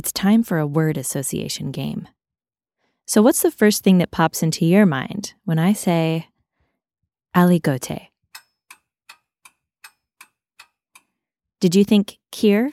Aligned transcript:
It's 0.00 0.12
time 0.12 0.42
for 0.42 0.56
a 0.56 0.66
word 0.66 0.96
association 0.96 1.72
game. 1.72 2.08
So, 3.06 3.20
what's 3.20 3.42
the 3.42 3.50
first 3.50 3.84
thing 3.84 3.98
that 3.98 4.10
pops 4.10 4.42
into 4.42 4.64
your 4.64 4.86
mind 4.86 5.34
when 5.44 5.58
I 5.58 5.74
say 5.74 6.28
aligote? 7.36 8.06
Did 11.60 11.74
you 11.74 11.84
think 11.84 12.16
Kir? 12.32 12.70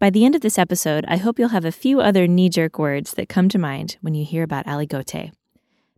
By 0.00 0.10
the 0.10 0.24
end 0.24 0.34
of 0.34 0.40
this 0.40 0.58
episode, 0.58 1.04
I 1.06 1.18
hope 1.18 1.38
you'll 1.38 1.50
have 1.50 1.64
a 1.64 1.70
few 1.70 2.00
other 2.00 2.26
knee 2.26 2.48
jerk 2.48 2.76
words 2.76 3.12
that 3.12 3.28
come 3.28 3.48
to 3.50 3.56
mind 3.56 3.96
when 4.00 4.14
you 4.14 4.24
hear 4.24 4.42
about 4.42 4.66
aligote. 4.66 5.30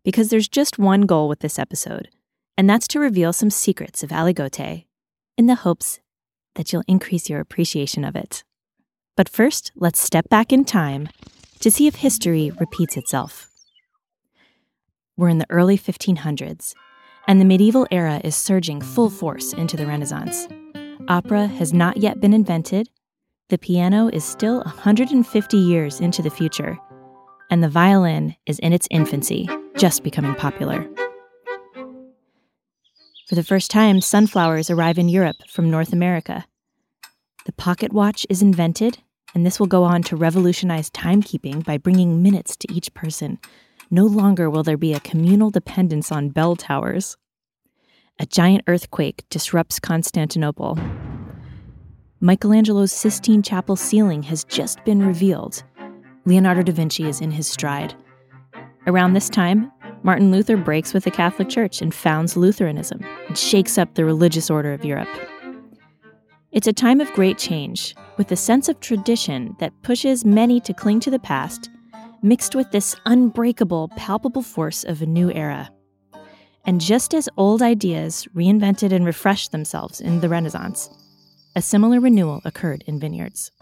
Because 0.04 0.28
there's 0.28 0.48
just 0.48 0.78
one 0.78 1.06
goal 1.06 1.30
with 1.30 1.40
this 1.40 1.58
episode, 1.58 2.10
and 2.58 2.68
that's 2.68 2.88
to 2.88 3.00
reveal 3.00 3.32
some 3.32 3.48
secrets 3.48 4.02
of 4.02 4.10
aligote 4.10 4.84
in 5.38 5.46
the 5.46 5.54
hopes 5.54 6.00
that 6.56 6.74
you'll 6.74 6.84
increase 6.86 7.30
your 7.30 7.40
appreciation 7.40 8.04
of 8.04 8.16
it. 8.16 8.44
But 9.16 9.30
first, 9.30 9.72
let's 9.74 9.98
step 9.98 10.28
back 10.28 10.52
in 10.52 10.64
time 10.64 11.08
to 11.60 11.70
see 11.70 11.86
if 11.86 11.96
history 11.96 12.52
repeats 12.60 12.98
itself. 12.98 13.48
We're 15.16 15.30
in 15.30 15.38
the 15.38 15.50
early 15.50 15.78
1500s, 15.78 16.74
and 17.26 17.40
the 17.40 17.46
medieval 17.46 17.86
era 17.90 18.20
is 18.22 18.36
surging 18.36 18.82
full 18.82 19.08
force 19.08 19.54
into 19.54 19.76
the 19.76 19.86
Renaissance. 19.86 20.46
Opera 21.08 21.46
has 21.46 21.72
not 21.72 21.96
yet 21.96 22.20
been 22.20 22.34
invented, 22.34 22.90
the 23.48 23.56
piano 23.56 24.08
is 24.08 24.24
still 24.24 24.56
150 24.62 25.56
years 25.56 26.00
into 26.00 26.20
the 26.20 26.30
future, 26.30 26.78
and 27.50 27.62
the 27.62 27.68
violin 27.68 28.36
is 28.44 28.58
in 28.58 28.74
its 28.74 28.88
infancy, 28.90 29.48
just 29.78 30.02
becoming 30.02 30.34
popular. 30.34 30.86
For 33.28 33.34
the 33.34 33.44
first 33.44 33.70
time, 33.70 34.02
sunflowers 34.02 34.68
arrive 34.68 34.98
in 34.98 35.08
Europe 35.08 35.36
from 35.48 35.70
North 35.70 35.92
America. 35.92 36.44
The 37.46 37.52
pocket 37.52 37.92
watch 37.92 38.26
is 38.28 38.42
invented, 38.42 38.98
and 39.36 39.44
this 39.44 39.60
will 39.60 39.66
go 39.66 39.84
on 39.84 40.02
to 40.02 40.16
revolutionize 40.16 40.88
timekeeping 40.88 41.62
by 41.62 41.76
bringing 41.76 42.22
minutes 42.22 42.56
to 42.56 42.72
each 42.72 42.94
person. 42.94 43.38
No 43.90 44.06
longer 44.06 44.48
will 44.48 44.62
there 44.62 44.78
be 44.78 44.94
a 44.94 45.00
communal 45.00 45.50
dependence 45.50 46.10
on 46.10 46.30
bell 46.30 46.56
towers. 46.56 47.18
A 48.18 48.24
giant 48.24 48.64
earthquake 48.66 49.26
disrupts 49.28 49.78
Constantinople. 49.78 50.78
Michelangelo's 52.18 52.92
Sistine 52.92 53.42
Chapel 53.42 53.76
ceiling 53.76 54.22
has 54.22 54.42
just 54.44 54.82
been 54.86 55.06
revealed. 55.06 55.62
Leonardo 56.24 56.62
da 56.62 56.72
Vinci 56.72 57.04
is 57.06 57.20
in 57.20 57.30
his 57.30 57.46
stride. 57.46 57.94
Around 58.86 59.12
this 59.12 59.28
time, 59.28 59.70
Martin 60.02 60.30
Luther 60.30 60.56
breaks 60.56 60.94
with 60.94 61.04
the 61.04 61.10
Catholic 61.10 61.50
Church 61.50 61.82
and 61.82 61.94
founds 61.94 62.38
Lutheranism 62.38 63.04
and 63.28 63.36
shakes 63.36 63.76
up 63.76 63.96
the 63.96 64.06
religious 64.06 64.48
order 64.48 64.72
of 64.72 64.82
Europe. 64.82 65.10
It's 66.56 66.66
a 66.66 66.72
time 66.72 67.02
of 67.02 67.12
great 67.12 67.36
change, 67.36 67.94
with 68.16 68.32
a 68.32 68.36
sense 68.36 68.70
of 68.70 68.80
tradition 68.80 69.54
that 69.58 69.82
pushes 69.82 70.24
many 70.24 70.58
to 70.60 70.72
cling 70.72 71.00
to 71.00 71.10
the 71.10 71.18
past, 71.18 71.68
mixed 72.22 72.54
with 72.54 72.70
this 72.70 72.96
unbreakable, 73.04 73.88
palpable 73.88 74.40
force 74.40 74.82
of 74.82 75.02
a 75.02 75.06
new 75.06 75.30
era. 75.30 75.68
And 76.64 76.80
just 76.80 77.12
as 77.12 77.28
old 77.36 77.60
ideas 77.60 78.26
reinvented 78.34 78.90
and 78.90 79.04
refreshed 79.04 79.52
themselves 79.52 80.00
in 80.00 80.20
the 80.20 80.30
Renaissance, 80.30 80.88
a 81.54 81.60
similar 81.60 82.00
renewal 82.00 82.40
occurred 82.46 82.82
in 82.86 82.98
vineyards. 82.98 83.52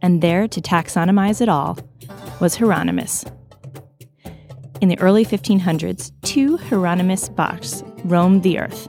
And 0.00 0.22
there 0.22 0.48
to 0.48 0.60
taxonomize 0.62 1.42
it 1.42 1.50
all 1.50 1.76
was 2.40 2.56
Hieronymus. 2.56 3.26
In 4.80 4.88
the 4.88 4.98
early 5.00 5.26
1500s, 5.26 6.12
two 6.22 6.56
Hieronymus 6.56 7.28
Bachs 7.28 7.82
roamed 8.06 8.42
the 8.42 8.58
earth 8.58 8.88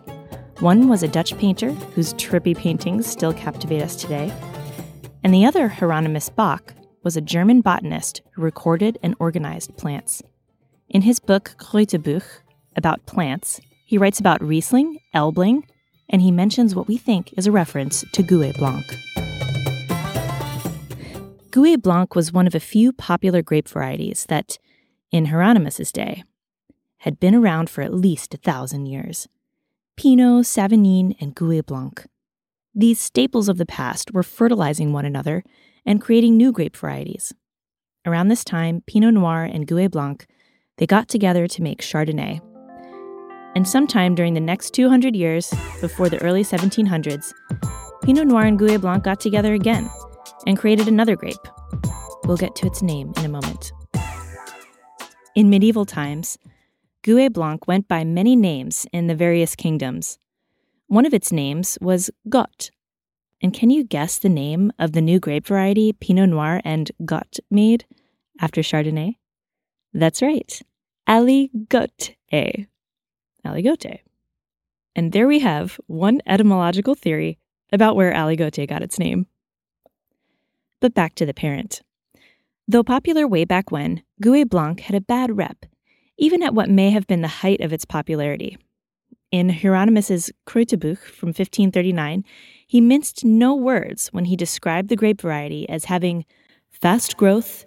one 0.59 0.87
was 0.87 1.03
a 1.03 1.07
Dutch 1.07 1.37
painter 1.37 1.71
whose 1.71 2.13
trippy 2.13 2.55
paintings 2.55 3.05
still 3.05 3.33
captivate 3.33 3.81
us 3.81 3.95
today, 3.95 4.31
and 5.23 5.33
the 5.33 5.45
other, 5.45 5.67
Hieronymus 5.67 6.29
Bock, 6.29 6.73
was 7.03 7.17
a 7.17 7.21
German 7.21 7.61
botanist 7.61 8.21
who 8.31 8.41
recorded 8.41 8.97
and 9.03 9.15
organized 9.19 9.75
plants. 9.77 10.23
In 10.87 11.01
his 11.01 11.19
book 11.19 11.55
Kräuterbuch 11.57 12.23
about 12.75 13.05
plants, 13.05 13.59
he 13.85 13.97
writes 13.97 14.19
about 14.19 14.41
Riesling, 14.41 14.99
Elbling, 15.13 15.63
and 16.09 16.21
he 16.21 16.31
mentions 16.31 16.73
what 16.73 16.87
we 16.87 16.97
think 16.97 17.33
is 17.37 17.47
a 17.47 17.51
reference 17.51 18.05
to 18.13 18.23
Gouais 18.23 18.57
Blanc. 18.57 18.85
Gouais 21.51 21.81
Blanc 21.81 22.15
was 22.15 22.31
one 22.31 22.47
of 22.47 22.55
a 22.55 22.59
few 22.59 22.93
popular 22.93 23.41
grape 23.41 23.67
varieties 23.67 24.25
that, 24.29 24.57
in 25.11 25.27
Hieronymus's 25.27 25.91
day, 25.91 26.23
had 26.99 27.19
been 27.19 27.35
around 27.35 27.69
for 27.69 27.81
at 27.81 27.93
least 27.93 28.33
a 28.33 28.37
thousand 28.37 28.85
years. 28.87 29.27
Pinot, 29.97 30.45
Savagnin, 30.45 31.15
and 31.21 31.33
Gouais 31.33 31.65
Blanc. 31.65 32.05
These 32.73 32.99
staples 32.99 33.47
of 33.47 33.57
the 33.57 33.65
past 33.65 34.11
were 34.13 34.23
fertilizing 34.23 34.91
one 34.91 35.05
another 35.05 35.41
and 35.85 36.01
creating 36.01 36.35
new 36.35 36.51
grape 36.51 36.75
varieties. 36.75 37.33
Around 38.05 38.27
this 38.27 38.43
time, 38.43 38.83
Pinot 38.85 39.13
Noir 39.13 39.43
and 39.43 39.65
Gouais 39.65 39.89
Blanc, 39.89 40.27
they 40.77 40.85
got 40.85 41.07
together 41.07 41.47
to 41.47 41.61
make 41.61 41.81
Chardonnay. 41.81 42.41
And 43.55 43.65
sometime 43.65 44.15
during 44.15 44.33
the 44.33 44.41
next 44.41 44.73
200 44.73 45.15
years, 45.15 45.53
before 45.79 46.09
the 46.09 46.21
early 46.21 46.43
1700s, 46.43 47.31
Pinot 48.03 48.27
Noir 48.27 48.43
and 48.43 48.59
Gouais 48.59 48.81
Blanc 48.81 49.01
got 49.01 49.21
together 49.21 49.53
again 49.53 49.89
and 50.45 50.57
created 50.57 50.89
another 50.89 51.15
grape. 51.15 51.37
We'll 52.25 52.35
get 52.35 52.55
to 52.57 52.67
its 52.67 52.81
name 52.81 53.13
in 53.15 53.23
a 53.23 53.29
moment. 53.29 53.71
In 55.35 55.49
medieval 55.49 55.85
times, 55.85 56.37
Gouais 57.05 57.31
Blanc 57.31 57.67
went 57.67 57.87
by 57.87 58.03
many 58.03 58.35
names 58.35 58.87
in 58.91 59.05
the 59.05 59.13
various 59.13 59.55
kingdoms. 59.55 60.17
One 60.87 61.05
of 61.05 61.13
its 61.13 61.31
names 61.31 61.77
was 61.79 62.09
Got. 62.29 62.71
And 63.43 63.53
can 63.53 63.69
you 63.69 63.83
guess 63.83 64.17
the 64.17 64.27
name 64.27 64.71
of 64.79 64.93
the 64.93 65.01
new 65.01 65.19
grape 65.19 65.45
variety 65.45 65.93
Pinot 65.93 66.31
Noir 66.31 66.61
and 66.65 66.91
Got 67.05 67.37
made 67.51 67.85
after 68.41 68.61
Chardonnay? 68.61 69.17
That's 69.93 70.23
right, 70.23 70.59
Aligote. 71.07 72.15
Aligote. 72.33 73.99
And 74.95 75.11
there 75.11 75.27
we 75.27 75.39
have 75.41 75.79
one 75.85 76.21
etymological 76.25 76.95
theory 76.95 77.37
about 77.71 77.95
where 77.95 78.13
Aligote 78.13 78.67
got 78.67 78.81
its 78.81 78.97
name. 78.97 79.27
But 80.79 80.95
back 80.95 81.13
to 81.15 81.25
the 81.27 81.35
parent. 81.35 81.83
Though 82.67 82.83
popular 82.83 83.27
way 83.27 83.45
back 83.45 83.71
when, 83.71 84.01
Gouais 84.23 84.49
Blanc 84.49 84.79
had 84.79 84.95
a 84.95 85.01
bad 85.01 85.37
rep 85.37 85.67
even 86.17 86.43
at 86.43 86.53
what 86.53 86.69
may 86.69 86.89
have 86.89 87.07
been 87.07 87.21
the 87.21 87.27
height 87.27 87.61
of 87.61 87.73
its 87.73 87.85
popularity. 87.85 88.57
In 89.31 89.49
Hieronymus's 89.49 90.31
Kräuterbuch 90.47 90.99
from 90.99 91.29
1539, 91.29 92.23
he 92.67 92.79
minced 92.79 93.25
no 93.25 93.55
words 93.55 94.07
when 94.09 94.25
he 94.25 94.35
described 94.35 94.89
the 94.89 94.95
grape 94.95 95.21
variety 95.21 95.67
as 95.67 95.85
having 95.85 96.25
fast 96.81 97.17
growth, 97.17 97.65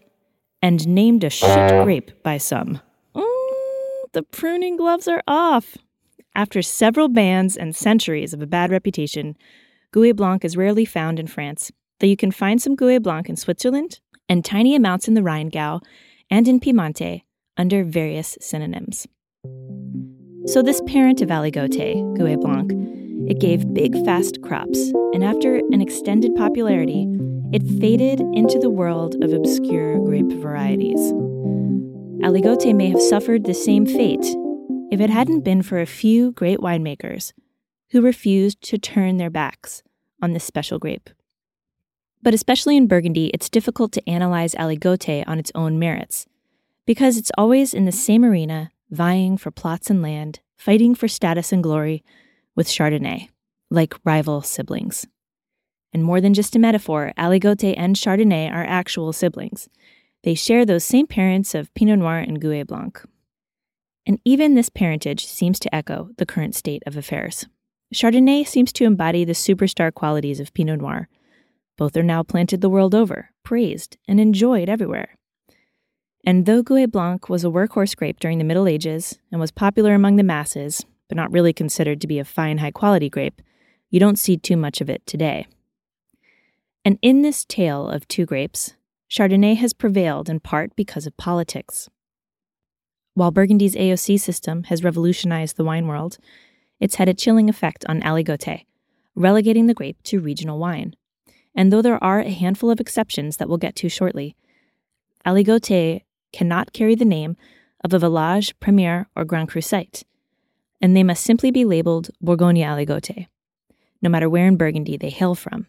and 0.61 0.87
named 0.89 1.25
a 1.25 1.31
shit 1.31 1.85
grape 1.85 2.23
by 2.23 2.37
some. 2.37 2.81
Mm, 3.15 4.12
the 4.12 4.23
pruning 4.23 4.77
gloves 4.77 5.09
are 5.09 5.23
off. 5.27 5.77
After 6.35 6.62
several 6.62 7.09
bans 7.09 7.56
and 7.56 7.75
centuries 7.75 8.33
of 8.33 8.43
a 8.43 8.47
bad 8.47 8.71
reputation, 8.71 9.37
Gouais 9.93 10.15
Blanc 10.15 10.44
is 10.44 10.56
rarely 10.56 10.85
found 10.85 11.19
in 11.19 11.27
France, 11.27 11.73
though 11.99 12.06
you 12.06 12.17
can 12.17 12.31
find 12.31 12.61
some 12.61 12.77
Gouais 12.77 13.03
Blanc 13.03 13.29
in 13.29 13.37
Switzerland 13.37 14.01
and 14.29 14.44
tiny 14.44 14.75
amounts 14.75 15.09
in 15.09 15.15
the 15.15 15.23
Rheingau 15.23 15.81
and 16.31 16.47
in 16.47 16.61
Piemonte 16.61 17.23
under 17.58 17.84
various 17.84 18.38
synonyms. 18.40 19.06
So, 20.46 20.62
this 20.62 20.81
parent 20.87 21.20
of 21.20 21.28
Aligote, 21.28 22.16
Gouais 22.16 22.40
Blanc, 22.40 22.72
it 23.28 23.40
gave 23.40 23.75
big, 23.75 23.93
fast 24.06 24.40
crops, 24.40 24.78
and 25.12 25.22
after 25.22 25.56
an 25.56 25.82
extended 25.82 26.34
popularity, 26.34 27.06
it 27.52 27.62
faded 27.81 28.20
into 28.32 28.58
the 28.58 28.70
world 28.70 29.22
of 29.22 29.32
obscure 29.32 29.99
grape 29.99 30.32
varieties. 30.40 31.00
Aligote 32.22 32.75
may 32.75 32.88
have 32.88 33.02
suffered 33.02 33.44
the 33.44 33.55
same 33.55 33.84
fate 33.84 34.25
if 34.90 35.00
it 35.00 35.10
hadn't 35.10 35.44
been 35.44 35.62
for 35.62 35.81
a 35.81 35.87
few 35.87 36.32
great 36.32 36.60
winemakers 36.60 37.32
who 37.90 38.00
refused 38.00 38.62
to 38.62 38.78
turn 38.78 39.16
their 39.16 39.31
backs 39.31 39.82
on 40.22 40.32
this 40.32 40.44
special 40.44 40.78
grape. 40.78 41.10
But 42.22 42.34
especially 42.34 42.76
in 42.76 42.87
Burgundy, 42.87 43.31
it's 43.34 43.49
difficult 43.49 43.93
to 43.93 44.08
analyze 44.08 44.55
Aligote 44.55 45.25
on 45.26 45.38
its 45.38 45.52
own 45.55 45.78
merits, 45.78 46.26
because 46.88 47.19
it's 47.19 47.31
always 47.37 47.75
in 47.75 47.85
the 47.85 47.93
same 47.93 48.25
arena, 48.25 48.70
vying 48.88 49.37
for 49.37 49.50
plots 49.50 49.90
and 49.90 50.00
land, 50.00 50.40
fighting 50.56 50.94
for 50.94 51.06
status 51.06 51.52
and 51.52 51.62
glory 51.62 52.02
with 52.56 52.67
Chardonnay, 52.67 53.29
like 53.70 53.94
rival 54.06 54.40
siblings. 54.40 55.06
And 55.93 56.02
more 56.02 56.23
than 56.23 56.32
just 56.32 56.56
a 56.56 56.58
metaphor, 56.58 57.12
Aligote 57.19 57.75
and 57.76 57.94
Chardonnay 57.94 58.50
are 58.50 58.64
actual 58.64 59.12
siblings. 59.12 59.69
They 60.25 60.35
share 60.35 60.64
those 60.64 60.82
same 60.82 61.06
parents 61.06 61.55
of 61.55 61.73
Pinot 61.75 61.99
Noir 61.99 62.20
and 62.20 62.40
Gouais 62.40 62.67
Blanc. 62.67 62.99
And 64.06 64.19
even 64.25 64.55
this 64.55 64.70
parentage 64.70 65.26
seems 65.26 65.58
to 65.58 65.75
echo 65.75 66.08
the 66.17 66.25
current 66.25 66.55
state 66.55 66.82
of 66.87 66.96
affairs. 66.96 67.44
Chardonnay 67.94 68.46
seems 68.46 68.73
to 68.73 68.87
embody 68.87 69.26
the 69.26 69.34
superstar 69.34 69.93
qualities 69.93 70.41
of 70.41 70.55
Pinot 70.55 70.81
Noir. 70.81 71.11
Both 71.76 71.99
are 71.99 72.02
now 72.02 72.23
planted 72.23 72.62
the 72.62 72.70
world 72.70 72.94
over, 72.94 73.29
praised, 73.44 73.99
and 74.08 74.19
enjoyed 74.19 74.70
everywhere. 74.70 75.18
And 76.29 76.45
though 76.45 76.63
Gouais 76.63 76.93
Blanc 76.93 77.31
was 77.31 77.43
a 77.43 77.49
workhorse 77.49 77.97
grape 77.97 78.21
during 78.21 78.37
the 78.37 78.45
Middle 78.45 78.69
Ages 78.69 79.19
and 79.33 79.41
was 79.41 79.51
popular 79.51 79.95
among 79.95 80.17
the 80.17 80.23
masses, 80.23 80.85
but 81.09 81.17
not 81.17 81.33
really 81.33 81.55
considered 81.55 82.03
to 82.03 82.07
be 82.07 82.19
a 82.19 82.25
fine, 82.27 82.59
high 82.59 82.71
quality 82.71 83.09
grape, 83.09 83.41
you 83.89 83.99
don't 83.99 84.19
see 84.19 84.37
too 84.37 84.59
much 84.59 84.83
of 84.83 84.91
it 84.91 85.07
today. 85.07 85.47
And 86.85 86.99
in 87.01 87.23
this 87.23 87.47
tale 87.47 87.89
of 87.89 88.07
two 88.09 88.27
grapes, 88.27 88.75
Chardonnay 89.11 89.57
has 89.57 89.73
prevailed 89.73 90.29
in 90.29 90.39
part 90.39 90.77
because 90.77 91.07
of 91.07 91.17
politics. 91.17 91.89
While 93.15 93.31
Burgundy's 93.31 93.75
AOC 93.75 94.21
system 94.21 94.65
has 94.65 94.85
revolutionized 94.85 95.57
the 95.57 95.65
wine 95.65 95.87
world, 95.87 96.19
it's 96.79 96.97
had 96.97 97.09
a 97.09 97.15
chilling 97.15 97.49
effect 97.49 97.87
on 97.89 98.03
Aligote, 98.03 98.67
relegating 99.15 99.67
the 99.67 99.73
grape 99.73 100.03
to 100.03 100.21
regional 100.21 100.59
wine. 100.59 100.95
And 101.55 101.73
though 101.73 101.81
there 101.81 102.05
are 102.05 102.21
a 102.21 102.29
handful 102.29 102.71
of 102.71 102.81
exceptions 102.81 103.39
that 103.39 103.49
we'll 103.49 103.57
get 103.57 103.75
to 103.77 103.89
shortly, 103.89 104.37
Aligote 105.25 106.03
cannot 106.33 106.73
carry 106.73 106.95
the 106.95 107.05
name 107.05 107.37
of 107.85 107.93
a 107.93 107.99
village, 107.99 108.59
premier, 108.61 109.09
or 109.15 109.25
Grand 109.25 109.49
Cru 109.49 109.61
site, 109.61 110.05
and 110.81 110.97
they 110.97 111.03
must 111.03 111.25
simply 111.25 111.51
be 111.51 111.65
labeled 111.65 112.11
Bourgogne 112.21 112.57
Aligote, 112.57 113.27
no 114.03 114.11
matter 114.11 114.29
where 114.29 114.47
in 114.47 114.57
Burgundy 114.57 114.97
they 114.97 115.11
hail 115.11 115.35
from. 115.35 115.67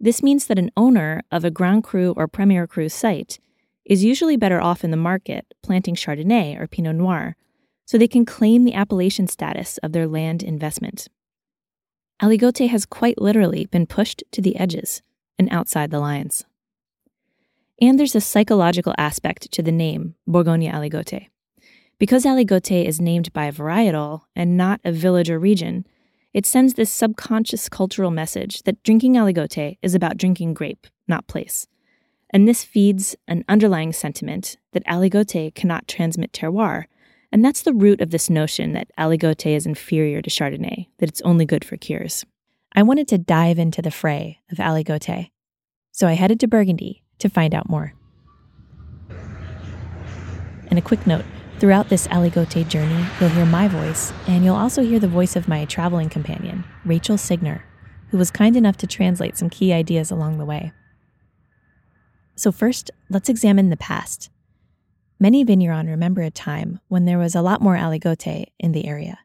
This 0.00 0.22
means 0.22 0.46
that 0.46 0.58
an 0.58 0.70
owner 0.76 1.22
of 1.30 1.44
a 1.44 1.50
Grand 1.50 1.84
Cru 1.84 2.14
or 2.16 2.28
Premier 2.28 2.66
Cru 2.66 2.88
site 2.88 3.40
is 3.84 4.04
usually 4.04 4.36
better 4.36 4.60
off 4.60 4.84
in 4.84 4.90
the 4.90 4.96
market 4.96 5.54
planting 5.62 5.94
Chardonnay 5.94 6.60
or 6.60 6.66
Pinot 6.66 6.94
Noir 6.94 7.36
so 7.86 7.96
they 7.96 8.06
can 8.06 8.26
claim 8.26 8.64
the 8.64 8.74
appellation 8.74 9.26
status 9.26 9.78
of 9.78 9.92
their 9.92 10.06
land 10.06 10.42
investment. 10.42 11.08
Aligote 12.20 12.68
has 12.68 12.84
quite 12.84 13.20
literally 13.20 13.66
been 13.66 13.86
pushed 13.86 14.22
to 14.32 14.42
the 14.42 14.56
edges 14.56 15.02
and 15.38 15.48
outside 15.50 15.90
the 15.90 16.00
lines. 16.00 16.44
And 17.80 17.98
there's 17.98 18.16
a 18.16 18.20
psychological 18.20 18.94
aspect 18.98 19.52
to 19.52 19.62
the 19.62 19.70
name 19.70 20.16
Bourgogne 20.26 20.70
Aligote. 20.70 21.28
Because 21.98 22.24
Aligote 22.24 22.84
is 22.84 23.00
named 23.00 23.32
by 23.32 23.46
a 23.46 23.52
varietal 23.52 24.22
and 24.34 24.56
not 24.56 24.80
a 24.84 24.90
village 24.90 25.30
or 25.30 25.38
region, 25.38 25.86
it 26.34 26.44
sends 26.44 26.74
this 26.74 26.90
subconscious 26.92 27.68
cultural 27.68 28.10
message 28.10 28.62
that 28.64 28.82
drinking 28.82 29.14
Aligote 29.14 29.78
is 29.80 29.94
about 29.94 30.16
drinking 30.16 30.54
grape, 30.54 30.86
not 31.06 31.28
place. 31.28 31.66
And 32.30 32.46
this 32.46 32.64
feeds 32.64 33.16
an 33.28 33.44
underlying 33.48 33.92
sentiment 33.92 34.56
that 34.72 34.84
Aligote 34.86 35.54
cannot 35.54 35.88
transmit 35.88 36.32
terroir. 36.32 36.84
And 37.30 37.44
that's 37.44 37.62
the 37.62 37.72
root 37.72 38.00
of 38.00 38.10
this 38.10 38.28
notion 38.28 38.72
that 38.72 38.90
Aligote 38.98 39.54
is 39.54 39.66
inferior 39.66 40.20
to 40.20 40.30
Chardonnay, 40.30 40.88
that 40.98 41.08
it's 41.08 41.22
only 41.22 41.46
good 41.46 41.64
for 41.64 41.76
kirs. 41.76 42.24
I 42.74 42.82
wanted 42.82 43.08
to 43.08 43.18
dive 43.18 43.58
into 43.58 43.82
the 43.82 43.90
fray 43.90 44.40
of 44.50 44.58
Aligote. 44.58 45.30
So 45.92 46.06
I 46.06 46.12
headed 46.12 46.40
to 46.40 46.48
Burgundy 46.48 47.02
to 47.18 47.28
find 47.28 47.54
out 47.54 47.68
more. 47.68 47.94
And 50.70 50.78
a 50.78 50.82
quick 50.82 51.06
note 51.06 51.24
Throughout 51.58 51.88
this 51.88 52.06
Aligote 52.06 52.68
journey, 52.68 53.04
you'll 53.18 53.30
hear 53.30 53.44
my 53.44 53.66
voice, 53.66 54.12
and 54.28 54.44
you'll 54.44 54.54
also 54.54 54.84
hear 54.84 55.00
the 55.00 55.08
voice 55.08 55.34
of 55.34 55.48
my 55.48 55.64
traveling 55.64 56.08
companion, 56.08 56.62
Rachel 56.84 57.18
Signer, 57.18 57.64
who 58.10 58.16
was 58.16 58.30
kind 58.30 58.56
enough 58.56 58.76
to 58.76 58.86
translate 58.86 59.36
some 59.36 59.50
key 59.50 59.72
ideas 59.72 60.12
along 60.12 60.38
the 60.38 60.44
way. 60.44 60.70
So, 62.36 62.52
first, 62.52 62.92
let's 63.10 63.28
examine 63.28 63.70
the 63.70 63.76
past. 63.76 64.30
Many 65.18 65.44
vignerons 65.44 65.88
remember 65.88 66.22
a 66.22 66.30
time 66.30 66.78
when 66.86 67.06
there 67.06 67.18
was 67.18 67.34
a 67.34 67.42
lot 67.42 67.60
more 67.60 67.74
Aligote 67.74 68.44
in 68.60 68.70
the 68.70 68.86
area. 68.86 69.18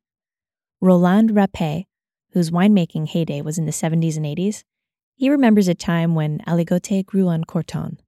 Roland 0.82 1.36
Rapet, 1.36 1.86
whose 2.32 2.50
winemaking 2.50 3.10
heyday 3.10 3.44
was 3.44 3.60
in 3.60 3.68
the 3.68 3.72
70s 3.72 4.18
and 4.18 4.26
80s, 4.26 4.64
he 5.16 5.30
remembers 5.30 5.68
a 5.68 5.76
time 5.76 6.16
when 6.16 6.40
Aligote 6.40 7.06
grew 7.06 7.28
on 7.28 7.44
Corton. 7.44 8.00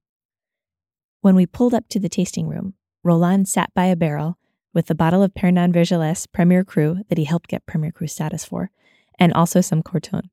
When 1.20 1.34
we 1.34 1.46
pulled 1.46 1.74
up 1.74 1.88
to 1.90 2.00
the 2.00 2.08
tasting 2.08 2.48
room, 2.48 2.74
Roland 3.02 3.48
sat 3.48 3.72
by 3.74 3.86
a 3.86 3.96
barrel 3.96 4.38
with 4.74 4.90
a 4.90 4.94
bottle 4.94 5.22
of 5.22 5.34
Pernand 5.34 5.72
Vergelesses 5.72 6.26
Premier 6.26 6.64
Cru 6.64 6.98
that 7.08 7.18
he 7.18 7.24
helped 7.24 7.48
get 7.48 7.66
Premier 7.66 7.90
Cru 7.90 8.06
status 8.06 8.44
for, 8.44 8.70
and 9.18 9.32
also 9.32 9.60
some 9.60 9.82
Corton. 9.82 10.30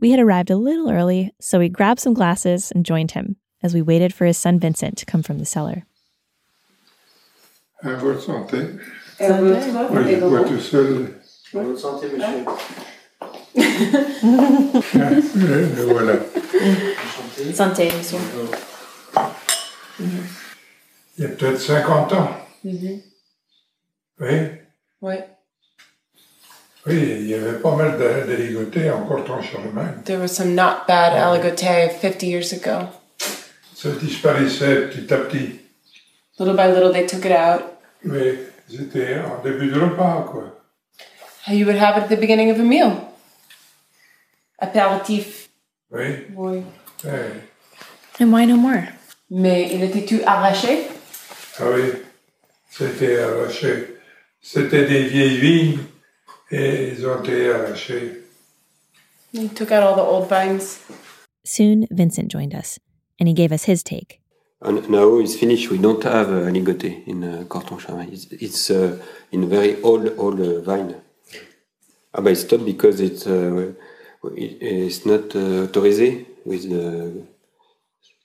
We 0.00 0.10
had 0.10 0.20
arrived 0.20 0.50
a 0.50 0.56
little 0.56 0.90
early, 0.90 1.32
so 1.40 1.58
we 1.58 1.68
grabbed 1.68 2.00
some 2.00 2.14
glasses 2.14 2.70
and 2.72 2.84
joined 2.84 3.12
him 3.12 3.36
as 3.62 3.72
we 3.72 3.80
waited 3.80 4.12
for 4.12 4.26
his 4.26 4.36
son 4.36 4.58
Vincent 4.58 4.98
to 4.98 5.06
come 5.06 5.22
from 5.22 5.38
the 5.38 5.46
cellar. 5.46 5.86
Ah, 7.82 7.88
à 7.88 8.00
votre 8.00 8.20
santé. 8.20 8.78
Et 9.20 9.26
à 9.26 9.40
votre 9.40 9.92
Oui, 9.92 10.48
je 10.50 10.60
seul. 10.60 11.20
À 11.54 11.62
votre 11.62 11.78
santé, 11.78 12.08
monsieur. 12.08 12.44
Voilà. 15.86 16.12
Santé. 17.54 17.90
Il 21.18 21.22
y 21.22 21.26
a 21.26 21.28
peut-être 21.28 21.60
50 21.60 22.12
ans. 22.14 22.30
Mhm. 22.64 23.00
Oui. 24.20 24.36
Oui. 25.02 25.14
Oui, 26.86 26.94
il 27.20 27.26
y 27.28 27.34
avait 27.34 27.58
pas 27.60 27.74
mal 27.76 27.98
de, 27.98 28.30
de 28.30 28.36
ligotés 28.42 28.90
en 28.90 29.06
Corton-sur-le-Main. 29.06 30.02
There 30.04 30.18
was 30.20 30.28
some 30.28 30.54
not 30.54 30.86
bad 30.86 31.14
aligoté 31.14 31.88
50 32.00 32.22
years 32.26 32.52
ago. 32.52 32.88
Ça 33.74 33.90
disparaissait 34.00 34.88
petit 34.88 35.12
à 35.12 35.18
petit. 35.18 35.60
Little 36.38 36.54
by 36.56 36.66
little, 36.68 36.92
they 36.92 37.06
took 37.06 37.24
it 37.24 37.32
out. 37.32 37.62
Mais 38.02 38.38
c'était 38.68 39.18
en 39.20 39.42
début 39.42 39.70
de 39.70 39.80
repas, 39.80 40.26
quoi. 40.30 40.60
You 41.48 41.66
would 41.66 41.76
have 41.78 41.96
it 41.96 42.04
at 42.04 42.08
the 42.08 42.18
beginning 42.20 42.50
of 42.50 42.58
a 42.58 42.62
meal. 42.62 42.92
Apéritif. 44.58 45.50
Oui. 45.90 46.26
Oui. 46.34 46.62
oui. 47.04 47.10
And 48.20 48.32
why 48.32 48.46
no 48.46 48.56
more? 48.56 48.88
Mais 49.30 49.70
il 49.72 49.82
était 49.82 50.04
tout 50.04 50.20
arraché? 50.26 50.86
Ah 51.58 51.64
oui, 51.74 51.92
c'était 52.70 53.18
arraché. 53.18 53.96
C'était 54.40 54.86
des 54.86 55.04
vieilles 55.04 55.38
vignes 55.38 55.78
et 56.50 56.92
ils 56.92 57.06
ont 57.06 57.22
été 57.22 57.50
arrachés. 57.50 58.20
He 59.32 59.48
took 59.48 59.72
out 59.72 59.82
all 59.82 59.96
the 59.96 60.02
old 60.02 60.28
vines. 60.28 60.78
Soon, 61.44 61.86
Vincent 61.90 62.28
joined 62.28 62.54
us, 62.54 62.78
and 63.18 63.28
he 63.28 63.34
gave 63.34 63.52
us 63.52 63.64
his 63.64 63.82
take. 63.82 64.20
And 64.62 64.88
now 64.88 65.18
it's 65.18 65.34
finished. 65.34 65.70
We 65.70 65.78
don't 65.78 66.02
have 66.04 66.28
uh, 66.28 66.50
ligoté 66.50 67.06
in 67.06 67.24
uh, 67.24 67.44
Corton 67.48 67.78
Charlemagne. 67.78 68.12
It's, 68.12 68.26
it's 68.30 68.70
uh, 68.70 68.98
in 69.32 69.48
very 69.48 69.80
old, 69.82 70.10
old 70.16 70.40
uh, 70.40 70.60
vine. 70.60 70.94
Ah, 72.14 72.20
but 72.20 72.32
it 72.32 72.36
stopped 72.36 72.64
because 72.64 73.00
it's, 73.00 73.26
uh, 73.26 73.72
it, 74.36 74.58
it's 74.60 75.04
not 75.06 75.34
uh, 75.36 75.66
autorisé 75.66 76.26
with 76.44 76.68
the, 76.68 77.26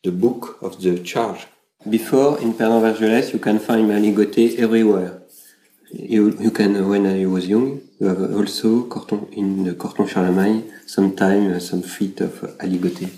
the 0.03 0.12
book 0.12 0.58
of 0.62 0.82
the 0.82 1.00
charge. 1.00 1.48
Before, 1.89 2.39
in 2.39 2.53
Pernod 2.53 2.82
Vergelès, 2.82 3.32
you 3.34 3.39
can 3.39 3.60
find 3.60 3.89
aligoté 3.89 4.58
everywhere. 4.60 5.22
You, 5.91 6.38
you 6.39 6.51
can, 6.51 6.88
when 6.88 7.06
I 7.06 7.25
was 7.25 7.48
young, 7.48 7.82
you 8.00 8.08
have 8.08 8.34
also 8.34 8.84
Corton, 8.84 9.27
in 9.32 9.63
the 9.63 9.74
Corton 9.74 10.08
Charlemagne, 10.08 10.72
sometime 10.86 11.53
uh, 11.53 11.60
some 11.60 11.82
feet 11.82 12.22
of 12.22 12.32
aligoté. 12.60 13.10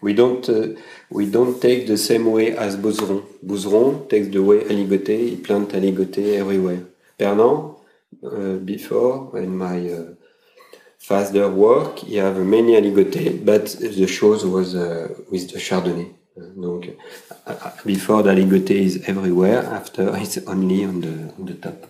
we 0.00 0.14
don't 0.14 0.48
uh, 0.48 0.68
we 1.10 1.26
don't 1.26 1.60
take 1.60 1.86
the 1.86 1.96
same 1.96 2.30
way 2.30 2.56
as 2.56 2.76
Bouzeron. 2.76 3.22
Bouzeron 3.44 4.08
takes 4.08 4.28
the 4.28 4.42
way 4.42 4.60
Aligoté. 4.60 5.28
He 5.28 5.36
plant 5.36 5.70
Aligoté 5.70 6.38
everywhere. 6.38 6.84
Pernand, 7.18 7.76
uh, 8.24 8.56
before 8.64 9.38
in 9.38 9.56
my 9.56 9.90
uh, 9.90 10.14
faster 11.00 11.48
work, 11.48 12.06
You 12.06 12.20
have 12.20 12.36
many 12.36 12.72
Aligoté, 12.74 13.44
but 13.44 13.66
the 13.80 14.06
shows 14.06 14.44
was 14.44 14.74
uh, 14.74 15.08
with 15.30 15.50
the 15.50 15.58
Chardonnay. 15.58 16.10
Donc, 16.56 16.96
uh, 17.46 17.50
uh, 17.50 17.70
before 17.84 18.22
the 18.22 18.30
Aligoté 18.30 18.70
is 18.70 19.02
everywhere. 19.06 19.64
After 19.64 20.16
it's 20.22 20.38
only 20.46 20.84
on 20.84 21.00
the 21.00 21.32
on 21.38 21.46
the 21.46 21.54
top. 21.54 21.86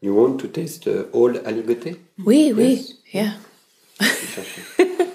You 0.00 0.14
want 0.14 0.40
to 0.40 0.48
taste 0.48 0.86
uh, 0.86 1.02
all 1.12 1.32
Aligoté? 1.32 1.98
Oui, 2.24 2.52
oui. 2.54 2.86
Yeah. 3.12 3.34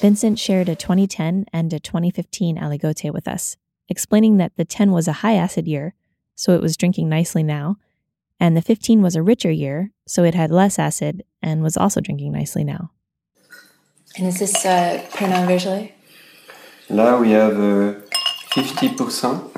Vincent 0.00 0.38
shared 0.38 0.68
a 0.68 0.76
2010 0.76 1.46
and 1.52 1.72
a 1.72 1.80
2015 1.80 2.56
aligote 2.56 3.12
with 3.12 3.26
us, 3.26 3.56
explaining 3.88 4.36
that 4.36 4.52
the 4.56 4.64
10 4.64 4.92
was 4.92 5.08
a 5.08 5.12
high 5.24 5.34
acid 5.34 5.66
year, 5.66 5.94
so 6.38 6.52
it 6.54 6.62
was 6.62 6.76
drinking 6.76 7.08
nicely 7.08 7.42
now, 7.42 7.76
and 8.38 8.56
the 8.56 8.62
15 8.62 9.02
was 9.02 9.16
a 9.16 9.22
richer 9.22 9.50
year, 9.50 9.90
so 10.06 10.22
it 10.22 10.34
had 10.34 10.50
less 10.52 10.78
acid 10.78 11.24
and 11.42 11.62
was 11.62 11.76
also 11.76 12.00
drinking 12.00 12.30
nicely 12.32 12.62
now. 12.62 12.90
And 14.16 14.28
is 14.28 14.38
this 14.38 14.64
uh, 14.64 15.02
Pernand 15.12 15.46
Vergelesses? 15.48 15.90
Là, 16.90 17.18
we 17.20 17.32
have 17.32 17.58
uh, 17.58 17.94
50%, 18.54 19.50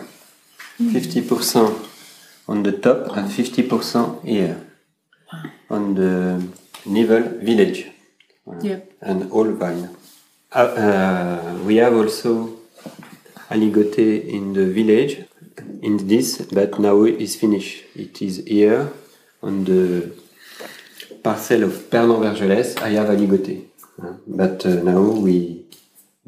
50% 0.81 1.87
on 2.49 2.63
the 2.63 2.73
top 2.73 3.15
and 3.17 3.31
50% 3.31 4.25
here 4.25 4.57
on 5.69 5.95
the 5.95 6.43
Nivel 6.87 7.23
village 7.45 7.87
Yep. 8.63 8.93
and 9.03 9.31
all 9.31 9.53
vine. 9.53 9.91
Uh, 10.53 10.59
uh, 10.59 11.59
we 11.67 11.77
have 11.77 11.95
also 11.95 12.57
aligoté 13.51 14.27
in 14.29 14.53
the 14.55 14.65
village 14.73 15.25
in 15.83 15.97
this, 16.09 16.39
but 16.53 16.79
now 16.79 17.03
it 17.05 17.21
is 17.21 17.37
finished. 17.37 17.85
It 17.95 18.21
is 18.23 18.43
here 18.47 18.93
on 19.43 19.65
the 19.65 20.13
parcel 21.23 21.65
of 21.65 21.73
Pernand 21.91 22.21
Vergelesses. 22.23 22.77
I 22.79 22.91
have 22.91 23.09
aligoté, 23.09 23.65
Uh, 24.03 24.15
but 24.27 24.65
uh, 24.65 24.83
now 24.83 25.01
we 25.27 25.67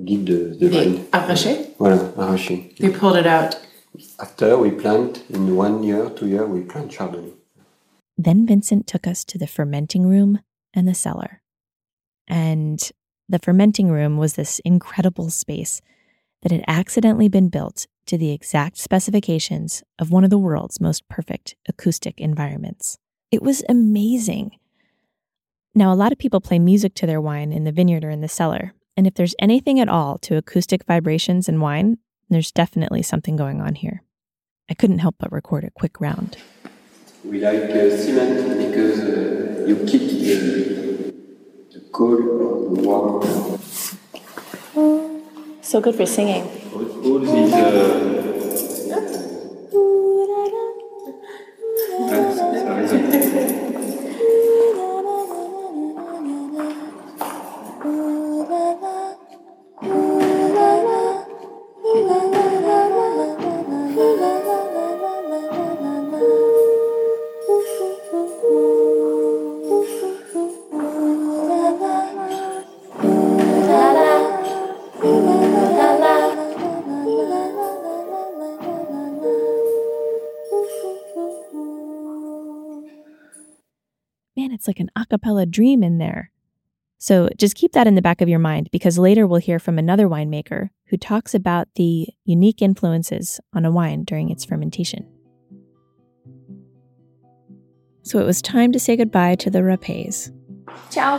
give 0.04 0.26
the, 0.26 0.56
the 0.58 0.68
They 0.68 0.84
vine. 0.94 1.06
arraché? 1.12 1.74
Voilà, 1.78 2.12
arraché. 2.16 2.76
They 2.78 2.90
pulled 2.90 3.16
it 3.16 3.26
out. 3.26 3.56
After 4.18 4.56
we 4.58 4.70
plant 4.70 5.22
in 5.30 5.56
one 5.56 5.82
year, 5.82 6.10
two 6.10 6.26
year, 6.28 6.46
we 6.46 6.60
plant 6.62 6.90
Chardonnay. 6.90 7.32
Then 8.18 8.46
Vincent 8.46 8.86
took 8.86 9.06
us 9.06 9.24
to 9.24 9.38
the 9.38 9.46
fermenting 9.46 10.06
room 10.06 10.40
and 10.74 10.86
the 10.86 10.94
cellar. 10.94 11.40
And 12.28 12.78
the 13.28 13.38
fermenting 13.38 13.90
room 13.90 14.16
was 14.18 14.34
this 14.34 14.60
incredible 14.64 15.30
space 15.30 15.80
that 16.42 16.52
had 16.52 16.64
accidentally 16.68 17.28
been 17.28 17.48
built 17.48 17.86
to 18.06 18.18
the 18.18 18.32
exact 18.32 18.76
specifications 18.76 19.82
of 19.98 20.10
one 20.10 20.24
of 20.24 20.30
the 20.30 20.38
world's 20.38 20.80
most 20.80 21.08
perfect 21.08 21.54
acoustic 21.68 22.20
environments. 22.20 22.98
It 23.30 23.42
was 23.42 23.62
amazing. 23.68 24.58
Now, 25.74 25.92
a 25.92 25.96
lot 25.96 26.12
of 26.12 26.18
people 26.18 26.40
play 26.40 26.58
music 26.58 26.94
to 26.96 27.06
their 27.06 27.20
wine 27.20 27.52
in 27.52 27.64
the 27.64 27.72
vineyard 27.72 28.04
or 28.04 28.10
in 28.10 28.20
the 28.20 28.28
cellar. 28.28 28.74
And 28.96 29.06
if 29.06 29.14
there's 29.14 29.34
anything 29.38 29.80
at 29.80 29.88
all 29.88 30.18
to 30.18 30.36
acoustic 30.36 30.84
vibrations 30.84 31.48
in 31.48 31.60
wine, 31.60 31.98
there's 32.28 32.52
definitely 32.52 33.02
something 33.02 33.36
going 33.36 33.60
on 33.60 33.74
here. 33.76 34.02
I 34.68 34.74
couldn't 34.74 34.98
help 34.98 35.16
but 35.18 35.32
record 35.32 35.64
a 35.64 35.70
quick 35.70 36.00
round. 36.00 36.36
We 37.24 37.40
like 37.40 37.70
uh, 37.70 37.96
cement 37.96 38.58
because 38.58 39.00
uh, 39.00 39.64
you 39.66 39.76
keep 39.86 40.10
the, 40.10 41.12
the 41.72 41.80
cold 41.92 42.20
or 42.20 42.76
the 42.76 42.82
warm. 44.74 45.01
So 45.62 45.80
good 45.80 45.94
for 45.94 46.06
singing. 46.06 46.42
Man, 84.62 84.68
it's 84.68 84.68
like 84.68 84.80
an 84.80 84.90
a 84.96 85.06
cappella 85.06 85.44
dream 85.46 85.82
in 85.82 85.98
there. 85.98 86.30
So 86.98 87.28
just 87.36 87.56
keep 87.56 87.72
that 87.72 87.88
in 87.88 87.96
the 87.96 88.02
back 88.02 88.20
of 88.20 88.28
your 88.28 88.38
mind 88.38 88.68
because 88.70 88.96
later 88.96 89.26
we'll 89.26 89.40
hear 89.40 89.58
from 89.58 89.76
another 89.76 90.06
winemaker 90.06 90.70
who 90.86 90.96
talks 90.96 91.34
about 91.34 91.66
the 91.74 92.06
unique 92.24 92.62
influences 92.62 93.40
on 93.52 93.64
a 93.64 93.72
wine 93.72 94.04
during 94.04 94.30
its 94.30 94.44
fermentation. 94.44 95.08
So 98.04 98.20
it 98.20 98.24
was 98.24 98.40
time 98.40 98.70
to 98.72 98.78
say 98.78 98.96
goodbye 98.96 99.34
to 99.36 99.50
the 99.50 99.60
Rapets. 99.60 100.30
Ciao. 100.90 101.18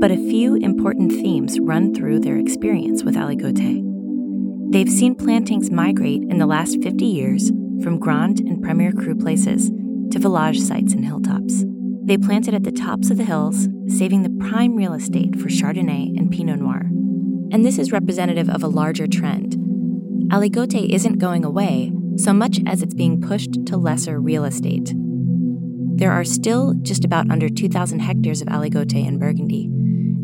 But 0.00 0.10
a 0.10 0.16
few 0.16 0.56
important 0.56 1.12
themes 1.12 1.60
run 1.60 1.94
through 1.94 2.20
their 2.20 2.36
experience 2.36 3.04
with 3.04 3.14
aligoté. 3.14 3.82
They've 4.72 4.90
seen 4.90 5.14
plantings 5.14 5.70
migrate 5.70 6.22
in 6.22 6.38
the 6.38 6.46
last 6.46 6.82
50 6.82 7.04
years 7.04 7.50
from 7.82 8.00
Grand 8.00 8.40
and 8.40 8.60
Premier 8.60 8.90
Cru 8.90 9.14
places 9.14 9.70
to 10.10 10.18
village 10.18 10.60
sites 10.60 10.92
and 10.92 11.04
hilltops. 11.04 11.64
They 12.04 12.16
planted 12.16 12.54
at 12.54 12.62
the 12.62 12.72
tops 12.72 13.10
of 13.10 13.16
the 13.16 13.24
hills, 13.24 13.68
saving 13.88 14.22
the 14.22 14.46
prime 14.46 14.76
real 14.76 14.94
estate 14.94 15.40
for 15.40 15.48
Chardonnay 15.48 16.16
and 16.16 16.30
Pinot 16.30 16.60
Noir. 16.60 16.82
And 17.52 17.64
this 17.64 17.78
is 17.78 17.92
representative 17.92 18.48
of 18.48 18.62
a 18.62 18.68
larger 18.68 19.06
trend. 19.06 19.56
Aligoté 20.30 20.88
isn't 20.88 21.18
going 21.18 21.44
away 21.44 21.92
so 22.16 22.32
much 22.32 22.60
as 22.66 22.82
it's 22.82 22.94
being 22.94 23.20
pushed 23.20 23.66
to 23.66 23.76
lesser 23.76 24.20
real 24.20 24.44
estate. 24.44 24.92
There 25.96 26.12
are 26.12 26.24
still 26.24 26.74
just 26.82 27.04
about 27.04 27.30
under 27.30 27.48
2,000 27.48 28.00
hectares 28.00 28.40
of 28.40 28.48
aligoté 28.48 29.06
in 29.06 29.18
Burgundy, 29.18 29.64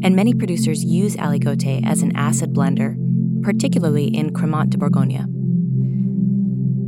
and 0.03 0.15
many 0.15 0.35
producers 0.35 0.85
use 0.85 1.17
aligoté 1.17 1.87
as 1.87 2.03
an 2.03 2.15
acid 2.15 2.53
blender, 2.53 2.97
particularly 3.43 4.07
in 4.07 4.33
Cremant 4.33 4.71
de 4.71 4.79
Bourgogne. 4.79 5.42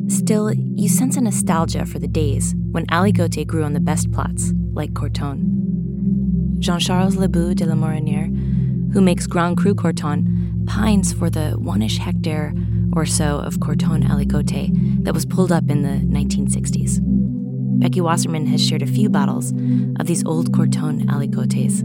Still, 0.09 0.53
you 0.53 0.89
sense 0.89 1.17
a 1.17 1.21
nostalgia 1.21 1.87
for 1.87 1.99
the 1.99 2.09
days 2.09 2.55
when 2.73 2.87
aligoté 2.87 3.47
grew 3.47 3.65
on 3.65 3.73
the 3.73 3.81
best 3.81 4.13
plots, 4.13 4.53
like 4.73 4.95
Corton. 4.95 6.57
Jean 6.59 6.79
Charles 6.79 7.17
Le 7.17 7.29
Bault 7.29 7.57
de 7.57 7.67
la 7.67 7.75
Morinière, 7.75 8.29
who 8.93 9.01
makes 9.01 9.27
Grand 9.27 9.57
Cru 9.57 9.75
Corton, 9.75 10.65
pines 10.67 11.13
for 11.13 11.31
the 11.31 11.53
one 11.53 11.83
ish 11.83 11.99
hectare 11.99 12.55
or 12.93 13.07
so 13.07 13.39
of 13.39 13.61
Corton 13.61 14.03
aligoté 14.03 14.71
that 15.05 15.15
was 15.15 15.27
pulled 15.27 15.53
up 15.53 15.69
in 15.69 15.83
the 15.83 16.07
1960s. 16.07 17.01
Becky 17.81 18.01
Wasserman 18.01 18.47
has 18.47 18.65
shared 18.65 18.83
a 18.83 18.87
few 18.87 19.09
bottles 19.09 19.53
of 19.99 20.07
these 20.07 20.25
old 20.25 20.53
Corton 20.53 21.07
aligotés, 21.09 21.83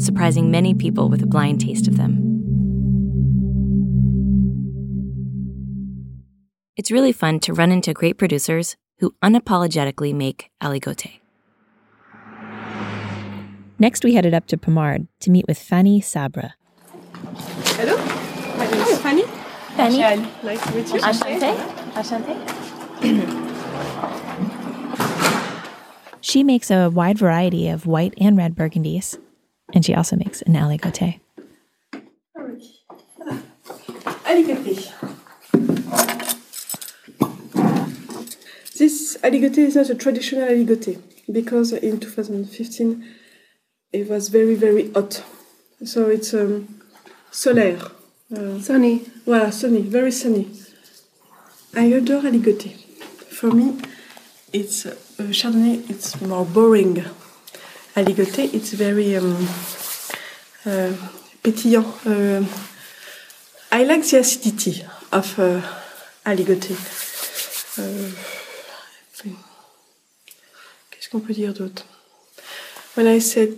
surprising 0.00 0.50
many 0.50 0.74
people 0.74 1.08
with 1.08 1.22
a 1.22 1.26
blind 1.26 1.60
taste 1.60 1.88
of 1.88 1.96
them. 1.96 2.31
It's 6.76 6.90
really 6.90 7.12
fun 7.12 7.38
to 7.40 7.52
run 7.52 7.70
into 7.70 7.92
great 7.92 8.16
producers 8.16 8.76
who 8.98 9.14
unapologetically 9.22 10.14
make 10.14 10.50
aligoté. 10.62 11.20
Next, 13.78 14.04
we 14.04 14.14
headed 14.14 14.32
up 14.32 14.46
to 14.46 14.56
Pommard 14.56 15.06
to 15.20 15.30
meet 15.30 15.46
with 15.48 15.58
Fanny 15.58 16.00
Sabre. 16.00 16.54
Hello, 17.76 17.96
my 18.56 18.70
name 18.70 18.80
is 18.80 18.98
Fanny. 19.00 19.24
Fanny, 19.76 19.98
Nice 19.98 20.62
to 20.66 20.74
meet 20.74 20.88
you. 20.88 21.00
enchantée. 21.00 21.56
Enchantée. 21.94 22.38
she 26.20 26.44
makes 26.44 26.70
a 26.70 26.88
wide 26.90 27.18
variety 27.18 27.68
of 27.68 27.86
white 27.86 28.14
and 28.18 28.36
red 28.38 28.54
burgundies, 28.54 29.18
and 29.74 29.84
she 29.84 29.94
also 29.94 30.16
makes 30.16 30.40
an 30.42 30.54
aligoté. 30.54 31.20
Aligoté. 34.24 35.01
This 38.82 39.16
aligoté 39.22 39.58
is 39.58 39.76
not 39.76 39.90
a 39.90 39.94
traditional 39.94 40.48
aligoté 40.48 41.00
because 41.30 41.72
in 41.72 42.00
2015 42.00 43.04
it 43.92 44.08
was 44.08 44.28
very 44.28 44.56
very 44.56 44.90
hot. 44.90 45.22
So 45.84 46.10
it's 46.10 46.34
um, 46.34 46.66
solaire. 47.30 47.80
Uh, 48.36 48.58
Sunny. 48.58 49.04
Voilà, 49.24 49.52
sunny, 49.52 49.82
very 49.82 50.10
sunny. 50.10 50.48
I 51.76 51.92
adore 51.94 52.22
aligoté. 52.22 52.74
For 53.30 53.52
me, 53.52 53.78
it's 54.52 54.84
uh, 54.84 54.96
Chardonnay. 55.30 55.88
It's 55.88 56.20
more 56.20 56.44
boring. 56.44 57.04
aligoté, 57.94 58.52
it's 58.52 58.72
very 58.72 59.14
um, 59.14 59.46
uh, 60.66 60.92
pétillant. 61.44 61.86
Uh, 62.04 62.44
I 63.70 63.84
like 63.84 64.04
the 64.08 64.18
acidity 64.18 64.84
of 65.12 65.38
uh, 65.38 65.60
aligoté. 66.26 66.74
Qu'on 71.12 71.20
peut 71.20 71.34
dire 71.34 71.52
d'autre? 71.52 71.84
When 72.96 73.06
I 73.06 73.20
said 73.20 73.50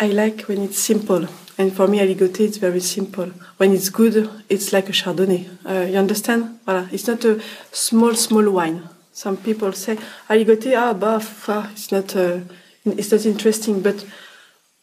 I 0.00 0.08
like 0.08 0.48
when 0.48 0.62
it's 0.62 0.78
simple, 0.78 1.26
and 1.58 1.70
for 1.70 1.86
me, 1.86 1.98
aligoté, 1.98 2.40
it's 2.40 2.56
very 2.56 2.80
simple. 2.80 3.28
When 3.58 3.74
it's 3.74 3.90
good, 3.90 4.30
it's 4.48 4.72
like 4.72 4.88
a 4.88 4.92
Chardonnay. 4.92 5.46
Uh, 5.66 5.86
you 5.90 5.98
understand? 5.98 6.58
Voilà. 6.66 6.88
It's 6.90 7.06
not 7.06 7.22
a 7.26 7.38
small, 7.70 8.14
small 8.14 8.48
wine. 8.50 8.88
Some 9.12 9.36
people 9.36 9.74
say 9.74 9.98
aligoté, 10.30 10.74
ah, 10.74 10.94
bah, 10.94 11.20
ah, 11.48 11.68
it's 11.70 11.92
not, 11.92 12.16
uh, 12.16 12.38
it's 12.86 13.12
not 13.12 13.26
interesting. 13.26 13.82
But 13.82 14.06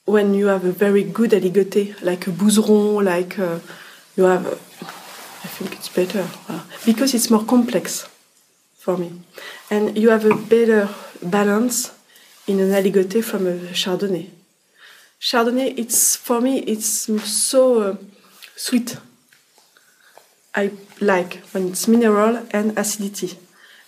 when 0.05 0.35
you 0.35 0.45
have 0.47 0.65
a 0.65 0.71
very 0.71 1.03
good 1.03 1.31
aligoté, 1.31 1.99
like 2.03 2.27
a 2.27 2.29
bouzeron, 2.31 3.03
like 3.03 3.39
uh, 3.39 3.57
you 4.15 4.25
have, 4.25 4.45
uh, 4.45 4.51
I 5.43 5.47
think 5.47 5.73
it's 5.73 5.89
better 5.89 6.27
because 6.85 7.15
it's 7.15 7.31
more 7.31 7.43
complex 7.43 8.07
for 8.87 8.95
me, 8.95 9.11
and 9.69 9.97
you 9.97 10.09
have 10.11 10.23
a 10.23 10.33
better 10.33 10.87
balance 11.21 11.91
in 12.47 12.61
an 12.61 12.71
aligoté 12.71 13.21
from 13.21 13.45
a 13.45 13.55
Chardonnay. 13.73 14.29
Chardonnay, 15.19 15.77
it's 15.77 16.15
for 16.15 16.39
me, 16.39 16.59
it's 16.59 17.09
so 17.29 17.81
uh, 17.81 17.95
sweet. 18.55 18.95
I 20.55 20.71
like 21.01 21.33
when 21.51 21.67
it's 21.67 21.85
mineral 21.89 22.47
and 22.51 22.79
acidity, 22.79 23.37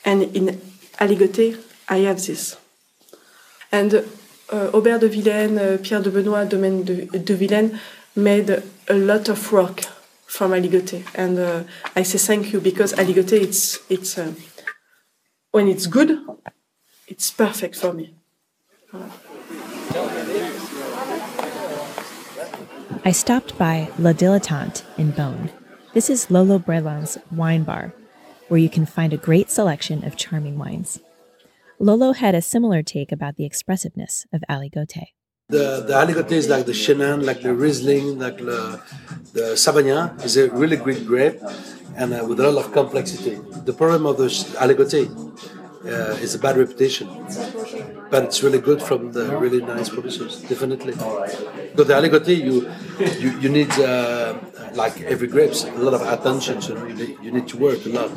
and 0.04 0.24
in 0.36 0.60
aligoté, 1.00 1.58
I 1.88 2.00
have 2.00 2.18
this. 2.26 2.58
And 3.72 3.94
uh, 3.94 4.70
Aubert 4.74 5.00
de 5.00 5.08
Vilaine, 5.08 5.58
uh, 5.58 5.78
Pierre 5.82 6.02
de 6.02 6.10
Benoit, 6.12 6.44
Domaine 6.44 6.84
de, 6.84 7.06
de 7.06 7.80
made 8.18 8.50
a 8.90 8.94
lot 8.94 9.30
of 9.30 9.50
work 9.54 9.80
from 10.28 10.52
aligoté, 10.52 11.06
and 11.16 11.66
I 11.96 12.04
say 12.04 12.18
thank 12.18 12.52
you 12.52 12.60
because 12.60 12.92
aligoté, 12.92 13.42
it's 13.42 13.80
it's 13.90 14.18
when 15.52 15.68
it's 15.68 15.88
good, 15.88 16.20
it's 17.08 17.32
perfect 17.32 17.76
for 17.76 17.94
me. 17.94 18.16
I 23.06 23.12
stopped 23.12 23.58
by 23.58 23.90
La 23.98 24.14
Dilettante 24.14 24.84
in 24.98 25.12
Beaune. 25.12 25.52
This 25.94 26.10
is 26.10 26.30
Lolo 26.30 26.60
Brelin's 26.60 27.18
wine 27.32 27.64
bar, 27.64 27.94
where 28.48 28.60
you 28.60 28.70
can 28.70 28.86
find 28.86 29.14
a 29.14 29.18
great 29.18 29.50
selection 29.50 30.04
of 30.06 30.16
charming 30.16 30.60
wines. 30.60 31.00
Lolo 31.80 32.14
had 32.14 32.36
a 32.36 32.42
similar 32.42 32.84
take 32.84 33.12
about 33.12 33.38
the 33.38 33.46
expressiveness 33.46 34.28
of 34.34 34.44
Aligoté. 34.50 35.08
The, 35.48 35.84
the 35.88 35.94
Aligoté 35.94 36.34
is 36.34 36.48
like 36.48 36.68
the 36.68 36.74
Chenin, 36.74 37.26
like 37.26 37.42
the 37.42 37.56
Riesling, 37.56 38.20
like 38.20 38.38
the, 38.38 38.80
the 39.34 39.56
Savagnin 39.56 40.24
is 40.24 40.38
a 40.38 40.52
really 40.52 40.78
great 40.78 41.08
grape 41.08 41.40
and 42.00 42.14
uh, 42.14 42.26
with 42.28 42.40
a 42.40 42.50
lot 42.50 42.66
of 42.66 42.72
complexity. 42.72 43.36
The 43.70 43.74
problem 43.74 44.06
of 44.06 44.18
the 44.18 44.30
Aligoté 44.64 45.02
uh, 45.86 46.26
is 46.26 46.34
a 46.34 46.40
bad 46.40 46.56
reputation, 46.58 47.08
but 48.10 48.24
it's 48.24 48.42
really 48.42 48.60
good 48.60 48.82
from 48.82 49.12
the 49.12 49.38
really 49.38 49.62
nice 49.62 49.90
producers, 49.90 50.42
definitely. 50.42 50.94
Because 50.94 51.88
the 51.92 51.98
Aligoté, 52.00 52.34
you, 52.48 52.56
you, 53.24 53.30
you 53.44 53.50
need, 53.50 53.72
uh, 53.80 54.38
like 54.74 55.02
every 55.02 55.28
grapes, 55.28 55.66
a 55.66 55.72
lot 55.88 55.94
of 55.94 56.02
attention, 56.02 56.62
so 56.62 56.72
you 56.88 56.94
need, 56.94 57.18
you 57.22 57.32
need 57.32 57.48
to 57.50 57.58
work 57.58 57.86
a 57.86 57.90
lot. 57.90 58.14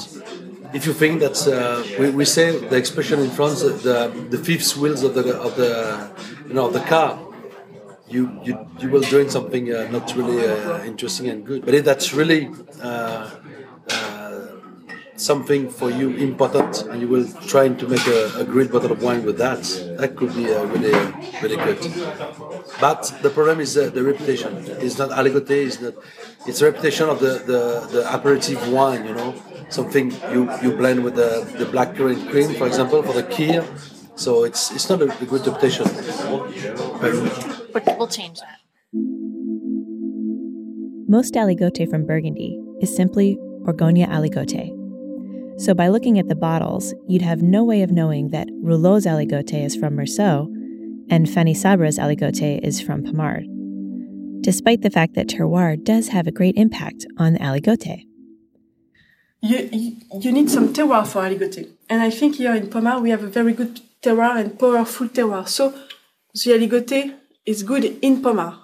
If 0.72 0.86
you 0.86 0.94
think 0.94 1.20
that 1.20 1.36
uh, 1.48 1.82
we, 1.98 2.10
we 2.10 2.24
say 2.24 2.46
the 2.58 2.76
expression 2.76 3.20
in 3.20 3.30
France, 3.30 3.60
the 3.60 3.98
the 4.30 4.38
fifth 4.38 4.74
wheels 4.78 5.02
of 5.02 5.12
the 5.12 5.36
of 5.36 5.54
the 5.56 6.10
you 6.48 6.54
know 6.54 6.70
the 6.70 6.80
car, 6.80 7.18
you 8.08 8.22
you, 8.42 8.54
you 8.80 8.88
will 8.88 9.02
doing 9.02 9.28
something 9.28 9.64
uh, 9.70 9.90
not 9.90 10.16
really 10.16 10.40
uh, 10.46 10.82
interesting 10.84 11.28
and 11.28 11.44
good. 11.44 11.66
But 11.66 11.74
if 11.74 11.84
that's 11.84 12.14
really 12.14 12.48
uh, 12.82 12.88
uh, 12.88 13.30
something 15.16 15.70
for 15.70 15.90
you 15.90 16.10
important, 16.16 16.82
and 16.90 17.00
you 17.00 17.08
will 17.08 17.26
trying 17.46 17.76
to 17.76 17.86
make 17.86 18.06
a, 18.06 18.32
a 18.38 18.44
great 18.44 18.72
bottle 18.72 18.90
of 18.90 19.02
wine 19.02 19.24
with 19.24 19.38
that, 19.38 19.62
that 19.98 20.16
could 20.16 20.34
be 20.34 20.52
uh, 20.52 20.64
really 20.64 20.92
really 21.42 21.56
good. 21.56 21.78
But 22.80 23.12
the 23.22 23.30
problem 23.30 23.60
is 23.60 23.76
uh, 23.76 23.90
the 23.90 24.02
reputation. 24.02 24.50
It's 24.80 24.98
not 24.98 25.10
aligoté. 25.10 25.66
It's 25.66 25.80
not. 25.80 25.94
It's 26.46 26.58
the 26.58 26.66
reputation 26.66 27.08
of 27.08 27.20
the, 27.20 27.34
the, 27.46 27.60
the 27.92 28.02
aperitif 28.12 28.58
wine. 28.68 29.06
You 29.06 29.14
know, 29.14 29.34
something 29.68 30.10
you, 30.32 30.50
you 30.62 30.72
blend 30.72 31.04
with 31.04 31.14
the, 31.14 31.46
the 31.56 31.66
black 31.66 31.94
currant 31.94 32.28
cream, 32.30 32.54
for 32.54 32.66
example, 32.66 33.02
for 33.02 33.12
the 33.12 33.22
kir. 33.22 33.64
So 34.16 34.44
it's 34.44 34.72
it's 34.72 34.88
not 34.90 35.02
a, 35.02 35.08
a 35.22 35.26
good 35.26 35.46
reputation. 35.46 35.86
But 37.72 37.96
we'll 37.98 38.08
change 38.08 38.40
that. 38.40 38.58
Most 41.08 41.34
aligoté 41.34 41.88
from 41.88 42.06
Burgundy 42.06 42.58
is 42.80 42.94
simply 42.94 43.38
Bourgogne 43.64 44.06
aligoté. 44.06 44.70
So 45.60 45.74
by 45.74 45.88
looking 45.88 46.18
at 46.18 46.28
the 46.28 46.34
bottles, 46.34 46.94
you'd 47.06 47.22
have 47.22 47.42
no 47.42 47.62
way 47.62 47.82
of 47.82 47.90
knowing 47.90 48.30
that 48.30 48.48
Roulot's 48.62 49.06
aligoté 49.06 49.64
is 49.64 49.76
from 49.76 49.96
Meursault 49.96 50.48
and 51.10 51.28
Fanny 51.28 51.54
Sabre's 51.54 51.98
aligoté 51.98 52.58
is 52.62 52.80
from 52.80 53.04
Pommard, 53.04 53.44
despite 54.40 54.82
the 54.82 54.90
fact 54.90 55.14
that 55.14 55.28
terroir 55.28 55.76
does 55.82 56.08
have 56.08 56.26
a 56.26 56.32
great 56.32 56.56
impact 56.56 57.06
on 57.18 57.36
aligoté. 57.36 58.06
You, 59.40 59.68
you, 59.72 59.96
you 60.20 60.32
need 60.32 60.50
some 60.50 60.72
terroir 60.72 61.06
for 61.06 61.22
aligoté. 61.22 61.68
And 61.88 62.02
I 62.02 62.10
think 62.10 62.36
here 62.36 62.54
in 62.54 62.70
Pommard 62.70 63.02
we 63.02 63.10
have 63.10 63.22
a 63.22 63.28
very 63.28 63.52
good 63.52 63.80
terroir 64.02 64.40
and 64.40 64.58
powerful 64.58 65.08
terroir. 65.08 65.46
So 65.48 65.70
the 66.34 66.50
aligoté 66.50 67.14
is 67.44 67.62
good 67.62 67.84
in 67.84 68.22
Pommard. 68.22 68.54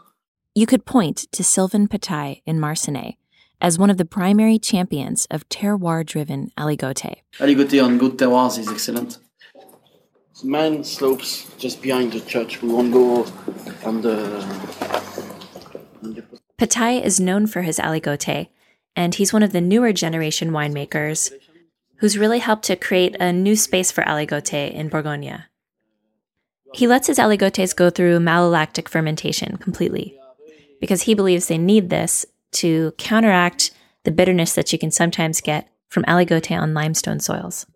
You 0.54 0.66
could 0.66 0.87
point 0.87 1.26
to 1.32 1.44
Sylvain 1.44 1.87
Pataille 1.87 2.42
in 2.46 2.58
Marsannay 2.58 3.16
as 3.61 3.79
one 3.79 3.90
of 3.90 3.97
the 3.97 4.05
primary 4.05 4.59
champions 4.59 5.27
of 5.31 5.49
terroir 5.49 6.05
driven 6.05 6.51
aligoté. 6.57 7.16
Aligoté 7.38 7.85
on 7.85 7.99
good 7.99 8.16
terroirs 8.18 8.59
is 8.59 8.68
excellent. 8.68 9.18
The 10.40 10.49
main 10.49 10.85
slopes 10.85 11.51
just 11.59 11.83
behind 11.83 12.12
the 12.12 12.21
church. 12.21 12.62
We 12.62 12.68
won't 12.68 12.92
go 12.92 13.27
on 13.85 14.03
the. 14.03 14.42
On 16.03 16.14
the 16.14 16.23
Pataille 16.57 17.03
is 17.05 17.18
known 17.18 17.47
for 17.47 17.62
his 17.62 17.79
aligoté, 17.79 18.49
and 18.94 19.14
he's 19.14 19.33
one 19.33 19.42
of 19.42 19.53
the 19.53 19.61
newer 19.61 19.92
generation 19.92 20.51
winemakers 20.51 21.33
who's 21.97 22.18
really 22.18 22.38
helped 22.38 22.64
to 22.64 22.77
create 22.77 23.16
a 23.21 23.33
new 23.33 23.57
space 23.57 23.90
for 23.90 24.05
aligoté 24.05 24.73
in 24.73 24.88
Bourgogne. 24.88 25.44
He 26.75 26.87
lets 26.87 27.09
his 27.09 27.18
aligotés 27.18 27.75
go 27.75 27.90
through 27.90 28.21
malolactic 28.21 28.88
fermentation 28.88 29.57
completely 29.57 30.16
because 30.81 31.03
he 31.03 31.14
believes 31.14 31.49
they 31.49 31.59
need 31.59 31.90
this 31.90 32.27
to 32.52 32.92
counteract 32.98 33.70
the 34.04 34.11
bitterness 34.11 34.54
that 34.54 34.72
you 34.72 34.78
can 34.78 34.90
sometimes 34.90 35.40
get 35.40 35.68
from 35.88 36.04
aligoté 36.04 36.58
on 36.58 36.74
limestone 36.74 37.20
soils. 37.20 37.66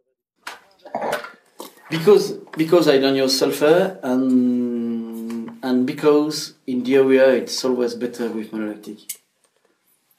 because 1.93 2.33
because 2.57 2.89
I 2.89 2.99
don't 2.99 3.17
use 3.17 3.39
sulfur 3.39 4.01
and 4.03 5.51
and 5.63 5.87
because 5.87 6.55
in 6.67 6.83
the 6.83 6.97
area 6.97 7.29
it's 7.29 7.65
always 7.65 7.95
better 7.95 8.29
with 8.31 8.51
malolactic. 8.51 8.99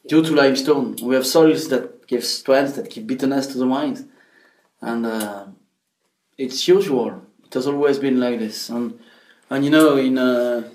Due 0.08 0.22
to 0.22 0.34
limestone, 0.36 0.98
we 1.02 1.16
have 1.16 1.26
soils 1.26 1.70
that 1.70 2.08
give 2.08 2.24
strength, 2.24 2.76
that 2.76 2.90
give 2.92 3.08
bitterness 3.08 3.48
to 3.48 3.58
the 3.58 3.66
wines, 3.66 4.04
and 4.82 5.06
uh, 5.06 5.46
it's 6.38 6.68
usual. 6.68 7.22
It 7.46 7.54
has 7.54 7.68
always 7.68 7.98
been 8.00 8.20
like 8.20 8.38
this, 8.40 8.70
and 8.70 9.00
and 9.50 9.66
you 9.66 9.72
know 9.72 9.98
in 9.98 10.18
uh, 10.18 10.70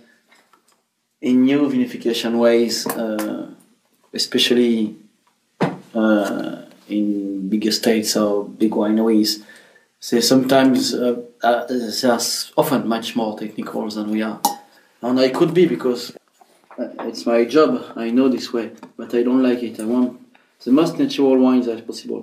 in 1.20 1.44
new 1.44 1.68
vinification 1.68 2.38
ways, 2.38 2.86
uh, 2.86 3.50
especially 4.20 4.96
uh, 5.94 6.62
in 6.88 7.48
big 7.48 7.64
estates 7.66 8.16
or 8.16 8.44
big 8.62 8.72
wineries, 8.72 9.30
they 10.10 10.20
sometimes 10.20 10.94
uh, 10.94 11.16
uh, 11.42 11.66
they 11.66 12.08
are 12.08 12.20
often 12.62 12.80
much 12.96 13.08
more 13.20 13.32
technical 13.38 13.88
than 13.96 14.10
we 14.10 14.20
are, 14.30 14.40
and 15.02 15.18
I 15.26 15.28
could 15.38 15.52
be 15.54 15.64
because 15.66 16.02
uh, 16.78 17.08
it's 17.10 17.24
my 17.26 17.44
job. 17.44 17.70
I 17.96 18.10
know 18.16 18.28
this 18.28 18.52
way, 18.52 18.66
but 18.96 19.14
I 19.14 19.22
don't 19.22 19.42
like 19.42 19.62
it. 19.68 19.80
I 19.80 19.84
want 19.84 20.08
the 20.64 20.72
most 20.72 20.98
natural 20.98 21.36
wines 21.38 21.68
as 21.68 21.80
possible. 21.80 22.22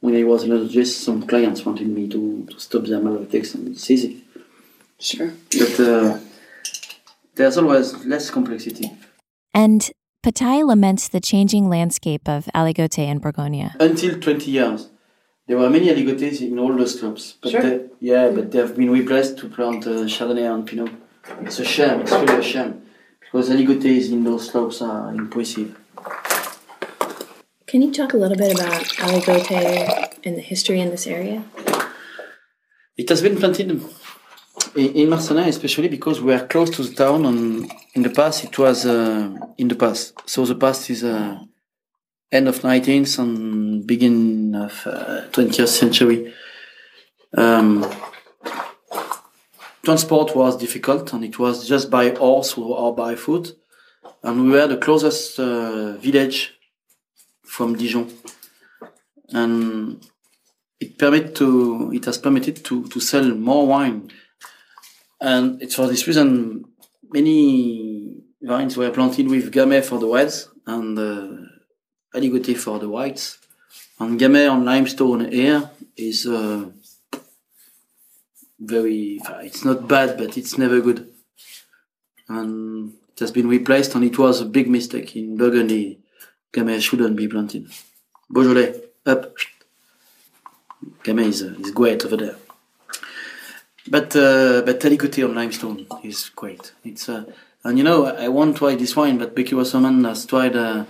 When 0.00 0.16
I 0.16 0.24
was 0.24 0.42
an 0.44 0.68
just 0.68 1.04
some 1.06 1.18
clients 1.32 1.64
wanted 1.64 1.88
me 1.98 2.08
to, 2.14 2.20
to 2.50 2.58
stop 2.66 2.84
their 2.84 3.00
malolactics, 3.04 3.54
and 3.54 3.68
it's 3.68 3.88
easy. 3.94 4.12
Sure. 4.98 5.32
But 5.60 5.74
uh, 5.80 6.18
there's 7.36 7.56
always 7.58 8.04
less 8.04 8.30
complexity. 8.30 8.86
And 9.54 9.90
Pataille 10.22 10.64
laments 10.64 11.08
the 11.08 11.20
changing 11.20 11.68
landscape 11.68 12.28
of 12.28 12.44
aligoté 12.54 13.08
in 13.08 13.18
Bourgogne. 13.18 13.72
Until 13.80 14.20
20 14.20 14.50
years, 14.52 14.88
there 15.48 15.58
were 15.58 15.68
many 15.68 15.88
aligotés 15.88 16.40
in 16.40 16.60
all 16.60 16.76
those 16.76 16.98
clubs. 17.00 17.34
But 17.42 17.50
Sure. 17.50 17.60
they, 17.60 17.80
yeah, 17.98 18.30
but 18.30 18.52
they 18.52 18.58
have 18.58 18.76
been 18.76 18.90
replaced 18.90 19.38
to 19.38 19.48
plant 19.48 19.84
uh, 19.84 20.06
Chardonnay 20.06 20.48
and 20.54 20.64
Pinot. 20.64 20.92
It's 21.40 21.58
a 21.58 21.64
shame. 21.64 22.02
It's 22.02 22.12
really 22.12 22.38
a 22.38 22.42
shame 22.42 22.82
because 23.20 23.50
aligotés 23.50 24.12
in 24.12 24.22
those 24.22 24.48
slopes 24.48 24.80
are 24.80 25.08
impressive. 25.12 25.76
Can 27.66 27.82
you 27.82 27.90
talk 27.92 28.12
a 28.12 28.16
little 28.16 28.36
bit 28.36 28.52
about 28.52 28.84
aligoté 29.02 30.08
and 30.24 30.36
the 30.36 30.40
history 30.40 30.78
in 30.80 30.90
this 30.90 31.08
area? 31.08 31.42
It 32.96 33.08
has 33.08 33.22
been 33.22 33.36
planted 33.36 33.82
in, 34.74 35.08
Marsannay, 35.08 35.48
especially 35.48 35.88
because 35.88 36.20
we 36.20 36.32
are 36.32 36.46
close 36.46 36.70
to 36.70 36.82
the 36.82 36.94
town, 36.94 37.26
and 37.26 37.70
in 37.94 38.02
the 38.02 38.10
past 38.10 38.44
it 38.44 38.58
was 38.58 38.86
uh, 38.86 39.34
in 39.58 39.68
the 39.68 39.74
past. 39.74 40.14
So 40.26 40.44
the 40.44 40.54
past 40.54 40.90
is 40.90 41.04
uh, 41.04 41.38
end 42.30 42.48
of 42.48 42.60
19th 42.60 43.18
and 43.18 43.86
beginning 43.86 44.54
of 44.54 44.86
uh, 44.86 45.28
20th 45.30 45.68
century. 45.68 46.32
Um, 47.36 47.86
transport 49.82 50.34
was 50.34 50.56
difficult, 50.56 51.12
and 51.12 51.24
it 51.24 51.38
was 51.38 51.68
just 51.68 51.90
by 51.90 52.10
horse 52.10 52.56
or 52.56 52.94
by 52.94 53.14
foot. 53.14 53.56
And 54.22 54.44
we 54.44 54.50
were 54.52 54.66
the 54.66 54.76
closest 54.76 55.38
uh, 55.38 55.96
village 55.96 56.54
from 57.44 57.76
Dijon, 57.76 58.10
and 59.30 60.06
it 60.80 60.98
permit 60.98 61.34
to 61.36 61.90
it 61.92 62.04
has 62.04 62.18
permitted 62.18 62.64
to 62.64 62.88
to 62.88 63.00
sell 63.00 63.24
more 63.24 63.66
wine 63.66 64.10
and 65.22 65.62
it's 65.62 65.76
for 65.76 65.86
this 65.86 66.06
reason 66.06 66.64
many 67.12 68.22
vines 68.42 68.76
were 68.76 68.90
planted 68.90 69.28
with 69.28 69.52
Gamay 69.52 69.84
for 69.84 69.98
the 69.98 70.08
reds 70.08 70.48
and 70.66 70.98
uh, 70.98 72.18
Aligoté 72.18 72.56
for 72.56 72.78
the 72.78 72.88
whites. 72.88 73.38
And 74.00 74.18
Gamay 74.18 74.50
on 74.50 74.64
limestone 74.64 75.30
here 75.30 75.70
is 75.96 76.26
uh, 76.26 76.70
very, 78.58 79.20
it's 79.42 79.64
not 79.64 79.86
bad, 79.86 80.18
but 80.18 80.36
it's 80.36 80.58
never 80.58 80.80
good. 80.80 81.08
And 82.28 82.94
it 83.12 83.20
has 83.20 83.30
been 83.30 83.48
replaced, 83.48 83.94
and 83.94 84.04
it 84.04 84.18
was 84.18 84.40
a 84.40 84.46
big 84.46 84.68
mistake 84.68 85.14
in 85.14 85.36
Burgundy. 85.36 86.00
Gamay 86.52 86.80
shouldn't 86.80 87.16
be 87.16 87.28
planted. 87.28 87.70
Beaujolais, 88.28 88.80
up. 89.06 89.36
Gamay 91.04 91.26
is, 91.26 91.42
uh, 91.42 91.54
is 91.60 91.70
great 91.70 92.04
over 92.04 92.16
there. 92.16 92.36
But 93.88 94.14
uh, 94.14 94.62
but 94.64 94.80
Aligoté 94.80 95.24
on 95.24 95.34
limestone 95.34 95.86
is 96.04 96.30
great. 96.36 96.72
It's 96.84 97.08
uh, 97.08 97.24
and 97.64 97.78
you 97.78 97.84
know 97.84 98.06
I 98.06 98.28
won't 98.28 98.56
try 98.56 98.74
this 98.76 98.94
wine, 98.94 99.18
but 99.18 99.34
Becky 99.34 99.54
Wasserman 99.54 100.04
has 100.04 100.24
tried 100.24 100.56
uh, 100.56 100.84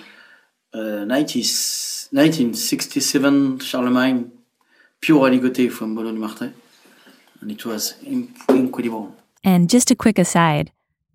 uh, 0.75 1.05
90s, 1.07 2.13
1967 2.13 3.61
Charlemagne 3.61 4.31
pure 5.01 5.29
Aligoté 5.29 5.71
from 5.71 5.95
Bonneau 5.95 6.13
du 6.13 6.19
Martray, 6.19 6.53
and 7.41 7.51
it 7.51 7.65
was 7.65 7.95
incredible. 8.03 9.15
And 9.45 9.69
just 9.69 9.91
a 9.91 9.97
quick 9.97 10.19
aside, 10.19 10.71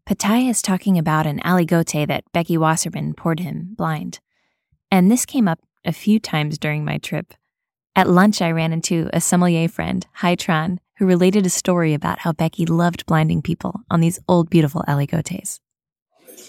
Pataille 0.06 0.50
is 0.50 0.62
talking 0.62 0.98
about 0.98 1.26
an 1.26 1.40
aligote 1.42 2.08
that 2.08 2.24
Becky 2.34 2.58
Wasserman 2.58 3.14
poured 3.14 3.40
him 3.40 3.74
blind. 3.76 4.20
And 4.92 5.12
this 5.12 5.26
came 5.26 5.48
up 5.48 5.60
a 5.86 5.92
few 5.92 6.20
times 6.20 6.58
during 6.58 6.84
my 6.84 6.98
trip. 6.98 7.34
At 7.96 8.10
lunch, 8.10 8.42
I 8.42 8.52
ran 8.52 8.74
into 8.74 9.10
a 9.14 9.22
sommelier 9.22 9.68
friend, 9.68 10.06
Tran, 10.22 10.80
who 10.98 11.06
related 11.06 11.46
a 11.46 11.50
story 11.50 11.94
about 11.94 12.20
how 12.20 12.32
Becky 12.32 12.66
loved 12.66 13.06
blinding 13.06 13.42
people 13.42 13.82
on 13.90 14.00
these 14.00 14.20
old, 14.28 14.50
beautiful 14.50 14.84
aligotes. 14.88 15.60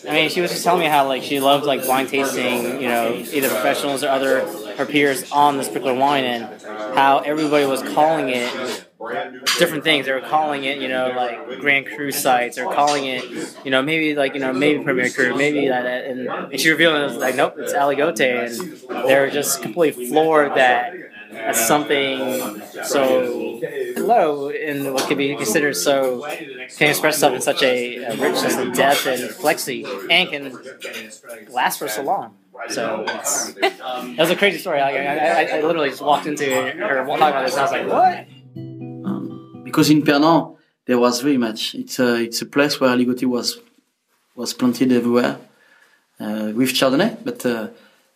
I 0.08 0.12
mean, 0.12 0.30
she 0.30 0.40
was 0.40 0.50
just 0.50 0.64
telling 0.64 0.80
me 0.80 0.86
how 0.86 1.06
like 1.06 1.22
she 1.22 1.40
loved 1.40 1.64
like 1.64 1.84
blind 1.84 2.08
tasting, 2.08 2.80
you 2.80 2.88
know, 2.88 3.14
either 3.14 3.48
professionals 3.48 4.04
or 4.04 4.08
other 4.08 4.46
her 4.76 4.86
peers 4.86 5.30
on 5.32 5.56
this 5.56 5.68
particular 5.68 5.94
wine, 5.94 6.24
and 6.24 6.62
how 6.96 7.18
everybody 7.18 7.66
was 7.66 7.82
calling 7.82 8.28
it 8.28 8.86
different 9.58 9.84
things. 9.84 10.06
They 10.06 10.12
were 10.12 10.20
calling 10.20 10.64
it, 10.64 10.78
you 10.78 10.88
know, 10.88 11.12
like 11.16 11.60
Grand 11.60 11.86
Cru 11.86 12.12
sites. 12.12 12.58
Were 12.58 12.72
calling 12.72 13.06
it, 13.06 13.24
you 13.64 13.70
know, 13.70 13.82
maybe 13.82 14.14
like 14.14 14.34
you 14.34 14.40
know 14.40 14.52
maybe 14.52 14.82
Premier 14.84 15.10
Cru, 15.10 15.34
maybe 15.34 15.68
that. 15.68 15.86
And, 15.86 16.28
and 16.28 16.60
she 16.60 16.70
revealed 16.70 16.96
it 16.96 17.04
was 17.04 17.16
like, 17.16 17.34
nope, 17.34 17.54
it's 17.58 17.72
Aligote, 17.72 18.20
and 18.20 19.08
they 19.08 19.18
were 19.18 19.30
just 19.30 19.62
completely 19.62 20.08
floored 20.08 20.54
that 20.54 20.94
as 21.32 21.66
something 21.66 22.62
so 22.84 23.47
low 24.12 24.48
in 24.48 24.92
what 24.94 25.04
could 25.08 25.18
be 25.18 25.28
considered 25.36 25.74
so 25.74 26.22
can 26.78 26.88
express 26.92 27.14
itself 27.16 27.34
in 27.34 27.42
such 27.50 27.62
a, 27.62 27.74
a 28.10 28.10
richness 28.16 28.56
and 28.56 28.74
depth 28.74 29.06
and 29.06 29.22
flexi 29.40 29.78
and 30.10 30.24
can 30.30 30.42
last 31.58 31.78
for 31.78 31.88
so 31.88 32.02
long. 32.02 32.28
So 32.70 33.04
that 33.06 34.16
was 34.18 34.30
a 34.30 34.36
crazy 34.42 34.58
story. 34.58 34.80
I, 34.80 34.90
I, 34.90 35.58
I 35.58 35.60
literally 35.60 35.90
just 35.90 36.02
walked 36.02 36.26
into 36.26 36.44
her 36.44 36.72
talking 37.06 37.32
about 37.34 37.44
this 37.46 37.56
and 37.56 37.60
I 37.60 37.66
was 37.66 37.74
like, 37.76 37.88
what? 37.96 38.16
Um, 39.08 39.62
because 39.64 39.90
in 39.90 40.02
Pernand 40.02 40.56
there 40.86 40.98
was 40.98 41.20
very 41.20 41.40
much. 41.46 41.74
It's 41.74 41.98
a 41.98 42.10
it's 42.26 42.40
a 42.42 42.46
place 42.46 42.80
where 42.80 42.90
Aligoté 42.94 43.26
was 43.36 43.58
was 44.34 44.52
planted 44.54 44.90
everywhere 44.92 45.38
uh, 46.18 46.50
with 46.58 46.70
Chardonnay, 46.70 47.10
but. 47.24 47.44
Uh, 47.44 47.68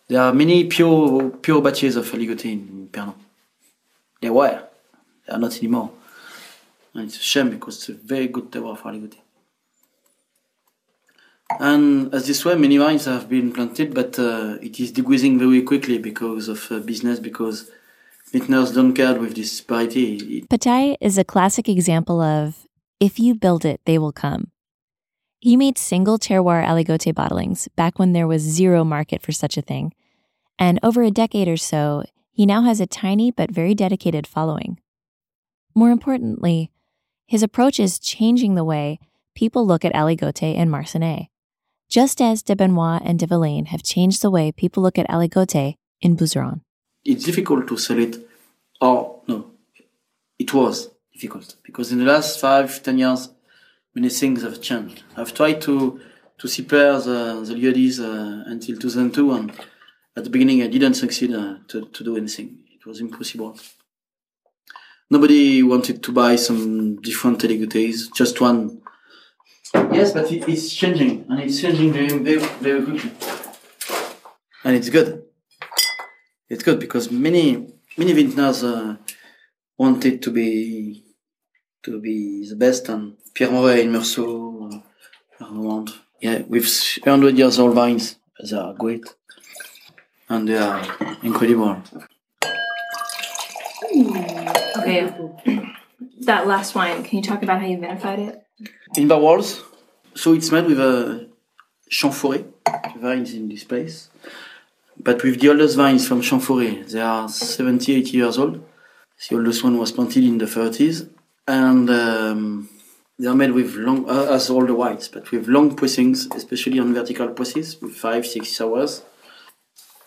there 0.09 0.21
are 0.21 0.33
many 0.33 0.65
pure 0.65 1.29
pure 1.45 1.61
batches 1.61 1.95
of 1.95 2.05
Aligoté 2.11 2.51
in 2.51 2.89
Pernand. 2.91 3.15
There 4.21 4.33
were. 4.33 4.67
They 5.25 5.33
are 5.33 5.39
not 5.39 5.57
anymore. 5.57 5.91
And 6.93 7.05
it's 7.05 7.17
a 7.17 7.21
shame 7.21 7.49
because 7.49 7.77
it's 7.77 7.89
a 7.89 7.93
very 7.93 8.27
good 8.27 8.51
terroir 8.51 8.77
for 8.77 8.91
Aligoté. 8.91 9.17
And 11.59 12.13
as 12.13 12.27
this 12.27 12.45
way, 12.45 12.55
many 12.55 12.77
vines 12.77 13.05
have 13.05 13.29
been 13.29 13.51
planted, 13.51 13.93
but 13.93 14.17
uh, 14.17 14.57
it 14.61 14.79
is 14.79 14.91
decreasing 14.91 15.37
very 15.37 15.61
quickly 15.61 15.97
because 15.97 16.47
of 16.47 16.71
uh, 16.71 16.79
business, 16.79 17.19
because 17.19 17.69
vintners 18.31 18.71
don't 18.73 18.93
care 18.93 19.19
with 19.19 19.35
this 19.35 19.59
variety. 19.59 20.41
Pataille 20.49 20.97
is 20.99 21.17
a 21.17 21.23
classic 21.23 21.69
example 21.69 22.21
of 22.21 22.65
if 22.99 23.19
you 23.19 23.35
build 23.35 23.65
it, 23.65 23.81
they 23.85 23.97
will 23.97 24.11
come. 24.13 24.51
He 25.39 25.57
made 25.57 25.77
single 25.77 26.17
terroir 26.17 26.65
aligote 26.65 27.13
bottlings 27.13 27.67
back 27.75 27.99
when 27.99 28.13
there 28.13 28.27
was 28.27 28.41
zero 28.41 28.83
market 28.83 29.21
for 29.21 29.33
such 29.33 29.57
a 29.57 29.61
thing. 29.61 29.93
And 30.57 30.79
over 30.81 31.03
a 31.03 31.11
decade 31.11 31.49
or 31.49 31.57
so, 31.57 32.03
he 32.31 32.45
now 32.45 32.61
has 32.61 32.79
a 32.79 32.87
tiny 32.87 33.29
but 33.29 33.51
very 33.51 33.75
dedicated 33.75 34.25
following. 34.25 34.79
More 35.75 35.89
importantly, 35.89 36.71
his 37.25 37.43
approach 37.43 37.79
is 37.79 37.99
changing 37.99 38.55
the 38.55 38.63
way 38.63 38.99
people 39.35 39.65
look 39.65 39.83
at 39.83 39.93
aligote 39.93 40.55
and 40.55 40.69
Marsannay, 40.69 41.27
just 41.89 42.21
as 42.21 42.43
de 42.43 42.55
Benoist 42.55 43.03
and 43.05 43.17
de 43.17 43.25
Villaine 43.25 43.65
have 43.65 43.81
changed 43.81 44.21
the 44.21 44.29
way 44.29 44.51
people 44.51 44.83
look 44.83 44.99
at 44.99 45.09
aligote 45.09 45.75
in 46.01 46.15
Bouzeron. 46.15 46.61
It's 47.03 47.25
difficult 47.25 47.67
to 47.67 47.77
sell 47.77 47.99
it, 47.99 48.17
or 48.79 49.21
no, 49.27 49.51
it 50.37 50.53
was 50.53 50.89
difficult 51.11 51.55
because 51.63 51.91
in 51.91 51.99
the 51.99 52.05
last 52.05 52.39
five, 52.39 52.83
ten 52.83 52.97
years, 52.97 53.29
many 53.95 54.09
things 54.09 54.43
have 54.43 54.61
changed. 54.61 55.03
I've 55.17 55.33
tried 55.33 55.61
to 55.61 55.99
to 56.39 56.47
prepare 56.47 56.99
the, 56.99 57.41
the 57.45 58.03
uh, 58.03 58.51
until 58.51 58.77
2002, 58.77 59.31
and 59.31 59.51
at 60.15 60.23
the 60.23 60.29
beginning 60.29 60.61
I 60.61 60.67
didn't 60.67 60.95
succeed 60.95 61.33
uh, 61.33 61.55
to, 61.69 61.85
to 61.87 62.03
do 62.03 62.17
anything. 62.17 62.59
It 62.73 62.85
was 62.85 62.99
impossible. 62.99 63.57
Nobody 65.13 65.61
wanted 65.61 66.01
to 66.01 66.11
buy 66.11 66.35
some 66.37 66.95
different 66.95 67.37
aligotes, 67.41 68.11
just 68.15 68.41
one. 68.41 68.81
Yes, 69.91 70.11
but 70.11 70.31
it, 70.31 70.49
it's 70.49 70.73
changing, 70.73 71.27
and 71.29 71.39
it's 71.39 71.61
changing 71.61 71.93
very, 71.93 72.17
very, 72.17 72.39
very 72.39 72.83
quickly. 72.83 73.11
And 74.63 74.75
it's 74.75 74.89
good. 74.89 75.23
It's 76.49 76.63
good 76.63 76.79
because 76.79 77.11
many, 77.11 77.75
many 77.95 78.13
vintners 78.13 78.63
uh, 78.63 78.95
wanted 79.77 80.23
to 80.23 80.31
be 80.31 81.05
to 81.83 82.01
be 82.01 82.49
the 82.49 82.55
best, 82.55 82.89
and 82.89 83.15
Pierre 83.35 83.51
Morey 83.51 83.81
in 83.81 83.91
Meursault, 83.91 84.81
uh, 85.39 85.45
Arnaud, 85.45 85.93
yeah, 86.21 86.39
with 86.47 86.65
100 87.03 87.37
years 87.37 87.59
old 87.59 87.75
vines, 87.75 88.15
they 88.43 88.57
are 88.57 88.73
great 88.73 89.05
and 90.27 90.47
they 90.47 90.57
are 90.57 90.81
incredible. 91.21 91.83
Okay. 94.83 95.73
That 96.21 96.47
last 96.47 96.75
wine, 96.75 97.03
can 97.03 97.17
you 97.17 97.23
talk 97.23 97.43
about 97.43 97.61
how 97.61 97.67
you 97.67 97.77
vinified 97.77 98.19
it? 98.19 98.45
In 98.95 99.07
barrels, 99.07 99.63
so 100.15 100.33
it's 100.33 100.51
made 100.51 100.65
with 100.65 100.79
a 100.79 101.27
Champforêt 101.89 102.45
vines 102.97 103.33
in 103.33 103.49
this 103.49 103.63
place, 103.63 104.09
but 104.97 105.23
with 105.23 105.39
the 105.39 105.49
oldest 105.49 105.75
vines 105.77 106.07
from 106.07 106.21
Champforêt. 106.21 106.89
They 106.91 107.01
are 107.01 107.27
70, 107.27 107.95
80 107.95 108.17
years 108.17 108.37
old. 108.37 108.63
The 109.29 109.35
oldest 109.35 109.63
one 109.63 109.77
was 109.77 109.91
planted 109.91 110.23
in 110.23 110.37
the 110.37 110.45
30s, 110.45 111.09
and 111.47 111.89
um, 111.89 112.69
they 113.17 113.27
are 113.27 113.35
made 113.35 113.51
with 113.51 113.75
long, 113.75 114.09
uh, 114.09 114.27
as 114.31 114.49
all 114.49 114.65
the 114.65 114.75
whites, 114.75 115.07
but 115.07 115.31
with 115.31 115.47
long 115.47 115.75
pressings, 115.75 116.27
especially 116.35 116.79
on 116.79 116.93
vertical 116.93 117.29
presses, 117.29 117.81
with 117.81 117.95
five, 117.95 118.25
six 118.25 118.59
hours 118.59 119.03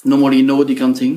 normally 0.07 0.43
no 0.43 0.63
decanting 0.63 1.15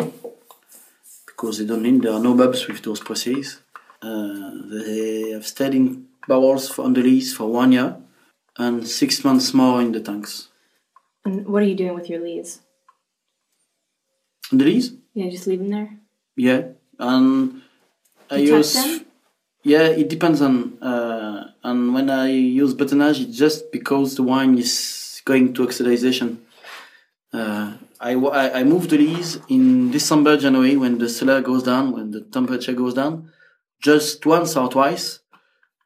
because 1.39 1.58
they 1.58 1.65
don't 1.65 1.84
need 1.84 2.02
there 2.02 2.12
are 2.12 2.19
no 2.19 2.34
bulbs 2.34 2.67
with 2.67 2.82
those 2.84 2.99
presses. 2.99 3.62
Uh, 4.02 4.52
they 4.65 5.32
have 5.32 5.47
stayed 5.47 5.73
in 5.73 6.06
barrels 6.28 6.67
for, 6.69 6.84
on 6.84 6.93
the 6.93 7.02
lees 7.02 7.34
for 7.34 7.47
one 7.47 7.71
year 7.71 7.95
and 8.58 8.86
six 8.86 9.23
months 9.23 9.54
more 9.54 9.82
in 9.82 9.93
the 9.93 10.02
tanks. 10.02 10.49
And 11.23 11.47
what 11.47 11.63
are 11.63 11.65
you 11.65 11.75
doing 11.75 11.93
with 11.95 12.10
your 12.10 12.21
leaves? 12.21 12.60
The 14.52 14.65
leaves? 14.65 14.91
Yeah, 15.13 15.30
just 15.30 15.47
leave 15.47 15.60
them 15.60 15.69
there. 15.69 15.89
Yeah, 16.36 16.62
and 16.99 17.62
I 18.30 18.38
You 18.38 18.58
use. 18.58 18.73
them? 18.73 19.06
Yeah, 19.63 19.84
it 19.84 20.10
depends 20.10 20.41
on. 20.41 20.82
Uh, 20.82 21.52
and 21.63 21.93
when 21.93 22.10
I 22.10 22.32
use 22.32 22.73
bâtonnage, 22.73 23.21
it's 23.21 23.38
just 23.38 23.71
because 23.71 24.15
the 24.15 24.23
wine 24.23 24.58
is 24.58 25.21
going 25.23 25.54
to 25.54 25.65
oxidization. 25.65 26.38
Uh, 27.32 27.73
I, 28.00 28.14
I 28.60 28.64
move 28.64 28.90
the 28.90 28.98
leaves 28.98 29.40
in 29.50 29.92
December, 29.92 30.38
January 30.38 30.78
when 30.78 30.98
the 31.00 31.10
cellar 31.10 31.42
goes 31.42 31.64
down, 31.64 31.92
when 31.92 32.12
the 32.12 32.22
temperature 32.22 32.74
goes 32.74 32.94
down, 32.94 33.32
just 33.82 34.26
once 34.26 34.56
or 34.56 34.70
twice 34.70 35.20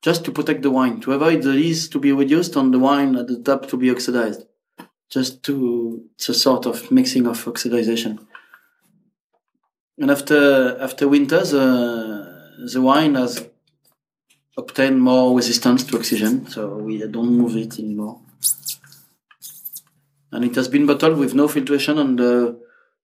just 0.03 0.25
to 0.25 0.31
protect 0.33 0.61
the 0.61 0.69
wine, 0.69 0.99
to 0.99 1.13
avoid 1.13 1.41
the 1.43 1.57
yeast 1.57 1.93
to 1.93 1.99
be 1.99 2.11
reduced 2.11 2.57
on 2.57 2.71
the 2.71 2.77
wine 2.77 3.15
at 3.15 3.27
the 3.27 3.39
top 3.39 3.67
to 3.69 3.77
be 3.77 3.89
oxidized. 3.89 4.45
Just 5.09 5.43
to, 5.43 6.03
it's 6.15 6.27
a 6.27 6.33
sort 6.33 6.65
of 6.65 6.91
mixing 6.91 7.25
of 7.25 7.37
oxidization. 7.45 8.19
And 9.97 10.11
after 10.11 10.77
after 10.81 11.07
winter, 11.07 11.41
the, 11.45 12.67
the 12.73 12.81
wine 12.81 13.15
has 13.15 13.47
obtained 14.57 15.01
more 15.01 15.35
resistance 15.37 15.83
to 15.85 15.97
oxygen, 15.97 16.47
so 16.47 16.77
we 16.77 17.07
don't 17.07 17.37
move 17.37 17.55
it 17.55 17.79
anymore. 17.79 18.19
And 20.33 20.43
it 20.43 20.55
has 20.55 20.67
been 20.67 20.87
bottled 20.87 21.19
with 21.19 21.35
no 21.35 21.47
filtration 21.47 21.99
on 21.99 22.15
the 22.15 22.59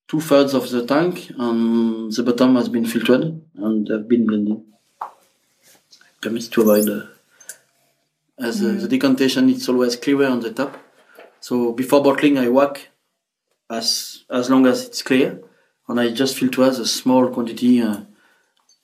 two 0.08 0.20
thirds 0.20 0.56
of 0.56 0.68
the 0.72 0.84
tank, 0.84 1.30
and 1.38 2.12
the 2.12 2.24
bottom 2.24 2.56
has 2.56 2.70
been 2.70 2.88
filtered 2.88 3.40
and 3.56 3.88
have 3.88 4.08
been 4.10 4.26
blended. 4.26 4.64
Permits 6.20 6.48
to 6.48 6.62
avoid, 6.62 6.90
uh, 6.90 7.06
as 8.40 8.64
uh, 8.64 8.74
the 8.82 8.88
decantation, 8.88 9.48
it's 9.48 9.70
always 9.70 9.96
clearer 9.96 10.26
on 10.26 10.40
the 10.40 10.52
top. 10.52 10.76
So 11.40 11.72
before 11.72 12.02
bottling, 12.02 12.40
I 12.40 12.50
whack 12.50 12.90
as 13.70 14.26
as 14.32 14.50
long 14.50 14.66
as 14.66 14.88
it's 14.88 15.04
clear, 15.04 15.40
and 15.88 16.00
I 16.00 16.10
just 16.10 16.36
filter 16.36 16.64
a 16.64 16.86
small 17.00 17.30
quantity 17.30 17.80
uh, 17.80 17.98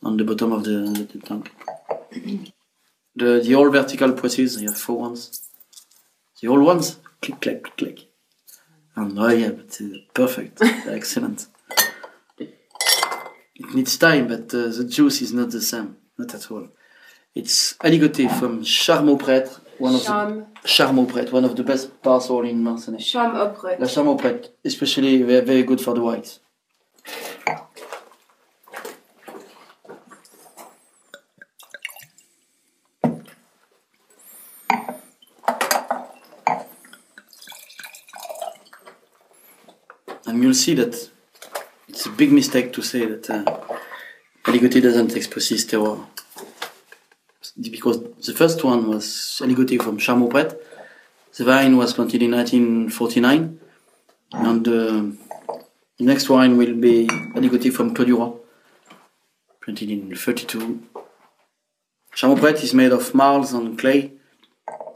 on 0.04 0.18
the 0.18 0.24
bottom 0.24 0.52
of 0.54 0.64
the, 0.64 0.78
the 1.12 1.20
tank. 1.20 1.52
The 3.16 3.42
the 3.46 3.56
all 3.56 3.72
vertical 3.72 4.12
presses, 4.14 4.58
I 4.60 4.66
have 4.66 4.78
four 4.78 5.00
ones. 5.00 5.50
The 6.40 6.48
all 6.48 6.62
ones, 6.62 7.00
click 7.22 7.42
click 7.42 7.76
click 7.76 7.98
And 8.96 9.20
oh 9.20 9.28
yeah, 9.30 9.52
but 9.52 9.78
uh, 9.82 9.98
perfect, 10.14 10.62
excellent. 10.88 11.48
It 12.40 13.74
needs 13.74 13.98
time, 13.98 14.28
but 14.28 14.54
uh, 14.54 14.68
the 14.68 14.86
juice 14.90 15.22
is 15.22 15.34
not 15.34 15.50
the 15.52 15.62
same, 15.62 15.98
not 16.18 16.34
at 16.34 16.50
all. 16.52 16.68
It's 17.34 17.74
aligoté 17.84 18.30
from 18.40 18.64
Charmes-au-Prêtre, 18.64 19.60
one 19.80 19.96
of 19.96 20.04
Charme. 20.04 20.46
the 20.62 20.68
Charmes-au-Prêtre, 20.68 21.32
one 21.34 21.44
of 21.46 21.56
the 21.56 21.64
best 21.64 22.02
parcels 22.02 22.46
in 22.48 22.64
Marsannay. 22.64 23.00
Charme 23.00 23.36
auprès. 23.36 23.78
La 23.80 23.88
Charmes-au-Prêtre, 23.88 24.50
especially 24.64 25.22
very, 25.24 25.46
very 25.46 25.64
good 25.64 25.82
for 25.82 25.94
the 25.94 26.02
whites. 26.02 26.40
And 40.36 40.44
you'll 40.44 40.54
see 40.54 40.74
that 40.74 41.10
it's 41.88 42.06
a 42.06 42.10
big 42.10 42.30
mistake 42.30 42.74
to 42.74 42.82
say 42.82 43.06
that 43.06 43.30
uh, 43.30 43.46
Aligoté 44.44 44.82
doesn't 44.82 45.16
exposes 45.16 45.66
terroir. 45.66 46.06
Because 47.58 48.04
the 48.28 48.34
first 48.34 48.62
one 48.62 48.90
was 48.90 49.06
Aligoté 49.42 49.82
from 49.82 49.98
Charmes-au-Prêtre. 49.98 50.58
The 51.38 51.46
vine 51.46 51.78
was 51.78 51.94
planted 51.94 52.22
in 52.22 52.32
1949. 52.32 53.60
And 54.34 54.68
uh, 54.68 54.72
the 55.98 56.04
next 56.04 56.28
wine 56.28 56.58
will 56.58 56.76
be 56.76 57.08
Aligoté 57.08 57.72
from 57.72 57.96
Clos-du-Roi, 57.96 58.34
planted 59.62 59.90
in 59.90 60.14
32. 60.14 60.84
Charmes-au-Prêtre 62.14 62.62
is 62.62 62.74
made 62.74 62.92
of 62.92 63.16
marls 63.16 63.54
and 63.54 63.80
clay. 63.80 64.12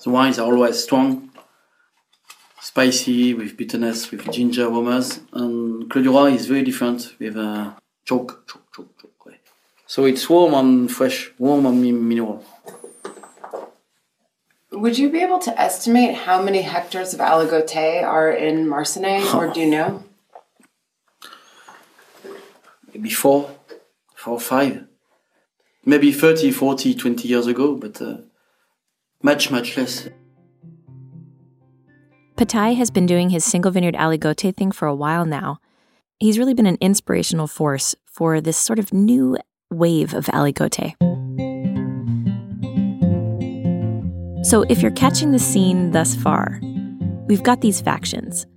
The 0.04 0.10
wines 0.10 0.38
are 0.38 0.52
always 0.52 0.84
strong, 0.84 1.29
spicy 2.62 3.34
with 3.34 3.58
bitterness, 3.58 4.12
with 4.12 4.30
ginger 4.32 4.68
aromas. 4.68 5.22
And 5.34 5.90
Clos-du-Roi 5.90 6.34
is 6.34 6.48
very 6.48 6.64
different 6.64 7.16
with 7.20 7.36
a 7.36 7.76
choke, 8.06 8.48
choke, 8.48 8.74
choke, 8.76 8.98
choke. 9.02 9.26
way. 9.26 9.40
So 9.88 10.06
it's 10.06 10.30
warm 10.30 10.54
and 10.54 10.92
fresh, 10.92 11.32
warm 11.38 11.66
and 11.66 11.82
mineral. 11.82 12.44
Would 14.72 14.98
you 14.98 15.10
be 15.10 15.22
able 15.22 15.40
to 15.40 15.60
estimate 15.60 16.16
how 16.16 16.42
many 16.42 16.62
hectares 16.62 17.14
of 17.14 17.20
aligoté 17.20 18.04
are 18.04 18.32
in 18.32 18.68
Marsannay, 18.68 19.34
or 19.34 19.52
do 19.52 19.60
you 19.62 19.70
know? 19.70 20.04
maybe 22.94 23.10
four, 23.10 23.50
four, 24.16 24.40
five, 24.40 24.86
maybe 25.86 26.12
30, 26.12 26.52
40, 26.52 26.94
20 26.94 27.28
years 27.28 27.48
ago, 27.48 27.76
but 27.76 28.02
uh, 28.02 28.18
much, 29.24 29.50
much 29.50 29.76
less. 29.76 30.08
Pataille 32.40 32.78
has 32.78 32.90
been 32.90 33.06
doing 33.06 33.32
his 33.32 33.44
single 33.44 33.70
vineyard 33.70 33.96
aligote 33.96 34.56
thing 34.56 34.72
for 34.72 34.88
a 34.88 34.96
while 34.96 35.26
now. 35.26 35.60
He's 36.22 36.40
really 36.40 36.54
been 36.54 36.68
an 36.68 36.78
inspirational 36.80 37.48
force 37.48 37.96
for 38.06 38.40
this 38.40 38.56
sort 38.56 38.80
of 38.80 38.94
new 38.94 39.38
wave 39.70 40.14
of 40.14 40.28
aligote. 40.28 40.96
So, 44.46 44.62
if 44.70 44.82
you're 44.82 44.92
catching 44.92 45.32
the 45.34 45.38
scene 45.38 45.92
thus 45.92 46.16
far, 46.16 46.62
we've 47.28 47.44
got 47.44 47.60
these 47.60 47.82
factions. 47.82 48.48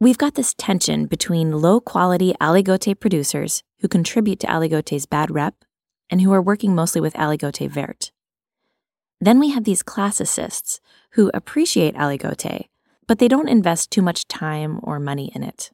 We've 0.00 0.18
got 0.18 0.34
this 0.34 0.52
tension 0.54 1.06
between 1.06 1.52
low 1.52 1.80
quality 1.80 2.34
aligote 2.40 2.98
producers 2.98 3.62
who 3.78 3.86
contribute 3.86 4.40
to 4.40 4.48
aligote's 4.48 5.06
bad 5.06 5.30
rep 5.30 5.54
and 6.10 6.20
who 6.20 6.32
are 6.32 6.42
working 6.42 6.74
mostly 6.74 7.00
with 7.00 7.14
aligote 7.14 7.70
vert. 7.70 8.10
Then 9.20 9.38
we 9.38 9.50
have 9.50 9.62
these 9.62 9.84
classicists 9.84 10.80
who 11.12 11.30
appreciate 11.32 11.94
aligote, 11.94 12.66
but 13.08 13.18
they 13.18 13.26
don't 13.26 13.48
invest 13.48 13.90
too 13.90 14.02
much 14.02 14.28
time 14.28 14.78
or 14.84 15.00
money 15.00 15.32
in 15.34 15.42
it. 15.42 15.72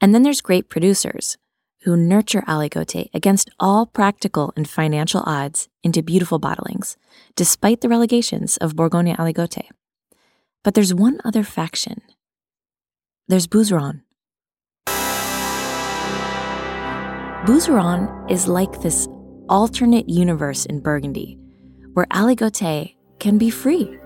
And 0.00 0.14
then 0.14 0.22
there's 0.22 0.40
great 0.40 0.70
producers 0.70 1.36
who 1.82 1.96
nurture 1.96 2.42
aligote 2.42 3.10
against 3.12 3.50
all 3.58 3.86
practical 3.86 4.52
and 4.56 4.68
financial 4.68 5.22
odds 5.26 5.68
into 5.82 6.02
beautiful 6.02 6.40
bottlings, 6.40 6.96
despite 7.36 7.80
the 7.80 7.88
relegations 7.88 8.56
of 8.58 8.76
Bourgogne 8.76 9.14
aligote. 9.16 9.68
But 10.62 10.74
there's 10.74 10.94
one 10.94 11.20
other 11.24 11.42
faction. 11.42 12.02
There's 13.28 13.46
Bouzeron. 13.46 14.02
Bouzeron 17.46 18.30
is 18.30 18.46
like 18.46 18.82
this 18.82 19.08
alternate 19.48 20.08
universe 20.08 20.66
in 20.66 20.80
Burgundy 20.80 21.38
where 21.94 22.06
aligote 22.06 22.94
can 23.18 23.38
be 23.38 23.50
free. 23.50 23.98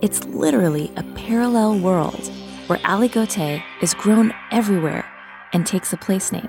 It's 0.00 0.24
literally 0.24 0.92
a 0.96 1.02
parallel 1.14 1.78
world 1.78 2.30
where 2.66 2.78
aligote 2.80 3.62
is 3.80 3.94
grown 3.94 4.34
everywhere 4.50 5.04
and 5.52 5.66
takes 5.66 5.92
a 5.92 5.96
place 5.96 6.32
name, 6.32 6.48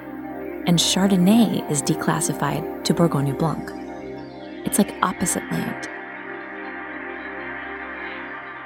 and 0.65 0.79
Chardonnay 0.79 1.69
is 1.69 1.81
declassified 1.81 2.84
to 2.84 2.93
Bourgogne 2.93 3.38
Blanc. 3.38 3.69
It's 4.65 4.77
like 4.77 4.95
opposite 5.01 5.43
land. 5.51 5.88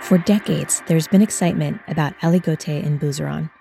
For 0.02 0.18
decades, 0.18 0.82
there's 0.88 1.08
been 1.08 1.22
excitement 1.22 1.82
about 1.88 2.18
aligote 2.22 2.84
in 2.84 2.98
Bouzeron. 2.98 3.52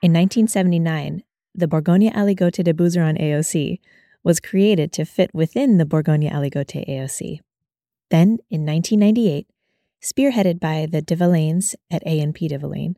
In 0.00 0.12
1979, 0.12 1.22
the 1.54 1.66
Bourgogne 1.66 2.12
Aligote 2.12 2.62
de 2.62 2.72
Bouzeron 2.72 3.20
AOC 3.20 3.80
was 4.22 4.40
created 4.40 4.92
to 4.92 5.04
fit 5.04 5.30
within 5.34 5.78
the 5.78 5.86
Bourgogne 5.86 6.30
Aligote 6.30 6.86
AOC. 6.88 7.40
Then, 8.10 8.38
in 8.50 8.64
1998, 8.64 9.48
spearheaded 10.02 10.60
by 10.60 10.86
the 10.90 11.02
de 11.02 11.16
Villaines 11.16 11.74
at 11.90 12.04
ANP 12.04 12.48
de 12.48 12.58
Villaine, 12.58 12.96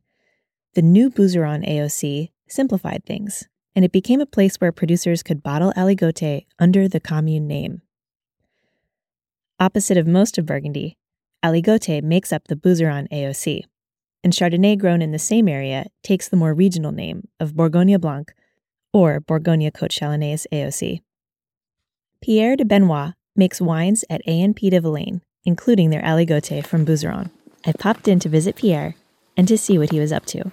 the 0.74 0.82
new 0.82 1.10
Bouzeron 1.10 1.66
AOC 1.68 2.30
simplified 2.48 3.04
things, 3.04 3.48
and 3.74 3.84
it 3.84 3.92
became 3.92 4.20
a 4.20 4.26
place 4.26 4.56
where 4.56 4.72
producers 4.72 5.22
could 5.22 5.42
bottle 5.42 5.72
aligote 5.76 6.46
under 6.58 6.88
the 6.88 7.00
commune 7.00 7.46
name. 7.46 7.82
Opposite 9.60 9.96
of 9.96 10.06
most 10.06 10.38
of 10.38 10.46
Burgundy, 10.46 10.96
aligote 11.44 12.02
makes 12.02 12.32
up 12.32 12.48
the 12.48 12.56
Bouzeron 12.56 13.08
AOC, 13.10 13.62
and 14.22 14.32
Chardonnay 14.32 14.78
grown 14.78 15.02
in 15.02 15.12
the 15.12 15.18
same 15.18 15.48
area 15.48 15.86
takes 16.02 16.28
the 16.28 16.36
more 16.36 16.54
regional 16.54 16.92
name 16.92 17.28
of 17.40 17.54
Bourgogne 17.54 17.98
Blanc 17.98 18.32
or 18.92 19.20
Bourgogne 19.20 19.70
Côte 19.70 19.90
Chalonnaise 19.90 20.46
AOC. 20.52 21.00
Pierre 22.20 22.56
de 22.56 22.64
Benoist 22.64 23.14
makes 23.36 23.60
wines 23.60 24.04
at 24.10 24.24
ANP 24.26 24.70
de 24.70 24.80
Villaine, 24.80 25.22
including 25.48 25.88
their 25.88 26.02
aligote 26.02 26.66
from 26.66 26.84
Bouzeron. 26.84 27.30
I 27.64 27.72
popped 27.72 28.06
in 28.06 28.20
to 28.20 28.28
visit 28.28 28.54
Pierre 28.54 28.94
and 29.34 29.48
to 29.48 29.56
see 29.56 29.78
what 29.78 29.90
he 29.90 29.98
was 29.98 30.12
up 30.12 30.26
to. 30.26 30.52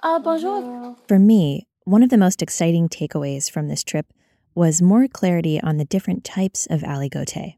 Uh, 0.00 0.20
bonjour. 0.20 0.96
For 1.08 1.18
me, 1.18 1.66
one 1.84 2.04
of 2.04 2.10
the 2.10 2.16
most 2.16 2.40
exciting 2.40 2.88
takeaways 2.88 3.50
from 3.50 3.66
this 3.66 3.82
trip 3.82 4.06
was 4.54 4.80
more 4.80 5.08
clarity 5.08 5.60
on 5.60 5.78
the 5.78 5.84
different 5.84 6.22
types 6.24 6.68
of 6.70 6.82
aligote. 6.82 7.56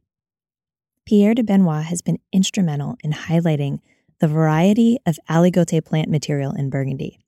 Pierre 1.04 1.34
de 1.34 1.42
Benoist 1.42 1.88
has 1.88 2.00
been 2.00 2.18
instrumental 2.32 2.96
in 3.04 3.12
highlighting 3.12 3.80
the 4.20 4.28
variety 4.28 4.98
of 5.04 5.18
aligote 5.28 5.84
plant 5.84 6.08
material 6.08 6.52
in 6.52 6.70
Burgundy. 6.70 7.18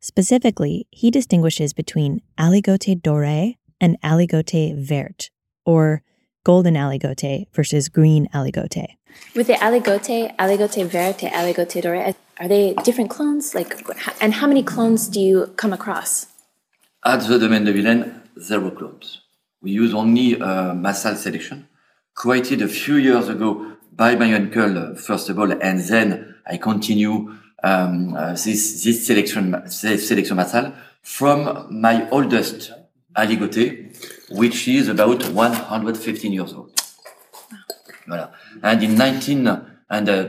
Specifically, 0.00 0.88
he 0.90 1.12
distinguishes 1.12 1.72
between 1.72 2.22
aligote 2.36 3.00
doré 3.00 3.56
and 3.80 4.00
aligote 4.02 4.76
vert, 4.76 5.30
or 5.64 6.02
golden 6.44 6.74
aligote 6.74 7.46
versus 7.52 7.88
green 7.88 8.28
aligote. 8.34 8.86
With 9.34 9.46
the 9.46 9.54
aligote, 9.54 10.36
aligote 10.36 10.86
verte, 10.86 11.30
aligote 11.30 11.82
doré, 11.82 12.14
are 12.38 12.48
they 12.48 12.74
different 12.84 13.10
clones? 13.10 13.54
Like, 13.54 13.80
and 14.20 14.34
how 14.34 14.46
many 14.46 14.62
clones 14.62 15.08
do 15.08 15.20
you 15.20 15.52
come 15.56 15.72
across? 15.72 16.26
At 17.04 17.26
the 17.26 17.38
Domaine 17.38 17.64
de 17.64 17.72
Villaine, 17.72 18.22
zero 18.40 18.70
clones. 18.70 19.20
We 19.62 19.70
use 19.70 19.94
only 19.94 20.40
uh, 20.40 20.74
Massal 20.74 21.16
selection, 21.16 21.68
created 22.14 22.62
a 22.62 22.68
few 22.68 22.96
years 22.96 23.28
ago 23.28 23.76
by 23.92 24.14
my 24.16 24.32
uncle, 24.34 24.94
first 24.96 25.28
of 25.28 25.38
all, 25.38 25.52
and 25.52 25.80
then 25.80 26.34
I 26.46 26.56
continue 26.56 27.36
um, 27.62 28.14
uh, 28.14 28.32
this, 28.32 28.84
this 28.84 29.06
selection, 29.06 29.52
this 29.52 30.08
selection 30.08 30.36
Massal 30.36 30.74
from 31.02 31.68
my 31.70 32.08
oldest 32.10 32.72
aligoté, 33.14 33.92
which 34.30 34.68
is 34.68 34.88
about 34.88 35.24
115 35.24 36.32
years 36.32 36.52
old. 36.52 36.70
Voilà. 38.06 38.32
And 38.62 38.82
in 38.82 38.96
19 38.96 39.60
and 39.90 40.08
uh, 40.08 40.28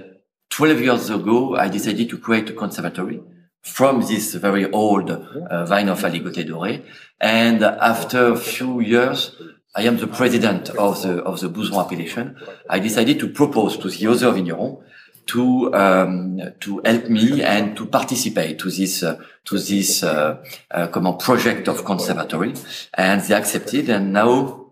12 0.50 0.82
years 0.82 1.10
ago, 1.10 1.56
I 1.56 1.70
decided 1.70 2.10
to 2.10 2.18
create 2.18 2.50
a 2.50 2.54
conservatory 2.54 3.22
from 3.62 4.02
this 4.02 4.36
very 4.36 4.72
old 4.72 5.10
uh, 5.10 5.66
vine 5.66 5.90
of 5.90 6.02
Aligoté 6.04 6.46
doré. 6.46 6.84
And 7.20 7.64
after 7.64 8.28
a 8.28 8.38
few 8.38 8.80
years, 8.80 9.36
I 9.76 9.84
am 9.84 9.98
the 9.98 10.08
president 10.08 10.70
of 10.70 11.02
the 11.02 11.22
of 11.24 11.42
the 11.42 11.50
Bouzeron 11.50 11.84
appellation. 11.84 12.38
I 12.70 12.80
decided 12.80 13.20
to 13.20 13.28
propose 13.28 13.78
to 13.78 13.90
the 13.90 14.08
other 14.08 14.32
vignerons 14.32 14.78
to 15.28 15.74
um, 15.74 16.40
to 16.60 16.82
help 16.86 17.10
me 17.10 17.42
and 17.42 17.76
to 17.78 17.86
participate 17.86 18.60
to 18.60 18.70
this 18.70 19.04
uh, 19.04 19.22
to 19.46 19.58
this 19.58 20.04
uh, 20.04 20.44
uh, 20.72 20.88
comment, 20.88 21.20
project 21.20 21.68
of 21.68 21.84
conservatory, 21.84 22.54
and 22.94 23.22
they 23.22 23.36
accepted. 23.36 23.90
And 23.90 24.14
now 24.14 24.72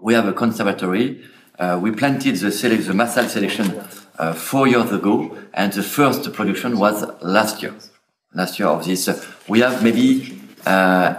we 0.00 0.14
have 0.14 0.26
a 0.26 0.32
conservatory. 0.32 1.22
Uh, 1.58 1.78
we 1.80 1.90
planted 1.90 2.36
the 2.36 2.50
select 2.50 2.86
the 2.86 2.94
Massal 2.94 3.28
selection 3.28 3.80
uh, 4.18 4.32
four 4.32 4.66
years 4.66 4.90
ago, 4.92 5.36
and 5.52 5.72
the 5.72 5.82
first 5.82 6.32
production 6.32 6.78
was 6.78 7.04
last 7.22 7.62
year. 7.62 7.74
Last 8.32 8.58
year 8.58 8.68
of 8.68 8.84
this, 8.84 9.08
uh, 9.08 9.22
we 9.48 9.60
have 9.60 9.82
maybe 9.82 10.38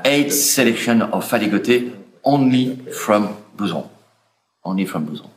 eight 0.06 0.30
selection 0.32 1.02
of 1.02 1.30
Faligoté 1.30 1.96
only 2.24 2.76
from 2.92 3.36
Bouzeron, 3.56 3.90
only 4.64 4.86
from 4.86 5.08
Bouzeron. 5.08 5.30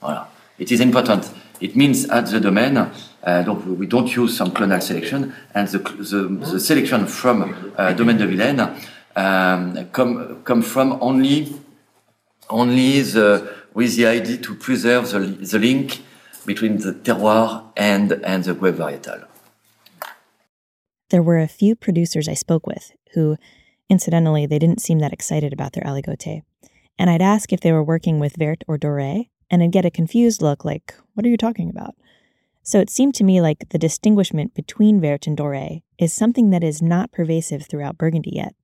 Voilà. 0.00 0.28
It 0.58 0.72
is 0.72 0.80
important. 0.80 1.30
It 1.60 1.76
means 1.76 2.08
at 2.08 2.26
the 2.26 2.40
domain, 2.40 2.76
uh, 2.76 3.42
donc 3.42 3.66
we 3.66 3.86
don't 3.86 4.14
use 4.14 4.36
some 4.36 4.50
clonal 4.52 4.82
selection, 4.82 5.34
and 5.54 5.68
the, 5.68 5.78
the, 5.78 6.50
the 6.52 6.60
selection 6.60 7.06
from 7.06 7.72
uh, 7.76 7.92
Domaine 7.92 8.18
de 8.18 8.26
Villaine 8.26 8.76
um, 9.16 9.88
come 9.90 10.42
come 10.44 10.62
from 10.62 10.98
only 11.00 11.52
only 12.48 13.02
the 13.02 13.52
with 13.74 13.96
the 13.96 14.06
idea 14.06 14.36
to 14.38 14.54
preserve 14.54 15.10
the, 15.10 15.18
the 15.18 15.58
link 15.58 16.02
between 16.46 16.78
the 16.78 16.92
terroir 16.92 17.64
and 17.76 18.12
and 18.24 18.44
the 18.44 18.54
grape 18.54 18.76
varietal. 18.76 19.26
There 21.10 21.22
were 21.22 21.38
a 21.38 21.48
few 21.48 21.74
producers 21.74 22.28
I 22.28 22.34
spoke 22.34 22.66
with 22.66 22.92
who, 23.14 23.36
incidentally, 23.88 24.46
they 24.46 24.58
didn't 24.58 24.82
seem 24.82 24.98
that 24.98 25.12
excited 25.12 25.52
about 25.52 25.72
their 25.72 25.84
aligoté. 25.84 26.42
And 26.98 27.08
I'd 27.08 27.22
ask 27.22 27.52
if 27.52 27.60
they 27.60 27.72
were 27.72 27.82
working 27.82 28.18
with 28.18 28.36
Vert 28.36 28.62
or 28.68 28.76
Doré, 28.76 29.28
and 29.50 29.62
I'd 29.62 29.72
get 29.72 29.84
a 29.84 29.90
confused 29.90 30.42
look 30.42 30.64
like, 30.64 30.94
what 31.14 31.24
are 31.26 31.28
you 31.28 31.36
talking 31.36 31.70
about? 31.70 31.94
So 32.62 32.80
it 32.80 32.90
seemed 32.90 33.14
to 33.14 33.24
me 33.24 33.40
like 33.40 33.70
the 33.70 33.78
distinguishment 33.78 34.54
between 34.54 35.00
Vert 35.00 35.26
and 35.26 35.36
Doré 35.36 35.82
is 35.98 36.12
something 36.12 36.50
that 36.50 36.62
is 36.62 36.82
not 36.82 37.12
pervasive 37.12 37.66
throughout 37.66 37.96
Burgundy 37.96 38.32
yet. 38.34 38.54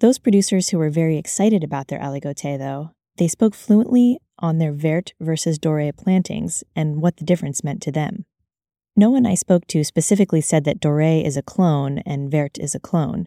Those 0.00 0.18
producers 0.18 0.68
who 0.68 0.78
were 0.78 0.90
very 0.90 1.16
excited 1.16 1.64
about 1.64 1.88
their 1.88 1.98
aligoté, 1.98 2.58
though, 2.58 2.92
they 3.16 3.28
spoke 3.28 3.54
fluently 3.54 4.18
on 4.38 4.58
their 4.58 4.72
Vert 4.72 5.14
versus 5.18 5.58
Doré 5.58 5.96
plantings 5.96 6.62
and 6.76 7.00
what 7.00 7.16
the 7.16 7.24
difference 7.24 7.64
meant 7.64 7.82
to 7.82 7.90
them. 7.90 8.26
No 8.94 9.10
one 9.10 9.26
I 9.26 9.34
spoke 9.34 9.66
to 9.68 9.84
specifically 9.84 10.40
said 10.40 10.64
that 10.64 10.80
Doré 10.80 11.24
is 11.24 11.36
a 11.36 11.42
clone 11.42 11.98
and 12.00 12.30
Vert 12.30 12.58
is 12.58 12.74
a 12.74 12.80
clone. 12.80 13.26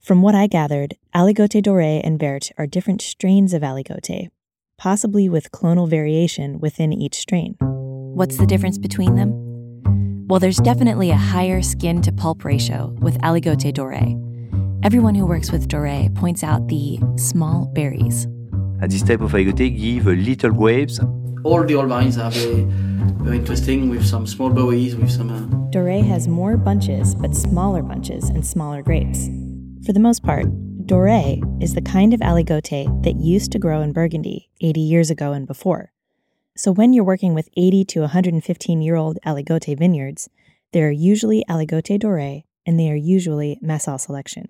From 0.00 0.22
what 0.22 0.34
I 0.34 0.46
gathered, 0.46 0.96
Aligoté 1.14 1.62
Doré 1.62 2.00
and 2.02 2.18
Vert 2.18 2.50
are 2.56 2.66
different 2.66 3.02
strains 3.02 3.52
of 3.52 3.62
Aligoté, 3.62 4.30
possibly 4.78 5.28
with 5.28 5.50
clonal 5.52 5.88
variation 5.88 6.58
within 6.60 6.92
each 6.92 7.14
strain. 7.14 7.56
What's 7.60 8.36
the 8.36 8.46
difference 8.46 8.78
between 8.78 9.14
them? 9.14 9.32
Well, 10.28 10.40
there's 10.40 10.58
definitely 10.58 11.10
a 11.10 11.16
higher 11.16 11.62
skin 11.62 12.02
to 12.02 12.12
pulp 12.12 12.44
ratio 12.44 12.94
with 13.00 13.18
Aligoté 13.20 13.72
Doré. 13.72 14.22
Everyone 14.84 15.14
who 15.14 15.26
works 15.26 15.50
with 15.50 15.68
Doré 15.68 16.14
points 16.14 16.42
out 16.42 16.68
the 16.68 16.98
small 17.16 17.66
berries. 17.74 18.24
And 18.80 18.90
this 18.90 19.02
type 19.02 19.20
of 19.20 19.32
Aligoté 19.32 19.76
give 19.76 20.06
little 20.06 20.50
grapes. 20.50 21.00
All 21.44 21.64
the 21.64 21.74
old 21.74 21.88
vines 21.88 22.18
are 22.18 22.30
very, 22.30 22.64
very 23.22 23.38
interesting 23.38 23.88
with 23.88 24.04
some 24.04 24.26
small 24.26 24.50
berries, 24.50 24.96
with 24.96 25.10
some. 25.10 25.30
Uh... 25.30 25.70
Doré 25.70 26.06
has 26.06 26.28
more 26.28 26.56
bunches, 26.56 27.14
but 27.14 27.34
smaller 27.34 27.82
bunches 27.82 28.28
and 28.28 28.44
smaller 28.44 28.82
grapes. 28.82 29.28
For 29.84 29.92
the 29.92 30.00
most 30.00 30.22
part, 30.22 30.46
Doré 30.86 31.42
is 31.60 31.74
the 31.74 31.82
kind 31.82 32.14
of 32.14 32.20
aligoté 32.20 32.86
that 33.02 33.16
used 33.16 33.50
to 33.50 33.58
grow 33.58 33.80
in 33.80 33.92
Burgundy 33.92 34.50
80 34.60 34.80
years 34.80 35.10
ago 35.10 35.32
and 35.32 35.44
before. 35.44 35.90
So 36.56 36.70
when 36.70 36.92
you're 36.92 37.02
working 37.02 37.34
with 37.34 37.48
80 37.56 37.84
to 37.86 38.00
115 38.02 38.82
year 38.82 38.94
old 38.94 39.18
aligoté 39.26 39.76
vineyards, 39.76 40.28
they 40.70 40.84
are 40.84 40.92
usually 40.92 41.44
aligoté 41.50 41.98
doré 41.98 42.44
and 42.64 42.78
they 42.78 42.88
are 42.88 42.94
usually 42.94 43.58
Massal 43.60 43.98
selection. 43.98 44.46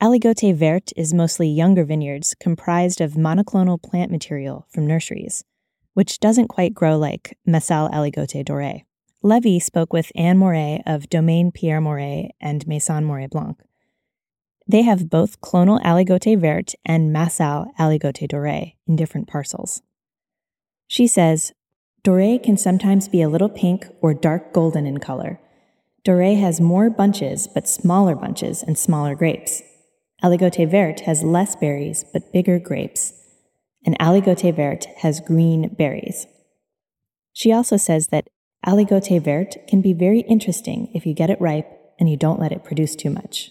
Aligoté 0.00 0.54
vert 0.54 0.92
is 0.96 1.12
mostly 1.12 1.48
younger 1.48 1.84
vineyards 1.84 2.36
comprised 2.38 3.00
of 3.00 3.14
monoclonal 3.14 3.82
plant 3.82 4.12
material 4.12 4.68
from 4.70 4.86
nurseries, 4.86 5.42
which 5.94 6.20
doesn't 6.20 6.46
quite 6.46 6.72
grow 6.72 6.96
like 6.96 7.36
Massal 7.44 7.90
aligoté 7.90 8.44
doré. 8.44 8.84
Levi 9.24 9.58
spoke 9.58 9.92
with 9.92 10.12
Anne 10.14 10.38
Morey 10.38 10.80
of 10.86 11.08
Domaine 11.08 11.50
Pierre 11.50 11.80
Morey 11.80 12.30
and 12.40 12.64
Maison 12.68 13.04
Morey 13.04 13.26
Blanc. 13.26 13.58
They 14.68 14.82
have 14.82 15.08
both 15.08 15.40
clonal 15.40 15.80
aligoté 15.82 16.36
vert 16.38 16.74
and 16.84 17.12
Massal 17.12 17.72
aligoté 17.78 18.28
doré 18.28 18.74
in 18.88 18.96
different 18.96 19.28
parcels. 19.28 19.80
She 20.88 21.06
says, 21.06 21.52
Doré 22.02 22.42
can 22.42 22.56
sometimes 22.56 23.08
be 23.08 23.22
a 23.22 23.28
little 23.28 23.48
pink 23.48 23.86
or 24.00 24.14
dark 24.14 24.52
golden 24.52 24.86
in 24.86 24.98
color. 24.98 25.40
Doré 26.04 26.38
has 26.40 26.60
more 26.60 26.90
bunches 26.90 27.48
but 27.52 27.68
smaller 27.68 28.14
bunches 28.14 28.62
and 28.62 28.78
smaller 28.78 29.14
grapes. 29.14 29.62
Aligoté 30.22 30.68
vert 30.68 31.00
has 31.00 31.22
less 31.22 31.56
berries 31.56 32.04
but 32.12 32.32
bigger 32.32 32.58
grapes. 32.58 33.12
And 33.84 33.98
Aligoté 33.98 34.54
vert 34.54 34.86
has 34.98 35.20
green 35.20 35.74
berries. 35.76 36.26
She 37.32 37.52
also 37.52 37.76
says 37.76 38.08
that 38.08 38.28
Aligoté 38.64 39.22
vert 39.22 39.56
can 39.68 39.80
be 39.80 39.92
very 39.92 40.20
interesting 40.20 40.90
if 40.94 41.06
you 41.06 41.14
get 41.14 41.30
it 41.30 41.40
ripe 41.40 41.68
and 42.00 42.08
you 42.10 42.16
don't 42.16 42.40
let 42.40 42.52
it 42.52 42.64
produce 42.64 42.96
too 42.96 43.10
much. 43.10 43.50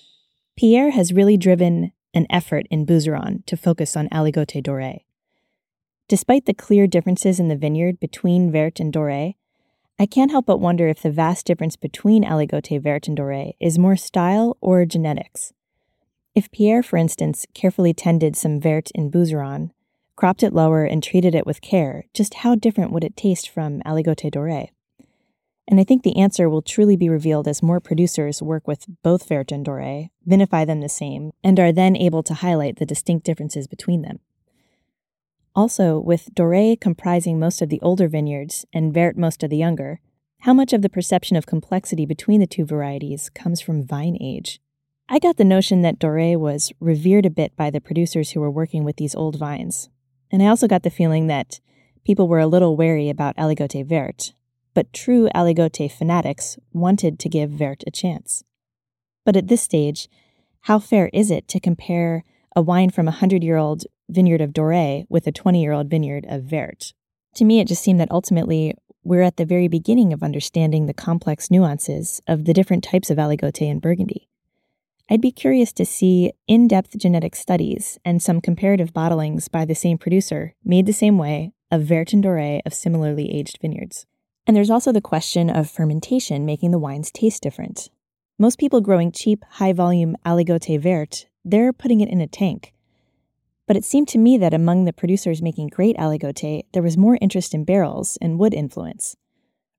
Pierre 0.57 0.91
has 0.91 1.11
really 1.11 1.35
driven 1.35 1.91
an 2.13 2.25
effort 2.29 2.65
in 2.71 2.85
Bouzeron 2.85 3.45
to 3.45 3.57
focus 3.57 3.97
on 3.97 4.07
Aligoté 4.07 4.63
Doré. 4.63 5.03
Despite 6.07 6.45
the 6.45 6.53
clear 6.53 6.87
differences 6.87 7.41
in 7.41 7.49
the 7.49 7.57
vineyard 7.57 7.99
between 7.99 8.51
Vert 8.51 8.79
and 8.79 8.93
Doré, 8.93 9.35
I 9.99 10.05
can't 10.05 10.31
help 10.31 10.45
but 10.45 10.61
wonder 10.61 10.87
if 10.87 11.01
the 11.01 11.11
vast 11.11 11.45
difference 11.45 11.75
between 11.75 12.23
Aligoté 12.23 12.81
Vert 12.81 13.09
and 13.09 13.17
Doré 13.17 13.55
is 13.59 13.77
more 13.77 13.97
style 13.97 14.55
or 14.61 14.85
genetics. 14.85 15.51
If 16.33 16.51
Pierre, 16.51 16.83
for 16.83 16.95
instance, 16.95 17.45
carefully 17.53 17.93
tended 17.93 18.37
some 18.37 18.61
Vert 18.61 18.91
in 18.95 19.11
Bouzeron, 19.11 19.71
cropped 20.15 20.43
it 20.43 20.53
lower, 20.53 20.85
and 20.85 21.03
treated 21.03 21.35
it 21.35 21.45
with 21.45 21.59
care, 21.59 22.05
just 22.13 22.35
how 22.35 22.55
different 22.55 22.91
would 22.93 23.03
it 23.03 23.17
taste 23.17 23.49
from 23.49 23.81
Aligoté 23.81 24.33
Doré? 24.33 24.69
And 25.67 25.79
I 25.79 25.83
think 25.83 26.03
the 26.03 26.17
answer 26.17 26.49
will 26.49 26.61
truly 26.61 26.95
be 26.95 27.09
revealed 27.09 27.47
as 27.47 27.63
more 27.63 27.79
producers 27.79 28.41
work 28.41 28.67
with 28.67 28.85
both 29.01 29.27
Vert 29.27 29.51
and 29.51 29.65
Doré, 29.65 30.09
vinify 30.27 30.65
them 30.65 30.81
the 30.81 30.89
same, 30.89 31.31
and 31.43 31.59
are 31.59 31.71
then 31.71 31.95
able 31.95 32.21
to 32.23 32.35
highlight 32.35 32.77
the 32.77 32.85
distinct 32.85 33.25
differences 33.25 33.67
between 33.67 34.03
them. 34.03 34.19
Also, 35.55 35.99
with 35.99 36.35
Doré 36.35 36.79
comprising 36.79 37.39
most 37.39 37.61
of 37.61 37.69
the 37.69 37.81
older 37.81 38.07
vineyards 38.07 38.65
and 38.73 38.93
Vert 38.93 39.17
most 39.17 39.41
of 39.41 39.49
the 39.49 39.57
younger, 39.57 40.01
how 40.39 40.53
much 40.53 40.73
of 40.73 40.83
the 40.83 40.89
perception 40.89 41.37
of 41.37 41.47
complexity 41.47 42.05
between 42.05 42.39
the 42.39 42.47
two 42.47 42.65
varieties 42.65 43.29
comes 43.29 43.61
from 43.61 43.87
vine 43.87 44.17
age? 44.21 44.59
I 45.07 45.17
got 45.17 45.37
the 45.37 45.45
notion 45.45 45.81
that 45.81 45.97
Doré 45.97 46.37
was 46.37 46.71
revered 46.79 47.25
a 47.25 47.31
bit 47.31 47.55
by 47.55 47.69
the 47.69 47.81
producers 47.81 48.31
who 48.31 48.41
were 48.41 48.51
working 48.51 48.83
with 48.83 48.97
these 48.97 49.15
old 49.15 49.37
vines. 49.37 49.89
And 50.31 50.43
I 50.43 50.47
also 50.47 50.67
got 50.67 50.83
the 50.83 50.89
feeling 50.89 51.27
that 51.27 51.59
people 52.03 52.27
were 52.27 52.39
a 52.39 52.47
little 52.47 52.75
wary 52.75 53.09
about 53.09 53.37
Aligoté 53.37 53.85
Vert, 53.85 54.33
but 54.75 54.93
true 54.93 55.27
Aligoté 55.33 55.91
fanatics 55.91 56.59
wanted 56.71 57.17
to 57.17 57.29
give 57.29 57.49
Vert 57.49 57.83
a 57.87 57.91
chance. 57.91 58.43
But 59.25 59.35
at 59.35 59.47
this 59.47 59.63
stage, 59.63 60.07
how 60.61 60.77
fair 60.77 61.09
is 61.11 61.31
it 61.31 61.47
to 61.47 61.59
compare 61.59 62.23
a 62.55 62.61
wine 62.61 62.89
from 62.89 63.07
a 63.07 63.11
hundred 63.11 63.43
year 63.43 63.57
old 63.57 63.83
vineyard 64.09 64.41
of 64.41 64.51
Doré 64.51 65.05
with 65.09 65.27
a 65.27 65.31
20 65.31 65.61
year 65.61 65.73
old 65.73 65.89
vineyard 65.89 66.25
of 66.29 66.43
Vert. 66.43 66.93
To 67.35 67.45
me, 67.45 67.59
it 67.59 67.67
just 67.67 67.83
seemed 67.83 67.99
that 67.99 68.11
ultimately 68.11 68.73
we're 69.03 69.21
at 69.21 69.37
the 69.37 69.45
very 69.45 69.67
beginning 69.67 70.13
of 70.13 70.23
understanding 70.23 70.85
the 70.85 70.93
complex 70.93 71.51
nuances 71.51 72.21
of 72.27 72.45
the 72.45 72.53
different 72.53 72.83
types 72.83 73.09
of 73.09 73.17
aligoté 73.17 73.69
in 73.69 73.79
Burgundy. 73.79 74.29
I'd 75.09 75.21
be 75.21 75.31
curious 75.31 75.71
to 75.73 75.85
see 75.85 76.31
in 76.47 76.67
depth 76.67 76.97
genetic 76.97 77.35
studies 77.35 77.99
and 78.03 78.23
some 78.23 78.41
comparative 78.41 78.93
bottlings 78.93 79.51
by 79.51 79.65
the 79.65 79.75
same 79.75 79.99
producer, 79.99 80.55
made 80.63 80.87
the 80.87 80.93
same 80.93 81.19
way, 81.19 81.51
of 81.69 81.83
Vert 81.83 82.13
and 82.13 82.23
Doré 82.23 82.61
of 82.65 82.73
similarly 82.73 83.31
aged 83.31 83.59
vineyards. 83.61 84.07
And 84.47 84.55
there's 84.55 84.69
also 84.69 84.91
the 84.91 85.01
question 85.01 85.49
of 85.49 85.69
fermentation 85.69 86.45
making 86.45 86.71
the 86.71 86.79
wines 86.79 87.11
taste 87.11 87.41
different. 87.41 87.89
Most 88.37 88.59
people 88.59 88.81
growing 88.81 89.11
cheap, 89.11 89.43
high 89.51 89.73
volume 89.73 90.15
Aligoté 90.25 90.79
Vert, 90.79 91.27
they're 91.43 91.73
putting 91.73 92.01
it 92.01 92.09
in 92.09 92.21
a 92.21 92.27
tank. 92.27 92.73
But 93.67 93.77
it 93.77 93.85
seemed 93.85 94.07
to 94.09 94.19
me 94.19 94.37
that 94.37 94.53
among 94.53 94.85
the 94.85 94.93
producers 94.93 95.41
making 95.41 95.69
great 95.69 95.97
Aligoté, 95.97 96.63
there 96.73 96.83
was 96.83 96.97
more 96.97 97.17
interest 97.21 97.53
in 97.53 97.63
barrels 97.63 98.17
and 98.21 98.37
wood 98.37 98.53
influence. 98.53 99.15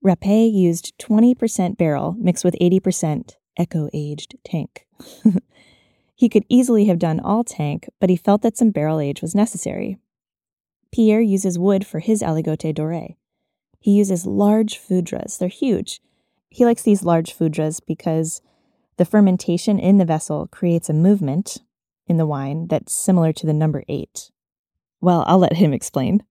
Rapet 0.05 0.53
used 0.53 0.97
20% 0.99 1.77
barrel 1.77 2.17
mixed 2.19 2.45
with 2.45 2.57
80% 2.61 3.37
eco 3.59 3.89
aged 3.93 4.37
tank. 4.45 4.87
he 6.15 6.29
could 6.29 6.45
easily 6.49 6.87
have 6.87 6.99
done 6.99 7.21
all 7.21 7.45
tank, 7.45 7.89
but 8.01 8.11
he 8.11 8.17
felt 8.17 8.43
that 8.43 8.57
some 8.57 8.71
barrel 8.71 9.01
age 9.01 9.23
was 9.23 9.35
necessary. 9.35 9.99
Pierre 10.93 11.21
uses 11.21 11.59
wood 11.59 11.87
for 11.87 12.01
his 12.01 12.23
Aligoté 12.23 12.75
Doré. 12.75 13.17
He 13.87 13.93
uses 13.93 14.27
large 14.27 14.81
foudres, 14.81 15.39
they're 15.39 15.47
huge. 15.49 16.01
He 16.49 16.65
likes 16.65 16.83
these 16.83 17.05
large 17.05 17.39
foudres 17.39 17.81
because 17.87 18.43
the 18.97 19.05
fermentation 19.05 19.79
in 19.79 19.99
the 19.99 20.05
vessel 20.05 20.49
creates 20.51 20.89
a 20.89 20.93
movement 20.93 21.59
in 22.09 22.17
the 22.17 22.27
wine 22.27 22.67
that's 22.67 22.93
similar 22.93 23.33
to 23.35 23.47
the 23.47 23.53
number 23.53 23.85
eight. 23.87 24.33
Well, 25.01 25.23
I'll 25.29 25.39
let 25.39 25.53
him 25.53 25.73
explain. 25.73 26.25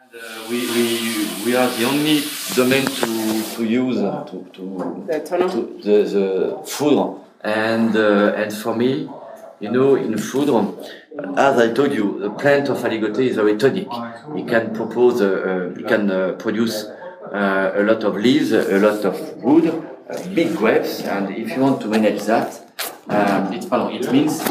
And, 0.00 0.18
uh, 0.18 0.46
we, 0.48 0.60
we, 0.70 1.44
we 1.44 1.56
are 1.56 1.68
the 1.68 1.84
only 1.84 2.22
domain 2.54 2.86
to, 2.86 3.56
to 3.56 3.64
use 3.66 3.98
uh, 3.98 4.24
to, 4.24 4.44
to, 4.54 4.54
to 4.54 5.82
the, 5.82 6.04
the 6.04 6.62
foudre. 6.64 7.22
And, 7.42 7.94
uh, 7.94 8.32
and 8.34 8.50
for 8.50 8.74
me, 8.74 9.10
you 9.60 9.70
know, 9.70 9.94
in 9.94 10.14
foudre, 10.14 10.90
as 11.18 11.58
I 11.58 11.72
told 11.72 11.92
you, 11.92 12.18
the 12.18 12.30
plant 12.30 12.68
of 12.68 12.78
aligoté 12.78 13.20
is 13.20 13.36
very 13.36 13.56
tonic. 13.56 13.88
It 14.36 14.48
can 14.48 14.74
propose, 14.74 15.20
uh, 15.20 15.72
uh, 15.76 15.80
it 15.80 15.86
can 15.88 16.10
uh, 16.10 16.32
produce 16.38 16.84
uh, 16.84 17.72
a 17.74 17.82
lot 17.82 18.04
of 18.04 18.16
leaves, 18.16 18.52
a 18.52 18.78
lot 18.78 19.04
of 19.04 19.18
wood, 19.42 19.66
uh, 19.66 20.28
big 20.34 20.54
grapes, 20.56 21.02
and 21.02 21.34
if 21.34 21.50
you 21.50 21.60
want 21.60 21.80
to 21.80 21.88
manage 21.88 22.22
that, 22.24 22.62
um, 23.08 23.52
it, 23.52 23.68
pardon, 23.68 23.92
it 23.92 24.12
means 24.12 24.42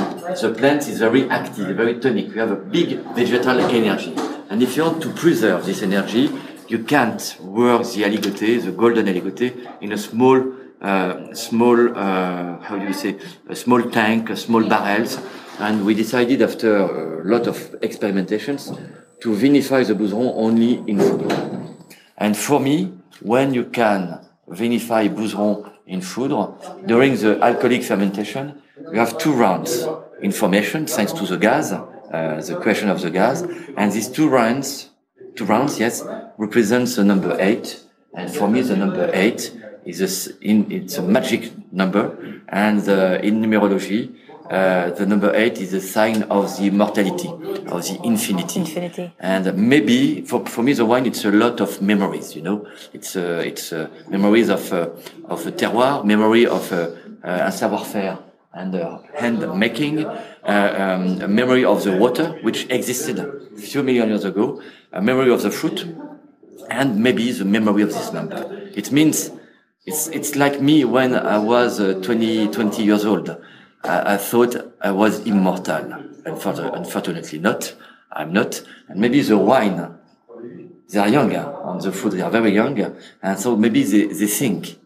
the 0.42 0.54
plant 0.58 0.88
is 0.88 1.00
very 1.00 1.30
active, 1.30 1.76
very 1.76 2.00
tonic. 2.00 2.28
You 2.28 2.40
have 2.40 2.52
a 2.52 2.56
big 2.56 3.00
vegetal 3.14 3.60
energy. 3.60 4.16
And 4.50 4.64
if 4.64 4.78
you 4.78 4.84
want 4.84 5.02
to 5.04 5.10
preserve 5.10 5.66
this 5.66 5.82
energy, 5.82 6.30
you 6.68 6.84
can't 6.84 7.38
work 7.42 7.84
the 7.84 8.04
aligoté, 8.04 8.64
the 8.64 8.72
golden 8.72 9.08
aligoté, 9.08 9.54
in 9.82 9.92
a 9.92 9.98
small, 9.98 10.54
uh, 10.82 11.34
small, 11.34 11.94
how 11.94 12.78
do 12.80 12.86
you 12.86 12.94
say, 12.94 13.18
a 13.50 13.56
small 13.56 13.84
tank, 13.84 14.30
a 14.30 14.38
small 14.38 14.64
barrels. 14.68 15.20
And 15.60 15.86
we 15.86 15.94
decided 15.94 16.42
after 16.42 16.78
a 16.78 17.24
lot 17.24 17.48
of 17.48 17.58
experimentations 17.82 18.78
to 19.22 19.30
vinify 19.30 19.88
the 19.88 19.94
Bouzeron 19.94 20.34
only 20.36 20.74
in 20.88 20.98
foudre. 20.98 21.76
And 22.18 22.36
for 22.36 22.60
me, 22.60 22.92
when 23.22 23.54
you 23.54 23.66
can 23.66 24.20
vinify 24.50 25.08
Bouzeron 25.08 25.72
in 25.88 26.02
foudre, 26.02 26.86
during 26.86 27.16
the 27.16 27.40
alcoholic 27.42 27.84
fermentation, 27.84 28.62
you 28.92 29.00
have 29.00 29.18
two 29.18 29.34
rounds 29.34 29.88
in 30.22 30.32
formation 30.34 30.88
thanks 30.88 31.14
to 31.14 31.26
the 31.26 31.38
gas, 31.38 31.72
uh, 31.72 32.42
the 32.46 32.60
question 32.62 32.90
of 32.90 33.02
the 33.02 33.10
gas. 33.10 33.42
And 33.78 33.92
these 33.94 34.10
two 34.10 34.28
rounds, 34.28 34.90
two 35.36 35.46
rounds, 35.46 35.80
yes, 35.80 36.04
represents 36.38 36.98
the 36.98 37.06
number 37.06 37.38
eight. 37.40 37.82
And 38.14 38.34
for 38.34 38.50
me, 38.50 38.62
the 38.62 38.76
number 38.76 39.10
eight 39.14 39.54
is 39.86 40.02
a, 40.02 40.40
in, 40.42 40.70
it's 40.70 40.98
a 40.98 41.02
magic 41.02 41.52
number. 41.72 42.42
And 42.50 42.88
uh, 42.90 43.20
in 43.24 43.42
numerology, 43.42 44.16
uh, 44.50 44.92
the 44.92 45.06
number 45.06 45.34
eight 45.36 45.58
is 45.58 45.74
a 45.74 45.82
sign 45.82 46.24
of 46.24 46.56
the 46.58 46.68
immortality, 46.68 47.28
of 47.28 47.84
the 47.84 48.00
infinity. 48.04 48.60
Infinity. 48.60 49.14
And 49.20 49.58
maybe 49.58 50.22
for, 50.22 50.46
for 50.46 50.64
me, 50.64 50.74
the 50.74 50.86
wine, 50.86 51.06
it's 51.06 51.26
a 51.26 51.32
lot 51.32 51.62
of 51.62 51.82
memories, 51.82 52.36
you 52.36 52.42
know, 52.42 52.68
it's, 52.94 53.16
uh, 53.16 53.42
it's 53.46 53.74
uh, 53.74 53.90
memories 54.10 54.50
of, 54.50 54.72
uh, 54.72 54.90
of 55.26 55.46
a 55.48 55.52
terroir, 55.52 56.06
memory 56.06 56.46
of 56.46 56.72
uh, 56.72 56.92
uh, 57.24 57.46
un 57.46 57.52
savoir-faire 57.52 58.20
and 58.54 58.76
uh, 58.76 59.00
hand 59.16 59.40
making, 59.58 60.06
uh, 60.06 60.16
um, 60.46 61.22
a 61.22 61.28
memory 61.28 61.66
of 61.66 61.84
the 61.84 61.98
water, 61.98 62.38
which 62.42 62.70
existed 62.70 63.20
a 63.20 63.60
few 63.60 63.84
million 63.84 64.10
years 64.10 64.24
ago, 64.24 64.62
a 64.94 65.02
memory 65.02 65.32
of 65.32 65.42
the 65.42 65.52
fruit, 65.52 65.86
and 66.70 66.98
maybe 66.98 67.32
the 67.32 67.46
memory 67.46 67.82
of 67.82 67.90
this 67.90 68.14
number. 68.14 68.70
It 68.76 68.92
means 68.92 69.32
it's, 69.86 70.08
it's 70.08 70.36
like 70.36 70.62
me 70.62 70.86
when 70.86 71.14
I 71.16 71.38
was 71.38 71.80
uh, 71.80 72.00
20, 72.02 72.48
20 72.48 72.84
years 72.84 73.06
old. 73.06 73.36
I, 73.86 74.16
I 74.16 74.18
thought 74.18 74.56
I 74.82 74.92
was 74.92 75.20
immortal. 75.26 75.94
Unfortunately 76.26 77.40
not. 77.40 77.76
I'm 78.12 78.34
not. 78.34 78.62
And 78.88 79.00
maybe 79.00 79.22
the 79.22 79.38
wine, 79.38 79.98
they 80.90 81.00
are 81.00 81.10
young 81.10 81.36
on 81.36 81.80
the 81.80 81.92
foudre. 81.92 82.18
They 82.18 82.22
are 82.22 82.32
very 82.32 82.54
young. 82.54 82.80
And 83.22 83.40
so 83.40 83.56
maybe 83.56 83.84
they, 83.84 84.06
they 84.08 84.28
think 84.28 84.78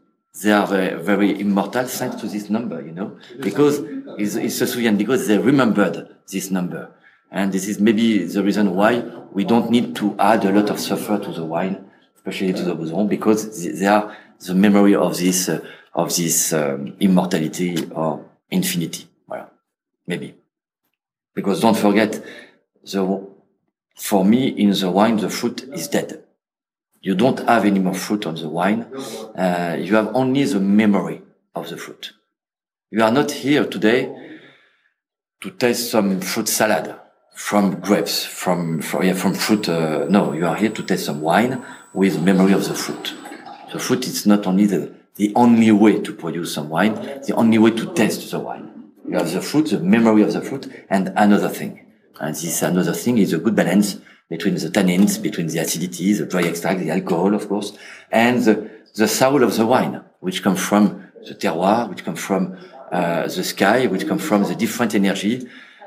they 0.43 0.51
are 0.51 0.65
very, 0.65 1.01
very 1.01 1.39
immortal 1.39 1.85
thanks 1.85 2.15
to 2.17 2.27
this 2.27 2.49
number, 2.49 2.81
you 2.81 2.91
know, 2.91 3.17
because 3.39 3.79
it's, 4.17 4.35
it's 4.35 4.61
a 4.61 4.65
Suyan, 4.65 4.97
because 4.97 5.27
they 5.27 5.37
remembered 5.37 6.15
this 6.31 6.49
number. 6.49 6.91
And 7.31 7.51
this 7.51 7.67
is 7.67 7.79
maybe 7.79 8.25
the 8.25 8.43
reason 8.43 8.75
why 8.75 9.03
we 9.31 9.43
don't 9.43 9.69
need 9.69 9.95
to 9.97 10.15
add 10.17 10.45
a 10.45 10.51
lot 10.51 10.69
of 10.69 10.79
sulfur 10.79 11.19
to 11.19 11.31
the 11.31 11.43
wine, 11.43 11.89
especially 12.15 12.53
to 12.53 12.63
the 12.63 12.75
Bouzeron, 12.75 13.07
because 13.07 13.79
they 13.79 13.85
are 13.85 14.15
the 14.39 14.55
memory 14.55 14.95
of 14.95 15.17
this, 15.17 15.49
uh, 15.49 15.59
of 15.93 16.15
this 16.15 16.53
um, 16.53 16.95
immortality 16.99 17.87
or 17.91 18.25
infinity. 18.51 19.07
Voilà. 19.27 19.49
Maybe. 20.07 20.35
Because 21.35 21.61
don't 21.61 21.77
forget, 21.77 22.23
the, 22.83 23.27
for 23.95 24.25
me, 24.25 24.47
in 24.47 24.71
the 24.71 24.89
wine, 24.89 25.17
the 25.17 25.29
fruit 25.29 25.63
is 25.73 25.87
dead. 25.87 26.23
You 27.01 27.15
don't 27.15 27.39
have 27.47 27.65
any 27.65 27.79
more 27.79 27.93
fruit 27.93 28.25
on 28.25 28.35
the 28.35 28.49
wine. 28.49 28.81
Uh, 29.35 29.77
you 29.79 29.95
have 29.95 30.13
only 30.15 30.43
the 30.43 30.59
memory 30.59 31.21
of 31.55 31.69
the 31.69 31.77
fruit. 31.77 32.13
You 32.91 33.03
are 33.03 33.11
not 33.11 33.31
here 33.31 33.65
today 33.65 34.13
to 35.41 35.51
taste 35.51 35.91
some 35.91 36.19
fruit 36.19 36.49
salad 36.49 36.95
from 37.33 37.79
grapes, 37.79 38.25
from, 38.25 38.81
from, 38.81 39.03
yeah, 39.03 39.13
from 39.13 39.33
fruit. 39.33 39.69
Uh, 39.69 40.07
no, 40.09 40.33
you 40.33 40.45
are 40.45 40.55
here 40.55 40.71
to 40.71 40.83
taste 40.83 41.05
some 41.05 41.21
wine 41.21 41.63
with 41.93 42.21
memory 42.21 42.51
of 42.51 42.67
the 42.67 42.75
fruit. 42.75 43.13
The 43.71 43.79
fruit 43.79 44.05
is 44.05 44.25
not 44.25 44.45
only 44.45 44.65
the, 44.65 44.93
the 45.19 45.33
only 45.35 45.69
way 45.69 45.99
to 45.99 46.13
produce 46.13 46.53
some 46.53 46.69
wine, 46.69 46.95
the 47.27 47.33
only 47.35 47.57
way 47.57 47.71
to 47.71 47.93
taste 47.93 48.31
the 48.31 48.39
wine. 48.39 48.65
You 49.05 49.17
have 49.17 49.29
the 49.29 49.41
fruit, 49.41 49.65
the 49.69 49.79
memory 49.79 50.21
of 50.21 50.31
the 50.31 50.39
fruit, 50.39 50.71
and 50.89 51.11
another 51.17 51.49
thing. 51.49 51.85
And 52.21 52.33
this 52.33 52.61
another 52.61 52.93
thing 52.93 53.17
is 53.17 53.33
a 53.33 53.37
good 53.37 53.53
balance 53.53 53.97
between 54.29 54.55
the 54.55 54.69
tannins, 54.69 55.21
between 55.21 55.47
the 55.47 55.59
acidity, 55.59 56.13
the 56.13 56.25
dry 56.25 56.43
extract, 56.43 56.79
the 56.79 56.91
alcohol, 56.91 57.35
of 57.35 57.49
course, 57.49 57.77
and 58.09 58.41
the, 58.45 58.69
the 58.95 59.09
soul 59.09 59.43
of 59.43 59.57
the 59.57 59.65
wine, 59.65 60.01
which 60.21 60.41
comes 60.41 60.61
from 60.65 61.11
the 61.27 61.35
terroir, 61.35 61.89
which 61.89 62.05
comes 62.05 62.21
from 62.21 62.57
uh, 62.93 63.23
the 63.23 63.43
sky, 63.43 63.87
which 63.87 64.07
comes 64.07 64.23
from 64.23 64.43
the 64.43 64.55
different 64.55 64.95
energy, 64.95 65.45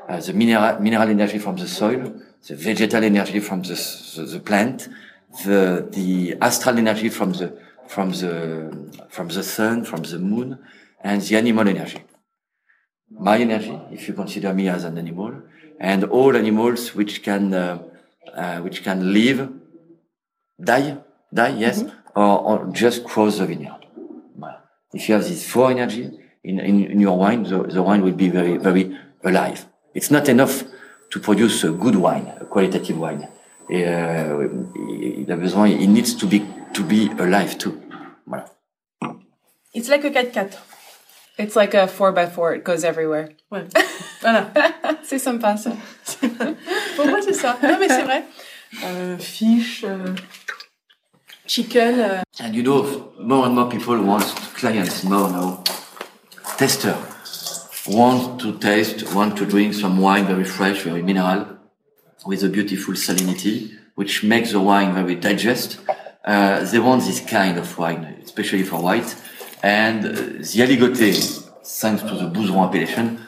uh, 0.08 0.20
the 0.20 0.34
mineral, 0.34 0.78
mineral 0.78 1.08
energy 1.08 1.38
from 1.38 1.56
the 1.56 1.66
soil, 1.66 2.12
the 2.48 2.54
vegetal 2.54 3.02
energy 3.02 3.40
from 3.40 3.62
the, 3.62 3.76
the, 4.14 4.24
the 4.24 4.40
plant, 4.40 4.88
the, 5.46 5.88
the 5.90 6.36
astral 6.42 6.76
energy 6.76 7.08
from 7.08 7.32
the, 7.32 7.56
from 7.88 8.10
the, 8.10 8.70
from 9.08 9.28
the 9.28 9.42
sun, 9.42 9.84
from 9.84 10.02
the 10.02 10.18
moon, 10.18 10.58
and 11.02 11.20
the 11.22 11.36
animal 11.36 11.68
energy. 11.68 12.02
My 13.10 13.38
energy, 13.38 13.78
if 13.90 14.08
you 14.08 14.14
consider 14.14 14.54
me 14.54 14.68
as 14.68 14.84
an 14.84 14.96
animal, 14.98 15.42
and 15.78 16.04
all 16.04 16.36
animals 16.36 16.94
which 16.94 17.22
can, 17.22 17.52
uh, 17.52 17.82
uh, 18.34 18.58
which 18.60 18.82
can 18.82 19.12
live, 19.12 19.50
die, 20.62 20.98
die, 21.32 21.56
yes, 21.58 21.84
or, 22.14 22.38
or 22.40 22.66
just 22.72 23.04
cross 23.04 23.38
the 23.38 23.46
vineyard. 23.46 23.82
If 24.94 25.08
you 25.08 25.14
have 25.14 25.24
this 25.24 25.48
four 25.48 25.70
energy 25.70 26.10
in, 26.44 26.60
in, 26.60 26.84
in 26.84 27.00
your 27.00 27.16
wine, 27.18 27.44
the, 27.44 27.62
the 27.62 27.82
wine 27.82 28.02
will 28.02 28.12
be 28.12 28.28
very, 28.28 28.58
very 28.58 28.96
alive. 29.24 29.64
It's 29.94 30.10
not 30.10 30.28
enough 30.28 30.64
to 31.10 31.20
produce 31.20 31.64
a 31.64 31.70
good 31.70 31.96
wine, 31.96 32.30
a 32.40 32.44
qualitative 32.44 32.98
wine. 32.98 33.28
Et, 33.70 33.84
euh, 33.86 34.48
il 34.76 35.30
a 35.30 35.36
besoin, 35.36 35.66
it 35.66 35.86
needs 35.86 36.14
to 36.14 36.26
be, 36.26 36.42
to 36.74 36.82
be 36.84 37.10
alive 37.18 37.58
too. 37.58 37.80
Voilà. 38.26 38.46
It's 39.74 39.88
like 39.88 40.04
a 40.04 40.10
4x4. 40.10 40.58
It's 41.38 41.56
like 41.56 41.74
a 41.74 41.86
4x4, 41.86 42.56
it 42.56 42.64
goes 42.64 42.84
everywhere. 42.84 43.30
Ouais. 43.50 43.66
Voilà. 44.22 44.52
c'est 45.02 45.18
sympa 45.18 45.56
ça. 45.56 45.72
Pour 46.96 47.06
moi, 47.06 47.20
c'est 47.22 47.32
ça. 47.32 47.58
Non, 47.62 47.76
mais 47.80 47.88
c'est 47.88 48.02
vrai. 48.02 48.24
Euh, 48.84 49.18
fish, 49.18 49.82
euh, 49.84 50.14
chicken. 51.46 51.98
euh, 51.98 52.20
And 52.40 52.54
you 52.54 52.62
know, 52.62 53.12
more 53.18 53.46
and 53.46 53.54
more 53.54 53.68
people 53.68 53.98
want 54.00 54.22
clients 54.54 55.02
more 55.04 55.28
now. 55.28 55.62
Tester 56.56 56.94
want 57.88 58.38
to 58.38 58.52
taste, 58.58 59.12
want 59.12 59.36
to 59.36 59.44
drink 59.44 59.74
some 59.74 59.98
wine 59.98 60.24
very 60.26 60.44
fresh, 60.44 60.82
very 60.82 61.02
mineral, 61.02 61.46
with 62.24 62.44
a 62.44 62.48
beautiful 62.48 62.94
salinity, 62.94 63.72
which 63.96 64.22
makes 64.22 64.52
the 64.52 64.60
wine 64.60 64.94
very 64.94 65.16
digest. 65.16 65.78
Uh, 66.24 66.64
they 66.64 66.78
want 66.78 67.02
this 67.04 67.20
kind 67.20 67.58
of 67.58 67.76
wine, 67.78 68.04
especially 68.24 68.62
for 68.62 68.80
white. 68.80 69.14
And 69.62 70.04
uh, 70.04 70.10
the 70.12 70.58
Aligoté, 70.64 71.12
thanks 71.64 72.02
to 72.02 72.14
the 72.14 72.28
Bouzeron 72.30 72.68
appellation, 72.68 73.20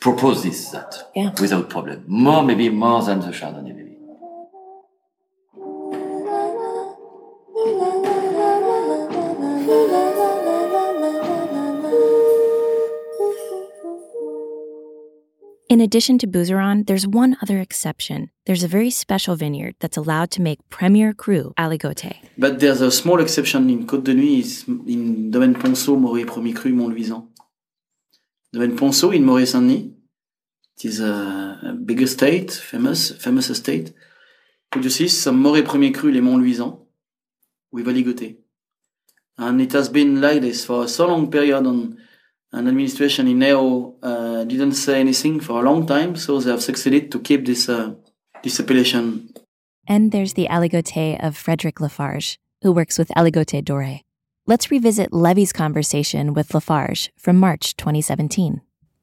propose 0.00 0.42
this, 0.42 0.70
that, 0.70 1.10
Yeah. 1.14 1.30
without 1.40 1.70
problem. 1.70 2.04
More, 2.06 2.42
maybe 2.42 2.68
more 2.68 3.02
than 3.02 3.20
the 3.20 3.28
Chardonnay, 3.28 3.83
In 15.74 15.80
addition 15.80 16.18
to 16.18 16.28
Bouzeron, 16.28 16.86
there's 16.86 17.04
one 17.04 17.36
other 17.42 17.58
exception. 17.58 18.30
There's 18.46 18.62
a 18.62 18.68
very 18.68 18.90
special 18.90 19.34
vineyard 19.34 19.74
that's 19.80 19.96
allowed 19.96 20.30
to 20.30 20.40
make 20.40 20.60
Premier 20.68 21.12
Cru 21.12 21.52
Aligoté. 21.58 22.18
But 22.38 22.60
there's 22.60 22.80
a 22.80 22.92
small 22.92 23.18
exception 23.20 23.68
in 23.68 23.84
Côte 23.84 24.04
de 24.04 24.14
Nuits, 24.14 24.68
in 24.68 25.32
Domaine 25.32 25.54
Ponsot, 25.54 25.98
Morey 25.98 26.24
Premier 26.26 26.54
Cru, 26.54 26.72
Monts 26.72 26.96
Luisants. 26.96 27.26
Domaine 28.52 28.76
Ponsot 28.76 29.16
in 29.16 29.24
Morey 29.24 29.46
Saint-Denis. 29.46 29.90
It 30.76 30.84
is 30.84 31.00
a, 31.00 31.58
a 31.64 31.72
big 31.72 32.02
estate, 32.02 32.52
famous, 32.52 33.10
famous 33.10 33.50
estate. 33.50 33.92
Produces 34.70 35.20
some 35.20 35.40
Morey 35.40 35.62
Premier 35.62 35.90
Cru, 35.90 36.12
les 36.12 36.20
Monts 36.20 36.38
Luisants, 36.38 36.78
with 37.72 37.88
Aligoté. 37.88 38.36
And 39.38 39.60
it 39.60 39.72
has 39.72 39.88
been 39.88 40.20
like 40.20 40.40
this 40.40 40.64
for 40.64 40.84
a 40.84 40.88
so 40.88 41.08
long 41.08 41.28
period 41.32 41.66
on 41.66 41.98
an 42.54 42.68
administration 42.68 43.26
in 43.26 43.40
Neo 43.40 43.94
uh, 44.02 44.44
didn't 44.44 44.74
say 44.74 45.00
anything 45.00 45.40
for 45.40 45.60
a 45.60 45.64
long 45.64 45.86
time, 45.86 46.16
so 46.16 46.38
they 46.40 46.50
have 46.50 46.62
succeeded 46.62 47.10
to 47.12 47.18
keep 47.18 47.44
this 47.46 47.68
uh, 47.68 47.94
this 48.42 48.60
appellation. 48.60 49.30
And 49.86 50.12
there's 50.12 50.34
the 50.34 50.46
aligoté 50.48 51.22
of 51.22 51.36
Frederic 51.36 51.80
Lafarge, 51.80 52.38
who 52.62 52.72
works 52.72 52.98
with 52.98 53.08
Aligoté 53.16 53.62
Doré. 53.62 54.00
Let's 54.46 54.70
revisit 54.70 55.12
Levi's 55.12 55.52
conversation 55.52 56.32
with 56.32 56.54
Lafarge 56.54 57.10
from 57.18 57.36
March 57.36 57.76
2017. 57.76 58.60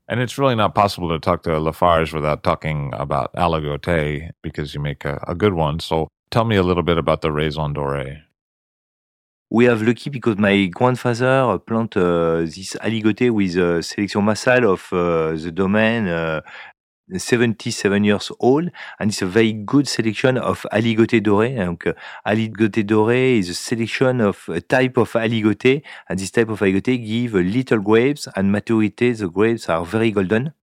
And 0.08 0.20
it's 0.20 0.38
really 0.38 0.56
not 0.56 0.76
possible 0.76 1.10
to 1.10 1.20
talk 1.20 1.43
to 1.43 1.60
Lafarge 1.60 2.14
without 2.14 2.43
talking 2.43 2.91
about 2.93 3.34
Aligoté 3.34 4.32
because 4.41 4.74
you 4.74 4.82
make 4.82 5.06
a, 5.06 5.24
a 5.28 5.36
good 5.36 5.54
one. 5.54 5.80
So 5.80 6.08
tell 6.32 6.45
me 6.45 6.56
a 6.56 6.64
little 6.64 6.84
bit 6.84 6.97
about 6.97 7.22
the 7.22 7.32
Raisins 7.32 7.76
Dorés. 7.76 8.22
We 9.54 9.66
have 9.66 9.82
lucky 9.82 10.10
because 10.10 10.38
my 10.38 10.68
grandfather 10.68 11.60
plant 11.60 11.97
uh, 11.97 12.38
this 12.38 12.78
aligoté 12.80 13.30
with 13.30 13.58
a 13.58 13.84
selection 13.84 14.24
massal 14.24 14.64
of 14.64 14.88
uh, 14.93 15.34
the 15.34 15.52
domain 15.52 16.08
uh, 16.08 16.39
77 17.14 18.06
years 18.06 18.32
old. 18.39 18.72
And 18.97 19.12
it's 19.12 19.22
a 19.22 19.26
very 19.26 19.52
good 19.52 19.89
selection 19.89 20.38
of 20.38 20.66
aligoté 20.72 21.20
doré. 21.20 21.56
Donc, 21.56 21.86
uh, 21.86 21.91
aligoté 22.24 22.84
doré 22.84 23.39
is 23.39 23.49
a 23.49 23.54
selection 23.54 24.22
of 24.22 24.47
a 24.47 24.62
type 24.62 24.95
of 24.95 25.12
aligoté 25.16 25.84
and 26.08 26.18
this 26.18 26.32
type 26.32 26.47
of 26.47 26.62
aligoté 26.62 26.97
give 26.97 27.34
little 27.34 27.80
grapes 27.80 28.30
and 28.38 28.43
maturity. 28.54 29.12
The 29.12 29.28
grapes 29.28 29.68
are 29.68 29.84
very 29.84 30.12
golden. 30.12 30.54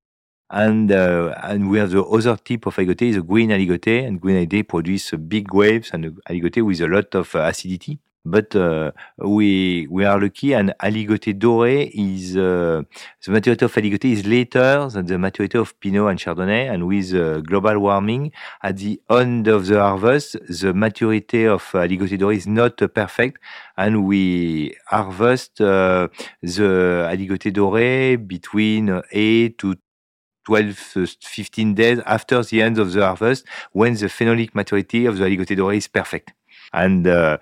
And 0.48 0.90
uh, 0.90 1.34
and 1.42 1.68
we 1.68 1.76
have 1.78 1.90
the 1.90 2.02
other 2.02 2.38
type 2.38 2.64
of 2.64 2.76
aligoté 2.76 3.10
is 3.10 3.16
a 3.16 3.20
green 3.20 3.50
aligoté 3.50 4.06
and 4.06 4.18
green 4.18 4.36
aligoté 4.38 4.66
produce 4.66 5.12
big 5.12 5.46
grapes 5.46 5.90
and 5.92 6.18
aligoté 6.26 6.64
with 6.64 6.80
a 6.80 6.86
lot 6.88 7.14
of 7.14 7.34
uh, 7.34 7.40
acidity 7.40 8.00
but 8.24 8.54
uh, 8.56 8.92
we 9.18 9.86
we 9.90 10.04
are 10.04 10.20
lucky 10.20 10.54
and 10.54 10.74
aligoté 10.78 11.32
doré 11.32 11.90
is 11.94 12.36
uh, 12.36 12.82
the 13.24 13.30
maturity 13.30 13.64
of 13.64 13.74
aligoté 13.74 14.12
is 14.12 14.26
later 14.26 14.88
than 14.90 15.06
the 15.06 15.18
maturity 15.18 15.58
of 15.58 15.78
pinot 15.80 16.10
and 16.10 16.18
chardonnay 16.18 16.68
and 16.68 16.86
with 16.86 17.14
uh, 17.14 17.40
global 17.40 17.78
warming 17.78 18.30
at 18.62 18.76
the 18.76 19.00
end 19.10 19.48
of 19.48 19.66
the 19.66 19.80
harvest 19.80 20.36
the 20.48 20.72
maturity 20.74 21.46
of 21.46 21.62
aligoté 21.74 22.18
doré 22.18 22.36
is 22.36 22.46
not 22.46 22.76
perfect 22.94 23.38
and 23.76 24.04
we 24.04 24.74
harvest 24.86 25.60
uh, 25.60 26.08
the 26.42 27.06
aligoté 27.08 27.50
doré 27.50 28.16
between 28.16 29.00
8 29.12 29.56
to 29.58 29.74
12 30.48 30.76
15 31.20 31.74
days 31.74 32.00
after 32.06 32.42
the 32.42 32.62
end 32.62 32.78
of 32.78 32.92
the 32.92 33.04
harvest 33.04 33.44
when 33.72 33.94
the 33.94 34.06
phenolic 34.06 34.54
maturity 34.54 35.04
of 35.06 35.18
the 35.18 35.24
aligoté 35.24 35.54
doré 35.54 35.76
is 35.76 35.88
perfect. 35.88 36.32
And 36.72 37.06
uh, 37.06 37.38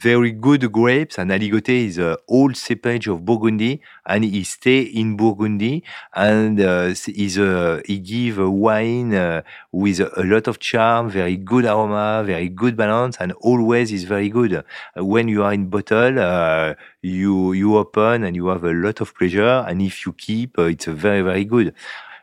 very 0.00 0.32
good 0.32 0.72
grapes 0.72 1.18
and 1.18 1.30
Aligoté 1.30 1.86
is 1.86 1.98
an 1.98 2.16
old 2.26 2.54
cepage 2.54 3.06
of 3.06 3.24
Burgundy 3.24 3.82
and 4.06 4.24
he 4.24 4.44
stay 4.44 4.80
in 4.80 5.16
Burgundy 5.16 5.84
and 6.14 6.58
uh, 6.60 6.94
is 7.06 7.36
a, 7.36 7.82
he 7.84 7.98
give 7.98 8.38
a 8.38 8.48
wine 8.50 9.14
uh, 9.14 9.42
with 9.72 10.00
a, 10.00 10.24
lot 10.24 10.48
of 10.48 10.58
charm, 10.58 11.10
very 11.10 11.36
good 11.36 11.66
aroma, 11.66 12.22
very 12.24 12.48
good 12.48 12.76
balance 12.76 13.18
and 13.20 13.32
always 13.40 13.92
is 13.92 14.04
very 14.04 14.30
good. 14.30 14.54
Uh, 14.54 15.04
when 15.04 15.28
you 15.28 15.42
are 15.44 15.52
in 15.52 15.68
bottle, 15.68 16.18
uh, 16.18 16.74
you 17.02 17.52
you 17.52 17.76
open 17.76 18.24
and 18.24 18.34
you 18.36 18.48
have 18.48 18.64
a 18.64 18.72
lot 18.72 19.00
of 19.00 19.14
pleasure 19.14 19.64
and 19.68 19.82
if 19.82 20.06
you 20.06 20.12
keep, 20.14 20.58
uh, 20.58 20.62
it's 20.62 20.86
very 20.86 21.20
very 21.20 21.44
good 21.44 21.74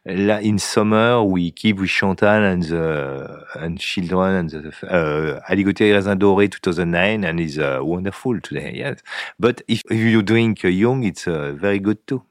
in 0.08 0.58
summer 0.58 1.24
we 1.24 1.52
keep 1.52 1.80
with 1.80 1.90
Chantal 1.90 2.44
and 2.44 2.64
the 2.64 3.46
and 3.56 3.78
children 3.78 4.36
and 4.36 4.50
the 4.50 4.70
uh, 4.90 6.16
Doré 6.16 6.50
2009 6.50 7.24
and 7.24 7.40
is 7.40 7.60
uh, 7.60 7.80
wonderful 7.82 8.40
today. 8.40 8.74
Yes, 8.76 9.02
but 9.38 9.62
if, 9.68 9.82
if 9.90 9.98
you 9.98 10.22
drink 10.22 10.64
uh, 10.64 10.70
young, 10.70 11.04
it's 11.04 11.28
uh, 11.28 11.52
very 11.54 11.80
good 11.80 12.06
too. 12.08 12.24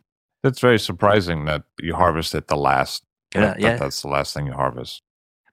That's 0.43 0.61
very 0.61 0.79
surprising 0.79 1.45
that 1.47 1.64
you 1.81 1.95
harvest 1.95 2.35
it 2.35 2.49
the 2.49 2.57
last. 2.57 3.05
Yeah, 3.35 3.41
that, 3.41 3.61
yeah. 3.61 3.77
that's 3.77 4.03
the 4.03 4.09
last 4.09 4.33
thing 4.33 4.47
you 4.47 4.55
harvest. 4.55 5.03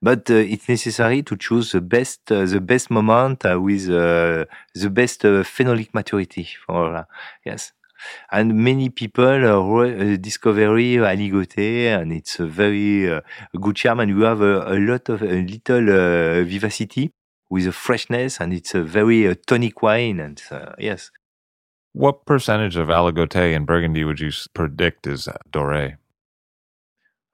But 0.02 0.30
uh, 0.30 0.36
it's 0.36 0.70
necessary 0.70 1.24
to 1.24 1.36
choose 1.36 1.72
the 1.74 1.82
best 1.82 2.32
uh, 2.32 2.46
the 2.46 2.62
best 2.62 2.90
moment 2.90 3.44
with 3.44 3.88
the 3.88 4.90
best 4.92 5.22
phenolic 5.22 5.94
maturity 5.94 6.48
for 6.66 7.06
yes 7.46 7.74
and 8.32 8.56
many 8.56 8.90
people 8.90 9.26
uh, 9.26 10.18
discovery 10.18 10.96
aligoté 10.98 11.88
and 11.88 12.12
it's 12.12 12.40
a 12.40 12.46
very 12.46 13.12
uh, 13.12 13.22
good 13.60 13.76
charm 13.76 14.00
and 14.00 14.10
you 14.10 14.22
have 14.22 14.42
a, 14.42 14.74
a 14.74 14.78
lot 14.80 15.10
of 15.10 15.22
a 15.22 15.42
little 15.42 15.90
uh, 15.90 16.44
vivacity 16.44 17.12
with 17.50 17.68
a 17.68 17.72
freshness 17.72 18.40
and 18.40 18.54
it's 18.54 18.74
a 18.74 18.84
very 18.84 19.28
uh, 19.28 19.36
tonic 19.48 19.82
wine 19.82 20.20
and 20.20 20.42
uh, 20.52 20.74
yes. 20.78 21.12
What 21.94 22.26
percentage 22.26 22.76
of 22.76 22.88
aligoté 22.88 23.54
in 23.54 23.66
burgundy 23.66 24.04
would 24.04 24.20
you 24.20 24.32
predict 24.54 25.06
is 25.06 25.30
doré 25.52 25.98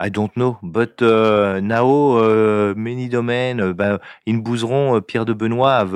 I 0.01 0.07
don't 0.09 0.35
know, 0.37 0.57
but 0.63 1.01
uh, 1.01 1.59
now 1.61 1.85
uh, 2.17 2.73
many 2.77 3.09
domains. 3.09 3.59
Uh, 3.59 3.73
bah, 3.73 3.99
in 4.25 4.35
Bouzeron, 4.35 5.01
Pierre 5.01 5.25
de 5.25 5.33
Benoit 5.33 5.69
have 5.69 5.93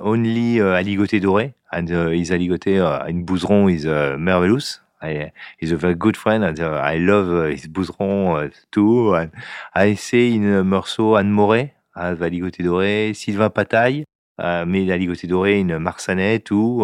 only 0.00 0.60
aligoté 0.60 1.20
doré, 1.20 1.52
and 1.70 1.86
his 2.10 2.30
aligoté 2.30 2.78
in 3.06 3.22
Bouzeron 3.22 3.68
is 3.68 3.84
marvelous. 4.16 4.80
I, 5.02 5.30
he's 5.60 5.72
a 5.72 5.76
very 5.76 5.94
good 5.94 6.16
friend, 6.16 6.42
and 6.42 6.58
I 6.58 6.96
love 6.96 7.50
his 7.50 7.68
Bouzeron 7.68 8.50
too. 8.70 9.14
And 9.14 9.30
I 9.74 9.94
say 9.94 10.32
in 10.32 10.62
Meursault, 10.64 11.18
Anne 11.18 11.30
Moret 11.30 11.74
have 11.94 12.22
aligoté 12.22 12.62
doré, 12.62 13.12
Sylvain 13.12 13.50
Pataille 13.50 14.04
uh, 14.38 14.64
made 14.64 14.90
aligoté 14.90 15.26
doré 15.26 15.60
in 15.60 15.78
Marsanais 15.78 16.40
too. 16.40 16.82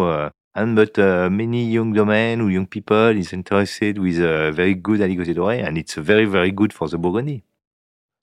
And 0.55 0.75
but 0.75 0.97
uh, 0.99 1.29
many 1.29 1.65
young 1.65 1.93
domain 1.93 2.41
or 2.41 2.49
young 2.49 2.67
people 2.67 3.17
is 3.17 3.33
interested 3.33 3.97
with 3.97 4.19
a 4.19 4.51
very 4.51 4.73
good 4.73 4.99
aligoté 4.99 5.33
doré, 5.33 5.65
and 5.65 5.77
it's 5.77 5.95
very 5.95 6.25
very 6.25 6.51
good 6.51 6.73
for 6.73 6.87
the 6.87 6.97
Burgundy. 6.97 7.43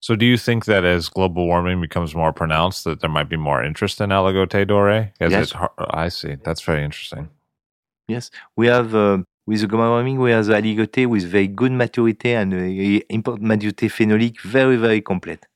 So, 0.00 0.14
do 0.14 0.24
you 0.24 0.36
think 0.36 0.66
that 0.66 0.84
as 0.84 1.08
global 1.08 1.46
warming 1.46 1.80
becomes 1.80 2.14
more 2.14 2.32
pronounced, 2.32 2.84
that 2.84 3.00
there 3.00 3.10
might 3.10 3.28
be 3.28 3.36
more 3.36 3.64
interest 3.64 4.00
in 4.00 4.10
aligoté 4.10 4.64
doré? 4.64 5.12
Yes, 5.20 5.52
I 5.90 6.08
see. 6.08 6.36
That's 6.44 6.62
very 6.62 6.84
interesting. 6.84 7.28
Yes, 8.06 8.30
we 8.56 8.68
have 8.68 8.94
uh, 8.94 9.18
with 9.46 9.60
the 9.60 9.66
global 9.66 9.90
warming, 9.90 10.20
we 10.20 10.30
have 10.30 10.46
the 10.46 10.54
aligoté 10.54 11.06
with 11.06 11.24
very 11.24 11.48
good 11.48 11.72
maturity 11.72 12.32
and 12.34 12.54
uh, 12.54 13.04
important 13.08 13.48
maturity 13.48 13.88
phenolic, 13.88 14.40
very 14.42 14.76
very 14.76 15.00
complete. 15.00 15.46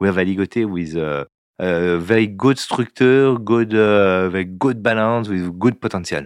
We 0.00 0.08
have 0.08 0.16
aligoté 0.16 0.68
with 0.68 0.96
uh, 0.96 1.26
uh, 1.58 1.96
very 1.98 2.26
good 2.26 2.58
structure, 2.58 3.34
good, 3.36 3.74
uh, 3.74 4.28
very 4.28 4.44
good 4.44 4.82
balance 4.82 5.28
with 5.28 5.58
good 5.58 5.80
potential. 5.80 6.24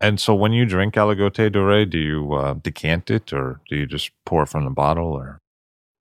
And 0.00 0.18
so, 0.18 0.34
when 0.34 0.52
you 0.52 0.64
drink 0.64 0.94
Aligoté 0.94 1.50
Doré, 1.50 1.88
do 1.88 1.98
you 1.98 2.32
uh, 2.32 2.54
decant 2.54 3.10
it, 3.10 3.34
or 3.34 3.60
do 3.68 3.76
you 3.76 3.86
just 3.86 4.12
pour 4.24 4.46
from 4.46 4.64
the 4.64 4.70
bottle, 4.70 5.12
or? 5.12 5.38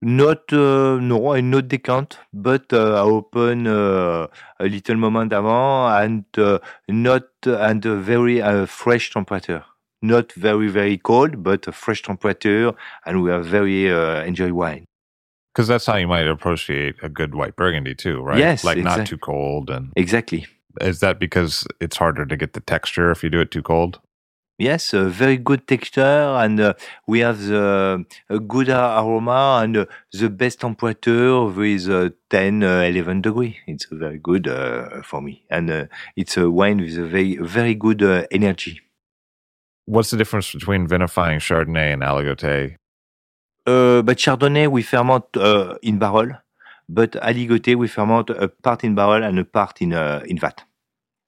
Not, 0.01 0.53
uh, 0.53 0.97
no, 1.01 1.33
I 1.33 1.41
not 1.41 1.67
decant, 1.67 2.17
but 2.31 2.71
uh, 2.71 2.93
I 2.93 3.01
open 3.01 3.67
uh, 3.67 4.27
a 4.57 4.65
little 4.65 4.95
moment 4.95 5.33
avant 5.33 6.01
and 6.01 6.61
not 6.87 7.23
and 7.43 7.85
a 7.85 7.95
very 7.97 8.39
fresh 8.67 9.11
temperature. 9.11 9.65
Not 10.01 10.31
very 10.31 10.69
very 10.69 10.97
cold, 10.97 11.43
but 11.43 11.67
a 11.67 11.73
fresh 11.73 12.01
temperature, 12.03 12.71
and 13.05 13.21
we 13.21 13.31
have 13.31 13.45
very 13.45 13.87
enjoy 14.25 14.53
wine. 14.53 14.85
Because 15.53 15.67
that's 15.67 15.85
how 15.85 15.97
you 15.97 16.07
might 16.07 16.27
appreciate 16.27 16.95
a 17.01 17.09
good 17.09 17.35
white 17.35 17.55
burgundy 17.55 17.95
too, 17.95 18.21
right? 18.21 18.37
Yes, 18.37 18.63
like 18.63 18.77
exactly. 18.77 19.01
not 19.01 19.07
too 19.07 19.17
cold 19.17 19.69
and 19.69 19.91
exactly. 19.95 20.45
Is 20.81 20.99
that 20.99 21.19
because 21.19 21.65
it's 21.81 21.97
harder 21.97 22.25
to 22.25 22.37
get 22.37 22.53
the 22.53 22.59
texture 22.61 23.11
if 23.11 23.23
you 23.23 23.29
do 23.29 23.41
it 23.41 23.51
too 23.51 23.63
cold? 23.63 23.99
Yes, 24.59 24.93
a 24.93 25.05
very 25.05 25.37
good 25.37 25.67
texture, 25.67 26.01
and 26.01 26.59
uh, 26.59 26.73
we 27.07 27.19
have 27.19 27.41
the 27.41 28.05
a 28.29 28.39
good 28.39 28.67
aroma 28.67 29.61
and 29.63 29.77
uh, 29.77 29.85
the 30.11 30.29
best 30.29 30.59
temperature 30.59 31.45
with 31.45 31.89
uh, 31.89 32.09
10, 32.29 32.63
11 32.63 33.21
degree. 33.21 33.57
It's 33.67 33.85
very 33.89 34.17
good 34.17 34.49
uh, 34.49 35.01
for 35.01 35.21
me, 35.21 35.45
and 35.49 35.71
uh, 35.71 35.85
it's 36.17 36.35
a 36.35 36.51
wine 36.51 36.81
with 36.81 36.97
a 36.97 37.05
very 37.05 37.37
very 37.37 37.73
good 37.73 38.03
uh, 38.03 38.27
energy. 38.31 38.81
What's 39.85 40.11
the 40.11 40.17
difference 40.17 40.51
between 40.51 40.87
vinifying 40.87 41.39
Chardonnay 41.39 41.93
and 41.93 42.01
Aligoté? 42.01 42.75
Uh, 43.69 44.01
but 44.01 44.17
Chardonnay 44.17 44.67
we 44.67 44.81
ferment 44.81 45.25
uh, 45.37 45.77
in 45.81 45.99
barrel, 45.99 46.31
but 46.87 47.11
Aligoté 47.11 47.75
we 47.75 47.87
ferment 47.87 48.29
a 48.29 48.47
part 48.47 48.83
in 48.83 48.95
barrel 48.95 49.23
and 49.23 49.37
a 49.39 49.45
part 49.45 49.81
in 49.81 49.93
uh, 49.93 50.21
in 50.25 50.39
vat. 50.39 50.63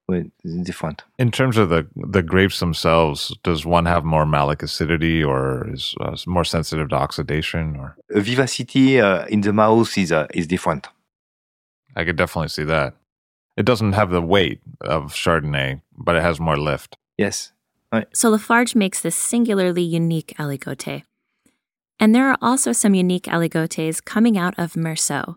Well, 0.08 0.24
different. 0.64 1.04
In 1.18 1.30
terms 1.30 1.56
of 1.56 1.68
the 1.68 1.86
the 1.94 2.22
grapes 2.22 2.58
themselves, 2.58 3.36
does 3.44 3.64
one 3.64 3.86
have 3.86 4.04
more 4.04 4.26
malic 4.26 4.62
acidity 4.62 5.22
or 5.22 5.68
is 5.72 5.94
uh, 6.00 6.16
more 6.26 6.44
sensitive 6.44 6.88
to 6.88 6.96
oxidation? 6.96 7.76
Or 7.76 7.96
vivacity 8.10 9.00
uh, 9.00 9.26
in 9.26 9.42
the 9.42 9.52
mouth 9.52 9.96
is 9.96 10.10
uh, 10.10 10.26
is 10.34 10.46
different. 10.46 10.88
I 11.94 12.04
could 12.04 12.16
definitely 12.16 12.48
see 12.48 12.64
that. 12.64 12.94
It 13.56 13.66
doesn't 13.66 13.92
have 13.92 14.10
the 14.10 14.22
weight 14.22 14.60
of 14.80 15.12
Chardonnay, 15.12 15.82
but 15.96 16.16
it 16.16 16.22
has 16.22 16.40
more 16.40 16.56
lift. 16.56 16.96
Yes. 17.18 17.52
So 18.14 18.30
Lafarge 18.30 18.74
makes 18.74 19.02
this 19.02 19.14
singularly 19.14 19.82
unique 19.82 20.34
aligote. 20.38 21.02
And 22.02 22.12
there 22.12 22.28
are 22.28 22.38
also 22.42 22.72
some 22.72 22.94
unique 22.94 23.26
aligotes 23.26 24.04
coming 24.04 24.36
out 24.36 24.58
of 24.58 24.72
Meursault 24.72 25.36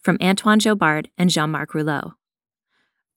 from 0.00 0.18
Antoine 0.22 0.60
Jobard 0.60 1.06
and 1.18 1.30
Jean 1.30 1.50
Marc 1.50 1.72
Roulot. 1.72 2.12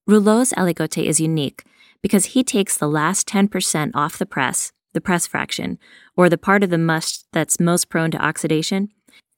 Roulot's 0.10 0.54
aligote 0.54 1.06
is 1.06 1.22
unique 1.22 1.66
because 2.02 2.34
he 2.34 2.44
takes 2.44 2.76
the 2.76 2.88
last 2.88 3.28
10% 3.28 3.92
off 3.94 4.18
the 4.18 4.26
press, 4.26 4.72
the 4.94 5.00
press 5.00 5.28
fraction, 5.28 5.78
or 6.18 6.30
the 6.30 6.38
part 6.38 6.64
of 6.64 6.72
the 6.72 6.80
must 6.80 7.28
that's 7.32 7.60
most 7.60 7.90
prone 7.90 8.10
to 8.10 8.18
oxidation, 8.18 8.90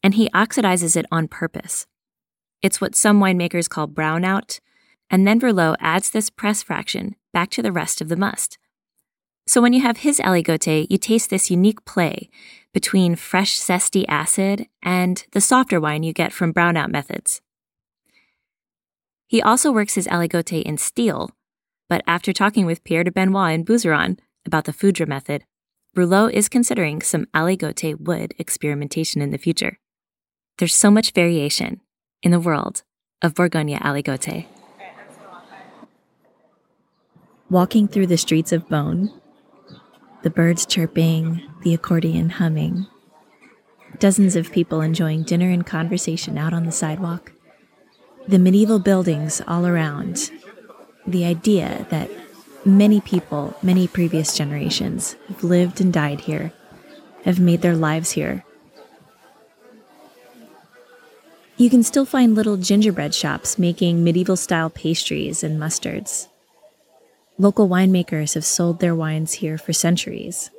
and 0.02 0.14
he 0.14 0.30
oxidizes 0.30 0.96
it 0.96 1.06
on 1.12 1.28
purpose. 1.28 1.88
It's 2.62 2.80
what 2.80 2.96
some 2.96 3.20
winemakers 3.20 3.68
call 3.68 3.90
brownout, 3.90 4.62
and 5.10 5.28
then 5.28 5.42
Roulot 5.42 5.76
adds 5.82 6.10
this 6.10 6.30
press 6.30 6.64
fraction 6.64 7.18
back 7.34 7.50
to 7.50 7.62
the 7.62 7.74
rest 7.74 8.00
of 8.00 8.08
the 8.08 8.16
must. 8.16 8.58
So 9.46 9.62
when 9.62 9.74
you 9.74 9.82
have 9.82 9.98
his 9.98 10.20
aligote, 10.22 10.88
you 10.90 10.98
taste 10.98 11.30
this 11.30 11.52
unique 11.52 11.84
play 11.86 12.30
between 12.76 13.16
fresh 13.16 13.58
zesty 13.58 14.04
acid 14.10 14.68
and 14.84 15.26
the 15.32 15.40
softer 15.40 15.80
wine 15.80 16.04
you 16.04 16.12
get 16.12 16.34
from 16.34 16.54
brownout 16.54 16.92
methods. 16.92 17.42
He 19.28 19.42
also 19.42 19.72
works 19.72 19.96
his 19.96 20.08
aligote 20.08 20.62
in 20.62 20.78
steel, 20.78 21.32
but 21.88 22.04
after 22.06 22.34
talking 22.34 22.66
with 22.66 22.84
Pierre 22.84 23.06
de 23.06 23.12
Benoist 23.12 23.56
and 23.56 23.66
Bouzeron 23.66 24.20
about 24.46 24.66
the 24.66 24.74
Foudre 24.74 25.08
method, 25.08 25.46
Roulot 25.96 26.34
is 26.34 26.50
considering 26.50 27.02
some 27.02 27.28
aligote 27.34 27.98
wood 27.98 28.34
experimentation 28.38 29.22
in 29.22 29.32
the 29.32 29.38
future. 29.38 29.80
There's 30.58 30.76
so 30.76 30.92
much 30.92 31.14
variation 31.14 31.80
in 32.22 32.32
the 32.32 32.42
world 32.42 32.84
of 33.22 33.36
Bourgogne 33.36 33.80
aligote. 33.80 34.48
Walking 37.50 37.88
through 37.88 38.08
the 38.08 38.18
streets 38.18 38.52
of 38.52 38.68
Beaune, 38.68 39.14
the 40.26 40.32
birds 40.32 40.66
chirping, 40.66 41.40
the 41.62 41.72
accordion 41.76 42.32
humming, 42.32 42.88
dozens 44.00 44.36
of 44.36 44.52
people 44.52 44.82
enjoying 44.82 45.22
dinner 45.22 45.52
and 45.52 45.68
conversation 45.68 46.36
out 46.36 46.52
on 46.52 46.66
the 46.66 46.72
sidewalk, 46.72 47.32
the 48.28 48.40
medieval 48.40 48.80
buildings 48.80 49.40
all 49.48 49.68
around, 49.68 50.32
the 51.06 51.24
idea 51.24 51.86
that 51.92 52.10
many 52.66 53.00
people, 53.00 53.56
many 53.62 53.88
previous 53.88 54.36
generations, 54.36 55.16
have 55.28 55.44
lived 55.44 55.80
and 55.80 55.94
died 55.94 56.22
here, 56.22 56.52
have 57.24 57.40
made 57.40 57.62
their 57.62 57.76
lives 57.76 58.14
here. 58.14 58.44
You 61.56 61.70
can 61.70 61.84
still 61.84 62.04
find 62.04 62.34
little 62.34 62.58
gingerbread 62.58 63.14
shops 63.14 63.60
making 63.60 64.04
medieval 64.04 64.38
style 64.38 64.72
pastries 64.72 65.44
and 65.44 65.62
mustards. 65.62 66.30
Local 67.38 67.68
winemakers 67.68 68.34
have 68.36 68.46
sold 68.46 68.80
their 68.80 68.96
wines 68.96 69.34
here 69.34 69.58
for 69.58 69.74
centuries. 69.74 70.52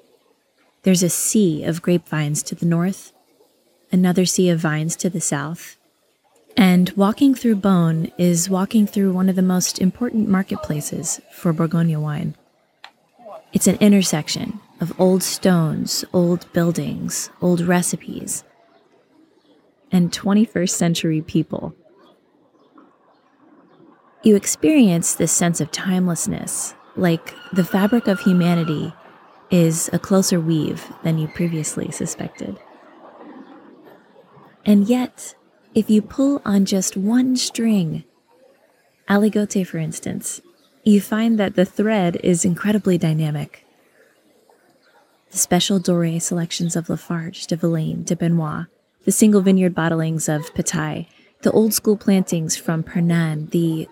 There's 0.82 1.02
a 1.02 1.08
sea 1.08 1.64
of 1.64 1.80
grapevines 1.80 2.42
to 2.44 2.54
the 2.54 2.66
north, 2.66 3.12
another 3.90 4.26
sea 4.26 4.50
of 4.50 4.60
vines 4.60 4.94
to 4.96 5.08
the 5.08 5.20
south. 5.20 5.76
And 6.54 6.90
walking 6.90 7.34
through 7.34 7.56
Beaune 7.56 8.12
is 8.18 8.50
walking 8.50 8.86
through 8.86 9.12
one 9.12 9.28
of 9.28 9.36
the 9.36 9.42
most 9.42 9.80
important 9.80 10.28
marketplaces 10.28 11.20
for 11.32 11.52
Bourgogne 11.52 12.00
wine. 12.00 12.34
It's 13.52 13.66
an 13.66 13.76
intersection 13.76 14.60
of 14.80 14.98
old 15.00 15.22
stones, 15.22 16.04
old 16.12 16.50
buildings, 16.52 17.30
old 17.40 17.62
recipes, 17.62 18.44
and 19.90 20.12
21st 20.12 20.70
century 20.70 21.22
people. 21.22 21.74
You 24.26 24.34
experience 24.34 25.14
this 25.14 25.30
sense 25.30 25.60
of 25.60 25.70
timelessness, 25.70 26.74
like 26.96 27.32
the 27.52 27.62
fabric 27.62 28.08
of 28.08 28.18
humanity 28.18 28.92
is 29.52 29.88
a 29.92 30.00
closer 30.00 30.40
weave 30.40 30.84
than 31.04 31.16
you 31.16 31.28
previously 31.28 31.92
suspected. 31.92 32.58
And 34.64 34.88
yet, 34.88 35.36
if 35.76 35.88
you 35.88 36.02
pull 36.02 36.42
on 36.44 36.64
just 36.64 36.96
one 36.96 37.36
string, 37.36 38.02
aligote 39.08 39.64
for 39.64 39.78
instance, 39.78 40.40
you 40.82 41.00
find 41.00 41.38
that 41.38 41.54
the 41.54 41.64
thread 41.64 42.16
is 42.24 42.44
incredibly 42.44 42.98
dynamic. 42.98 43.64
The 45.30 45.38
special 45.38 45.78
Doré 45.78 46.20
selections 46.20 46.74
of 46.74 46.90
Lafarge, 46.90 47.46
de 47.46 47.54
Villaine, 47.54 48.02
de 48.02 48.16
Benoist, 48.16 48.66
the 49.04 49.12
single 49.12 49.42
vineyard 49.42 49.76
bottlings 49.76 50.28
of 50.28 50.52
Pataille, 50.52 51.06
the 51.42 51.52
old 51.52 51.72
school 51.72 51.96
plantings 51.96 52.56
from 52.56 52.82
Pernand, 52.82 53.50
the 53.50 53.86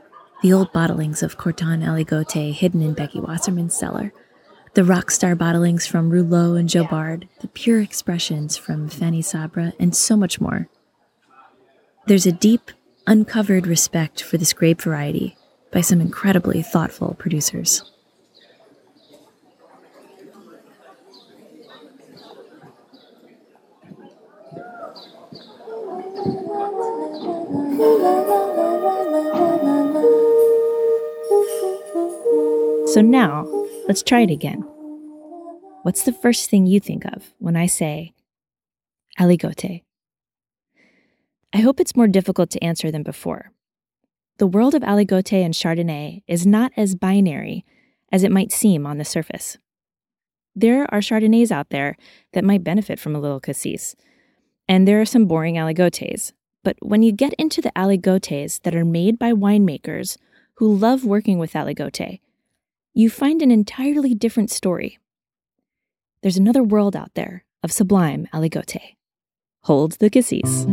the 0.44 0.52
old 0.52 0.70
bottlings 0.74 1.22
of 1.22 1.38
Corton 1.38 1.80
Aligote 1.80 2.52
hidden 2.52 2.82
in 2.82 2.92
Becky 2.92 3.18
Wasserman's 3.18 3.74
cellar, 3.74 4.12
the 4.74 4.82
rockstar 4.82 5.34
bottlings 5.34 5.88
from 5.88 6.10
Roulot 6.10 6.60
and 6.60 6.68
Jobard, 6.68 7.26
the 7.40 7.48
pure 7.48 7.80
expressions 7.80 8.54
from 8.54 8.90
Fanny 8.90 9.22
Sabre, 9.22 9.72
and 9.80 9.96
so 9.96 10.18
much 10.18 10.42
more. 10.42 10.68
There's 12.06 12.26
a 12.26 12.32
deep, 12.32 12.72
uncovered 13.06 13.66
respect 13.66 14.22
for 14.22 14.36
this 14.36 14.52
grape 14.52 14.82
variety 14.82 15.34
by 15.72 15.80
some 15.80 16.02
incredibly 16.02 16.60
thoughtful 16.60 17.16
producers. 17.18 17.90
So 32.94 33.00
now, 33.00 33.44
let's 33.88 34.04
try 34.04 34.20
it 34.20 34.30
again. 34.30 34.60
What's 35.82 36.04
the 36.04 36.12
first 36.12 36.48
thing 36.48 36.64
you 36.64 36.78
think 36.78 37.04
of 37.04 37.34
when 37.40 37.56
I 37.56 37.66
say 37.66 38.12
aligote? 39.18 39.82
I 41.52 41.58
hope 41.58 41.80
it's 41.80 41.96
more 41.96 42.06
difficult 42.06 42.50
to 42.50 42.62
answer 42.62 42.92
than 42.92 43.02
before. 43.02 43.50
The 44.38 44.46
world 44.46 44.76
of 44.76 44.82
aligote 44.82 45.32
and 45.32 45.52
Chardonnay 45.52 46.22
is 46.28 46.46
not 46.46 46.70
as 46.76 46.94
binary 46.94 47.64
as 48.12 48.22
it 48.22 48.30
might 48.30 48.52
seem 48.52 48.86
on 48.86 48.98
the 48.98 49.04
surface. 49.04 49.58
There 50.54 50.86
are 50.94 51.00
Chardonnays 51.00 51.50
out 51.50 51.70
there 51.70 51.96
that 52.32 52.44
might 52.44 52.62
benefit 52.62 53.00
from 53.00 53.16
a 53.16 53.20
little 53.20 53.40
cassis, 53.40 53.96
and 54.68 54.86
there 54.86 55.00
are 55.00 55.04
some 55.04 55.26
boring 55.26 55.56
aligotes. 55.56 56.30
But 56.62 56.76
when 56.78 57.02
you 57.02 57.10
get 57.10 57.34
into 57.40 57.60
the 57.60 57.72
aligotes 57.74 58.62
that 58.62 58.76
are 58.76 58.84
made 58.84 59.18
by 59.18 59.32
winemakers 59.32 60.16
who 60.58 60.72
love 60.72 61.04
working 61.04 61.40
with 61.40 61.54
aligote, 61.54 62.20
you 62.96 63.10
find 63.10 63.42
an 63.42 63.50
entirely 63.50 64.14
different 64.14 64.50
story. 64.50 64.98
There's 66.22 66.36
another 66.36 66.62
world 66.62 66.94
out 66.94 67.12
there 67.14 67.44
of 67.64 67.72
sublime 67.72 68.28
aligote. 68.32 68.94
Hold 69.64 69.92
the 69.98 70.08
cassis. 70.08 70.64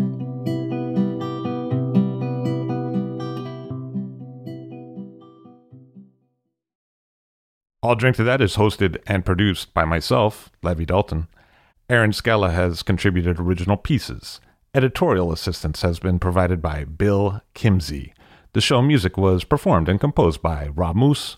I'll 7.84 7.96
Drink 7.96 8.18
to 8.18 8.24
That 8.24 8.42
is 8.42 8.56
hosted 8.56 9.02
and 9.08 9.26
produced 9.26 9.74
by 9.74 9.86
myself, 9.86 10.52
Levi 10.62 10.84
Dalton. 10.84 11.28
Erin 11.90 12.14
Scala 12.14 12.52
has 12.52 12.84
contributed 12.84 13.40
original 13.40 13.78
pieces. 13.78 14.40
Editorial 14.76 15.32
assistance 15.34 15.82
has 15.82 15.98
been 15.98 16.20
provided 16.20 16.62
by 16.62 16.84
Bill 16.84 17.42
Kimsey. 17.56 18.14
The 18.54 18.62
show 18.62 18.84
music 18.84 19.18
was 19.18 19.44
performed 19.44 19.90
and 19.90 20.00
composed 20.00 20.44
by 20.44 20.68
Rob 20.68 20.96
Moose, 20.96 21.38